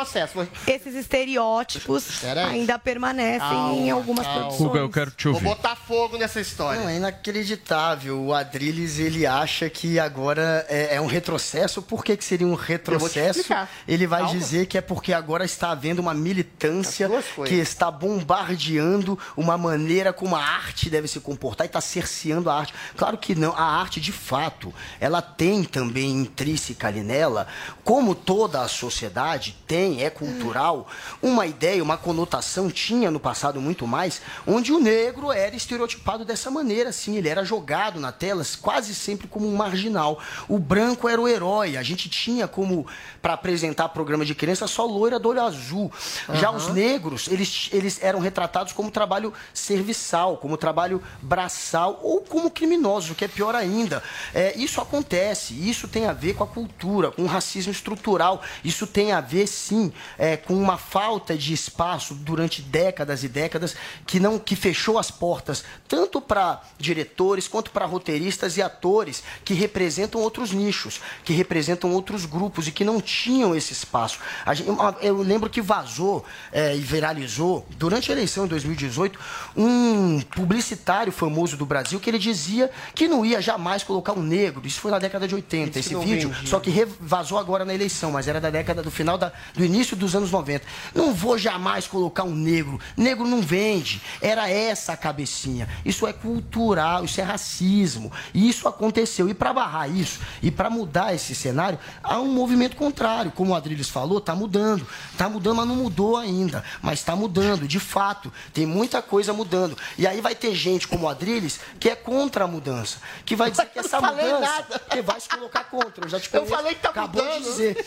[0.68, 4.58] esses estereótipos ainda permanecem em algumas produções.
[4.62, 5.46] Guga, eu quero te Vou ouvir.
[5.48, 6.82] botar fogo nessa história.
[6.82, 8.22] Não, é inacreditável.
[8.22, 11.82] O Adrilles, ele acha que agora é, é um retrocesso.
[11.82, 13.44] Por que, que seria um retrocesso?
[13.88, 14.38] Ele vai Calma.
[14.38, 17.10] dizer que é porque agora está havendo uma militância
[17.46, 22.56] que está bombardeando uma maneira como a arte deve se comportar e está cerceando a
[22.56, 22.74] arte.
[22.96, 23.54] Claro que não.
[23.56, 27.48] A arte, de fato, ela tem também intrínseca ali nela,
[27.84, 30.88] como toda a sociedade tem, é cultural,
[31.22, 36.52] uma ideia, uma conotação, tinha no passado muito mais, onde o negro era estereotipado dessa
[36.52, 40.20] maneira, assim, ele era jogado na tela quase sempre como um marginal.
[40.48, 42.86] O branco era o herói, a gente tinha como,
[43.22, 45.92] para apresentar programa de criança, só loira do olho azul.
[46.34, 52.50] Já os negros, eles, eles eram retratados como trabalho serviçal, como trabalho braçal ou como
[52.50, 54.02] criminosos, o que é pior ainda.
[54.34, 58.86] É, isso acontece, isso tem a ver com a cultura, com o racismo estrutural, isso
[58.88, 63.76] tem a ver, sim, é, com uma falta de espaço durante décadas e décadas
[64.06, 69.54] que não que fechou as portas tanto para diretores quanto para roteiristas e atores que
[69.54, 74.20] representam outros nichos, que representam outros grupos e que não tinham esse espaço.
[74.54, 74.70] Gente-
[75.02, 79.20] Eu lembro que vazou é, e viralizou durante a eleição em 2018,
[79.56, 84.66] um publicitário famoso do Brasil que ele dizia que não ia jamais colocar um negro.
[84.66, 86.48] Isso foi na década de 80, Disse esse vídeo, vendia.
[86.50, 89.96] só que vazou agora na eleição, mas era da década do final da- do início
[89.96, 90.66] dos anos 90.
[90.94, 92.80] Não vou jamais colocar um negro.
[92.96, 94.02] Negro não vende.
[94.22, 95.68] Era essa a cabecinha.
[95.84, 98.12] Isso é cultural, isso é racismo.
[98.34, 99.28] E isso aconteceu.
[99.30, 103.32] E para barrar isso e para mudar esse cenário, há um movimento contrário.
[103.32, 104.86] Como o Adriles falou, está mudando.
[105.12, 106.64] Está mudando, mas não mudou ainda.
[106.82, 108.32] Mas está mudando, de fato.
[108.54, 109.78] Tem muita coisa mudando.
[109.98, 112.98] E aí vai ter gente como o Adriles que é contra a mudança.
[113.26, 114.40] Que vai dizer que essa mudança.
[114.40, 114.80] nada.
[114.90, 116.06] Que vai se colocar contra.
[116.06, 116.56] Eu já te Eu conheço.
[116.56, 117.44] falei que tá Acabou mudando.
[117.44, 117.86] de dizer.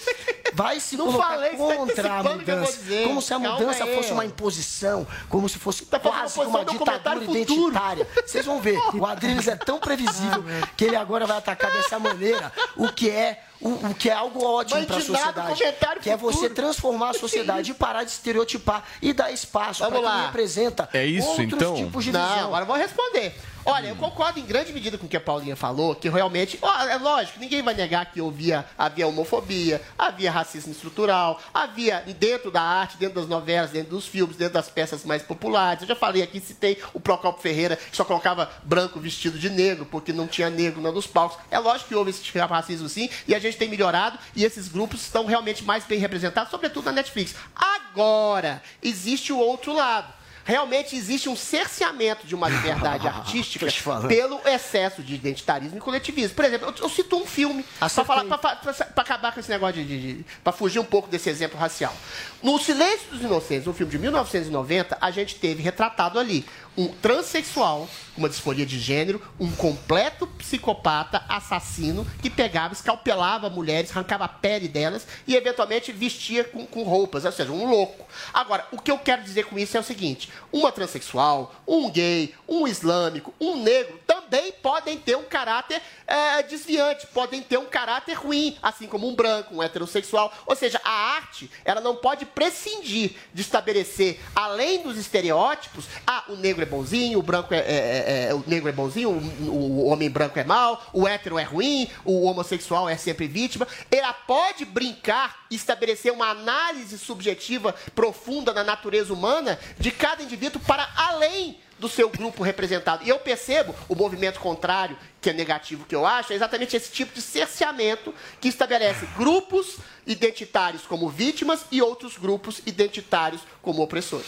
[0.54, 2.78] Vai se Não colocar falei, tá contra a eu mudança.
[3.04, 3.94] Como se a Calma mudança aí.
[3.94, 7.38] fosse uma imposição, como se fosse fazendo quase uma ditadura futuro.
[7.38, 8.08] identitária.
[8.26, 10.42] Vocês vão ver, o Adriles é tão previsível
[10.76, 14.44] que ele agora vai atacar dessa maneira o que é o, o que é algo
[14.44, 16.36] ótimo para a sociedade, comentário que é futuro.
[16.36, 21.05] você transformar a sociedade e parar de estereotipar e dar espaço para quem representa É
[21.05, 21.74] isso, outros então?
[21.74, 22.47] tipos de Não, visão.
[22.47, 23.35] agora eu vou responder.
[23.70, 26.74] Olha, eu concordo em grande medida com o que a Paulinha falou, que realmente, ó,
[26.84, 32.62] é lógico, ninguém vai negar que havia, havia homofobia, havia racismo estrutural, havia dentro da
[32.62, 35.82] arte, dentro das novelas, dentro dos filmes, dentro das peças mais populares.
[35.82, 39.84] Eu já falei aqui, citei o Procopio Ferreira, que só colocava branco vestido de negro,
[39.84, 41.36] porque não tinha negro nos palcos.
[41.50, 44.46] É lógico que houve esse tipo de racismo sim, e a gente tem melhorado, e
[44.46, 47.34] esses grupos estão realmente mais bem representados, sobretudo na Netflix.
[47.54, 50.16] Agora, existe o outro lado.
[50.48, 53.66] Realmente existe um cerceamento de uma liberdade artística
[54.08, 56.34] pelo excesso de identitarismo e coletivismo.
[56.34, 58.86] Por exemplo, eu, eu cito um filme para Acertei.
[58.96, 61.94] acabar com esse negócio de, de, de para fugir um pouco desse exemplo racial.
[62.42, 66.46] No Silêncio dos Inocentes, um filme de 1990, a gente teve retratado ali
[66.78, 67.88] um transexual
[68.18, 74.68] uma disforia de gênero, um completo psicopata assassino que pegava, escalpelava mulheres, arrancava a pele
[74.68, 78.06] delas e eventualmente vestia com, com roupas, ou seja, um louco.
[78.34, 82.34] Agora, o que eu quero dizer com isso é o seguinte: uma transexual, um gay,
[82.48, 88.14] um islâmico, um negro também podem ter um caráter eh, desviante, podem ter um caráter
[88.14, 90.32] ruim, assim como um branco, um heterossexual.
[90.44, 96.36] Ou seja, a arte ela não pode prescindir de estabelecer, além dos estereótipos, ah, o
[96.36, 99.86] negro é bonzinho, o branco é, é- é- é- o negro é bonzinho, o, o
[99.86, 103.66] homem branco é mau, o hétero é ruim, o homossexual é sempre vítima.
[103.90, 110.88] Ela pode brincar estabelecer uma análise subjetiva profunda da natureza humana de cada indivíduo para
[110.96, 113.04] além do seu grupo representado.
[113.04, 116.90] E eu percebo o movimento contrário, que é negativo que eu acho, é exatamente esse
[116.90, 119.76] tipo de cerceamento que estabelece grupos
[120.06, 124.26] identitários como vítimas e outros grupos identitários como opressores.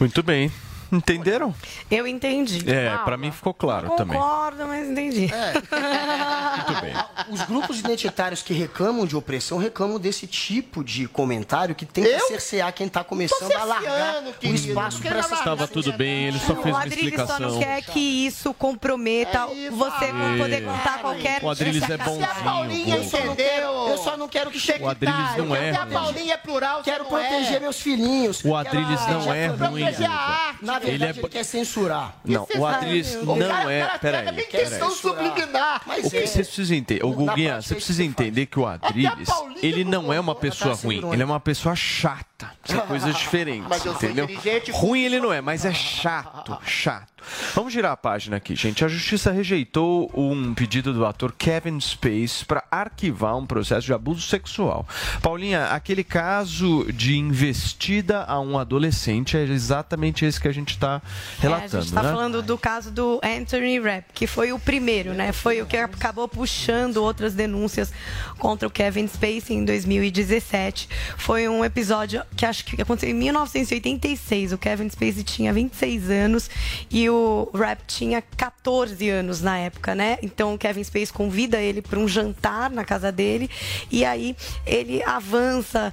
[0.00, 0.50] Muito bem.
[0.90, 1.54] Entenderam?
[1.90, 2.68] Eu entendi.
[2.70, 4.18] É, pra mim ficou claro também.
[4.18, 5.28] Concordo, mas entendi.
[6.66, 6.94] Muito bem.
[7.30, 12.10] Os grupos identitários que reclamam de opressão reclamam desse tipo de comentário que tem que
[12.10, 12.26] Eu?
[12.28, 14.68] cercear quem está começando a largar cerceando, o querido.
[14.68, 15.44] espaço para quero essas largar.
[15.44, 17.58] Tava tudo bem, ele só fez o uma Adriles só não explicação.
[17.60, 20.36] quer que isso comprometa você É.
[20.38, 21.42] poder contar qualquer...
[21.42, 22.28] O Adriles é Se a bonzinho.
[22.44, 23.02] Paulinha pô.
[23.02, 23.88] entendeu.
[23.88, 25.92] Eu só não quero que chegue O Adriles não é Se a ruim.
[25.92, 27.60] Paulinha é plural, Quero não proteger é.
[27.60, 28.44] meus filhinhos.
[28.44, 30.64] O Adriles não é proteger ruim, a Proteger a arte.
[30.78, 32.16] Na verdade, Ele ele, é- quer censurar.
[32.24, 33.98] Não, o O não é.
[33.98, 34.24] Peraí.
[34.26, 34.44] peraí.
[34.44, 35.82] questão subliminar.
[35.86, 36.26] Mas O que é.
[36.26, 37.04] vocês precisam entender?
[37.04, 40.74] O Guguinha, você é precisa entender que o Adriles, Paulinha ele não é uma pessoa
[40.74, 42.52] ruim, ele é uma pessoa chata.
[42.64, 44.28] São coisas diferentes, Mas eu sou entendeu?
[44.72, 47.17] Ruim ele não é, mas é chato, chato.
[47.54, 48.84] Vamos girar a página aqui, gente.
[48.84, 54.22] A justiça rejeitou um pedido do ator Kevin Space para arquivar um processo de abuso
[54.22, 54.86] sexual.
[55.22, 61.00] Paulinha, aquele caso de investida a um adolescente é exatamente esse que a gente está
[61.02, 62.12] É, a relatando, gente está né?
[62.12, 65.32] falando do caso do Anthony Rapp, que foi o primeiro, né?
[65.32, 67.92] Foi o que acabou puxando outras denúncias
[68.38, 70.88] contra o Kevin Spacey em 2017.
[71.16, 74.52] Foi um episódio que acho que aconteceu em 1986.
[74.52, 76.50] O Kevin Spacey tinha 26 anos
[76.90, 80.18] e o Rapp tinha 14 anos na época, né?
[80.22, 83.50] Então o Kevin Spacey convida ele para um jantar na casa dele
[83.90, 84.36] e aí
[84.66, 85.92] ele avança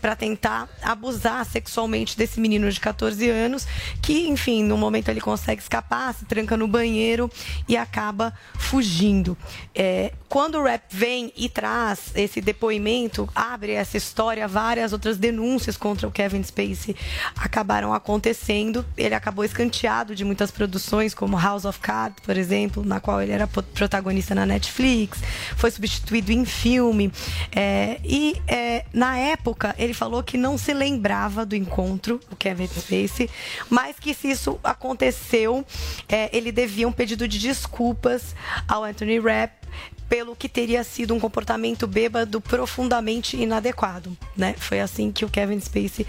[0.00, 3.66] para tentar abusar sexualmente desse menino de 14 anos,
[4.02, 7.30] que, enfim, no momento ele consegue escapar, se tranca no banheiro
[7.68, 9.36] e acaba fugindo.
[9.74, 15.76] É, quando o Rap vem e traz esse depoimento, abre essa história, várias outras denúncias
[15.76, 16.96] contra o Kevin Spacey
[17.36, 18.84] acabaram acontecendo.
[18.96, 23.32] Ele acabou escanteado de muitas produções, como House of Cards, por exemplo, na qual ele
[23.32, 25.20] era protagonista na Netflix,
[25.56, 27.12] foi substituído em filme.
[27.54, 32.66] É, e é, na época ele falou que não se lembrava do encontro, o Kevin
[32.66, 33.30] Spacey,
[33.70, 35.64] mas que se isso aconteceu,
[36.08, 38.34] é, ele devia um pedido de desculpas
[38.68, 39.66] ao Anthony Rapp
[40.08, 44.54] pelo que teria sido um comportamento bêbado profundamente inadequado, né?
[44.56, 46.06] Foi assim que o Kevin Spacey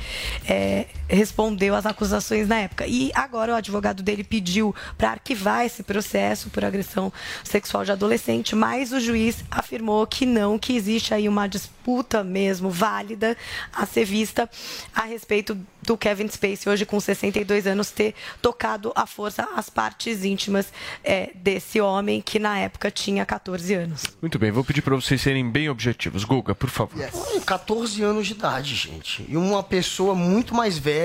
[0.48, 2.86] é, respondeu às acusações na época.
[2.88, 7.12] E agora o advogado dele pediu para arquivar esse processo por agressão
[7.44, 12.70] sexual de adolescente, mas o juiz afirmou que não, que existe aí uma disputa mesmo
[12.70, 13.38] válida
[13.74, 14.50] a ser vista
[14.94, 15.58] a respeito
[15.88, 20.68] do Kevin Spacey, hoje com 62 anos, ter tocado à força as partes íntimas
[21.02, 24.04] é, desse homem que na época tinha 14 anos.
[24.22, 26.26] Muito bem, vou pedir para vocês serem bem objetivos.
[26.26, 27.02] Guga, por favor.
[27.14, 29.26] Hum, 14 anos de idade, gente.
[29.30, 30.97] E uma pessoa muito mais velha,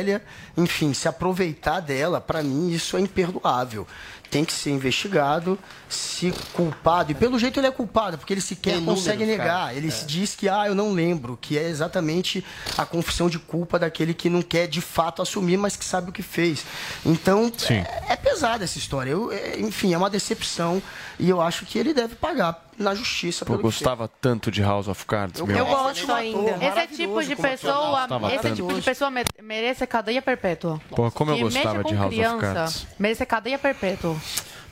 [0.57, 3.87] enfim, se aproveitar dela, pra mim isso é imperdoável.
[4.31, 5.59] Tem que ser investigado,
[5.91, 7.13] se culpado.
[7.13, 9.59] E pelo jeito ele é culpado, porque ele sequer Tem consegue números, negar.
[9.67, 9.75] cara.
[9.75, 9.91] Ele É.
[9.91, 12.43] se diz que, ah, eu não lembro, que é exatamente
[12.79, 16.13] a confissão de culpa daquele que não quer de fato assumir, mas que sabe o
[16.15, 16.65] que fez.
[17.05, 19.11] Então, é, é pesada essa história.
[19.11, 20.83] Eu, é, enfim, é uma decepção.
[21.19, 23.75] E eu acho que ele deve pagar na justiça Pô, pelo que fez.
[23.83, 25.57] gostava tanto de House of Cards, meu.
[25.57, 26.59] Eu gosto ainda.
[26.65, 28.55] Esse tipo de pessoa, esse tanto.
[28.57, 30.81] tipo de pessoa me- merece cadeia perpétua.
[30.91, 32.87] Pô, como eu gostava de House of criança, Cards.
[32.99, 34.17] Merece cadeia perpétua.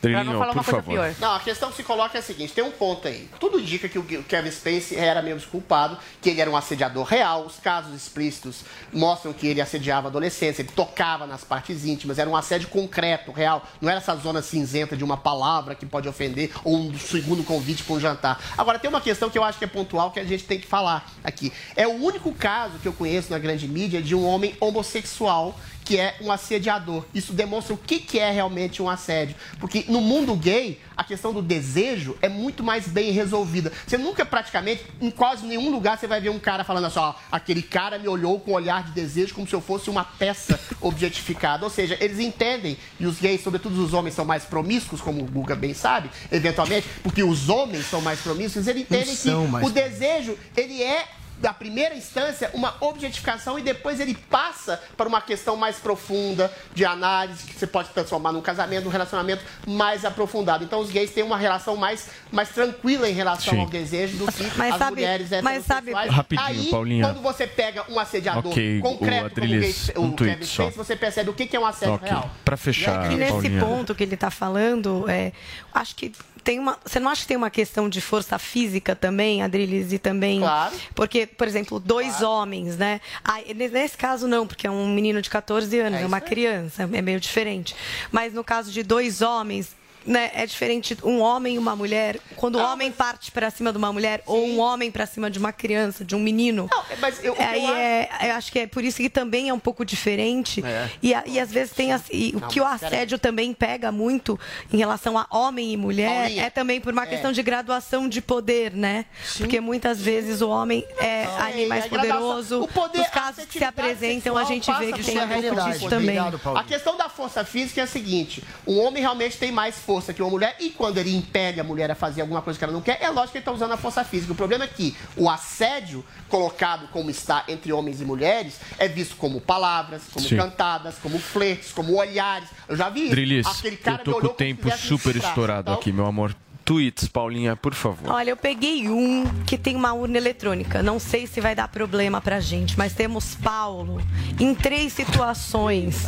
[0.01, 0.93] Pra não falar uma coisa favor.
[0.93, 1.15] pior.
[1.19, 3.29] Não, a questão que se coloca é a seguinte: tem um ponto aí.
[3.39, 7.47] Tudo indica que o Kevin Spacey era mesmo culpado, que ele era um assediador real.
[7.47, 12.37] Os casos explícitos mostram que ele assediava adolescentes, ele tocava nas partes íntimas, era um
[12.37, 13.65] assédio concreto, real.
[13.81, 17.83] Não era essa zona cinzenta de uma palavra que pode ofender ou um segundo convite
[17.83, 18.41] para um jantar.
[18.57, 20.67] Agora, tem uma questão que eu acho que é pontual que a gente tem que
[20.67, 21.53] falar aqui.
[21.77, 25.59] É o único caso que eu conheço na grande mídia de um homem homossexual
[25.91, 27.05] que é um assediador.
[27.13, 29.35] Isso demonstra o que, que é realmente um assédio.
[29.59, 33.73] Porque no mundo gay, a questão do desejo é muito mais bem resolvida.
[33.85, 37.15] Você nunca, praticamente, em quase nenhum lugar, você vai ver um cara falando assim, ó,
[37.33, 40.61] aquele cara me olhou com um olhar de desejo como se eu fosse uma peça
[40.81, 41.65] objetificada.
[41.65, 45.25] Ou seja, eles entendem, e os gays, sobretudo os homens, são mais promíscuos, como o
[45.25, 49.29] Guga bem sabe, eventualmente, porque os homens são mais promíscuos, eles entendem que
[49.67, 51.09] o desejo, ele é
[51.41, 56.85] da primeira instância, uma objetificação e depois ele passa para uma questão mais profunda de
[56.85, 60.63] análise, que você pode transformar num casamento, num relacionamento mais aprofundado.
[60.63, 63.61] Então, os gays têm uma relação mais, mais tranquila em relação Sim.
[63.61, 65.93] ao desejo do que Mas as sabe- mulheres mas sabe-.
[65.93, 67.05] Rapidinho, Aí, Paulinha.
[67.07, 70.35] quando você pega um assediador Ok, o concreto como o, Adriles, gay, um o tweet
[70.35, 70.63] Kevin só.
[70.65, 72.09] Spacey, você percebe o que é um assédio Ok.
[72.09, 72.31] real.
[72.45, 73.61] Pra fechar, E nesse Paulinha.
[73.65, 75.33] ponto que ele está falando, é,
[75.73, 76.13] acho que
[76.43, 76.79] tem uma.
[76.85, 80.41] Você não acha que tem uma questão de força física também, Adriles, e também.
[80.41, 80.75] Claro.
[80.95, 83.01] Porque, por exemplo, dois homens, né?
[83.25, 87.03] Ah, nesse caso, não, porque é um menino de 14 anos, é, uma criança, é
[87.03, 87.75] meio diferente.
[88.11, 89.80] Mas no caso de dois homens.
[90.07, 92.19] Né, é diferente um homem e uma mulher.
[92.35, 95.39] Quando o homem parte para cima de uma mulher, ou um homem para cima de
[95.39, 96.71] uma criança, de um menino.
[96.99, 99.55] mas eu, o aí eu é, eu acho que é por isso que também é
[99.55, 100.65] um pouco diferente.
[100.65, 100.89] É.
[101.03, 103.53] E, a- e às vezes tem as- e o Não, que o mas assédio também
[103.53, 104.41] pega muito
[104.73, 107.07] em relação a homem e mulher Paulinha, é também por uma é.
[107.07, 109.05] questão de graduação de poder, né?
[109.37, 112.63] Porque muitas vezes o homem é ali mais a gradação- poderoso.
[112.63, 115.35] o poder, Os casos que se apresentam, a gente vê que tem uma a ver
[115.35, 115.77] com realidade.
[115.77, 116.19] isso também.
[116.19, 120.23] A questão da força física é a seguinte: um homem realmente tem mais força que
[120.23, 122.81] uma mulher, e quando ele impele a mulher a fazer alguma coisa que ela não
[122.81, 124.33] quer, é lógico que ele está usando a força física.
[124.33, 129.17] O problema é que o assédio colocado como está entre homens e mulheres é visto
[129.17, 130.37] como palavras, como Sim.
[130.37, 132.49] cantadas, como flertes, como olhares.
[132.69, 135.93] Eu já vi Drilis, aquele cara eu tô com o tempo super estourado Então, aqui,
[135.93, 136.35] meu amor.
[136.65, 138.11] Tweets, Paulinha, por favor.
[138.13, 140.83] Olha, eu peguei um que tem uma urna eletrônica.
[140.83, 144.01] Não sei se vai dar problema pra gente, mas temos Paulo
[144.39, 146.05] em três situações.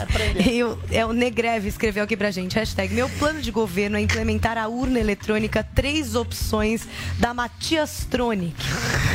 [0.46, 2.54] E o, é o Negreve escreveu aqui pra gente.
[2.54, 6.86] Hashtag, meu plano de governo é implementar a urna eletrônica três opções
[7.18, 8.54] da Matias Tronic.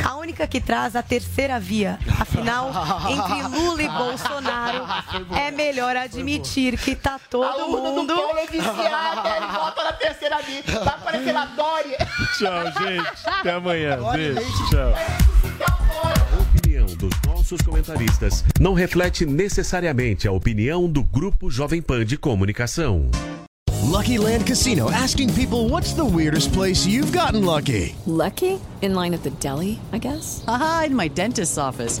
[0.04, 1.98] A única que traz a terceira via.
[2.18, 2.70] Afinal,
[3.08, 4.84] entre Lula e Bolsonaro,
[5.34, 8.14] é melhor admitir que tá todo A urna mundo...
[8.14, 10.62] do Paulo é viciada, ele volta na terceira via.
[10.84, 11.98] Vai aparecer na Dória.
[12.38, 13.08] Tchau, gente.
[13.24, 13.98] Até amanhã.
[14.12, 14.40] Beijo.
[14.70, 14.94] Tchau.
[15.60, 22.16] A opinião dos nossos comentaristas não reflete necessariamente a opinião do Grupo Jovem Pan de
[22.16, 23.10] Comunicação.
[23.82, 27.96] Lucky Land Casino asking people what's the weirdest place you've gotten lucky?
[28.06, 28.60] Lucky?
[28.82, 30.44] In line at the deli, I guess?
[30.46, 32.00] Aha, in my dentist's office.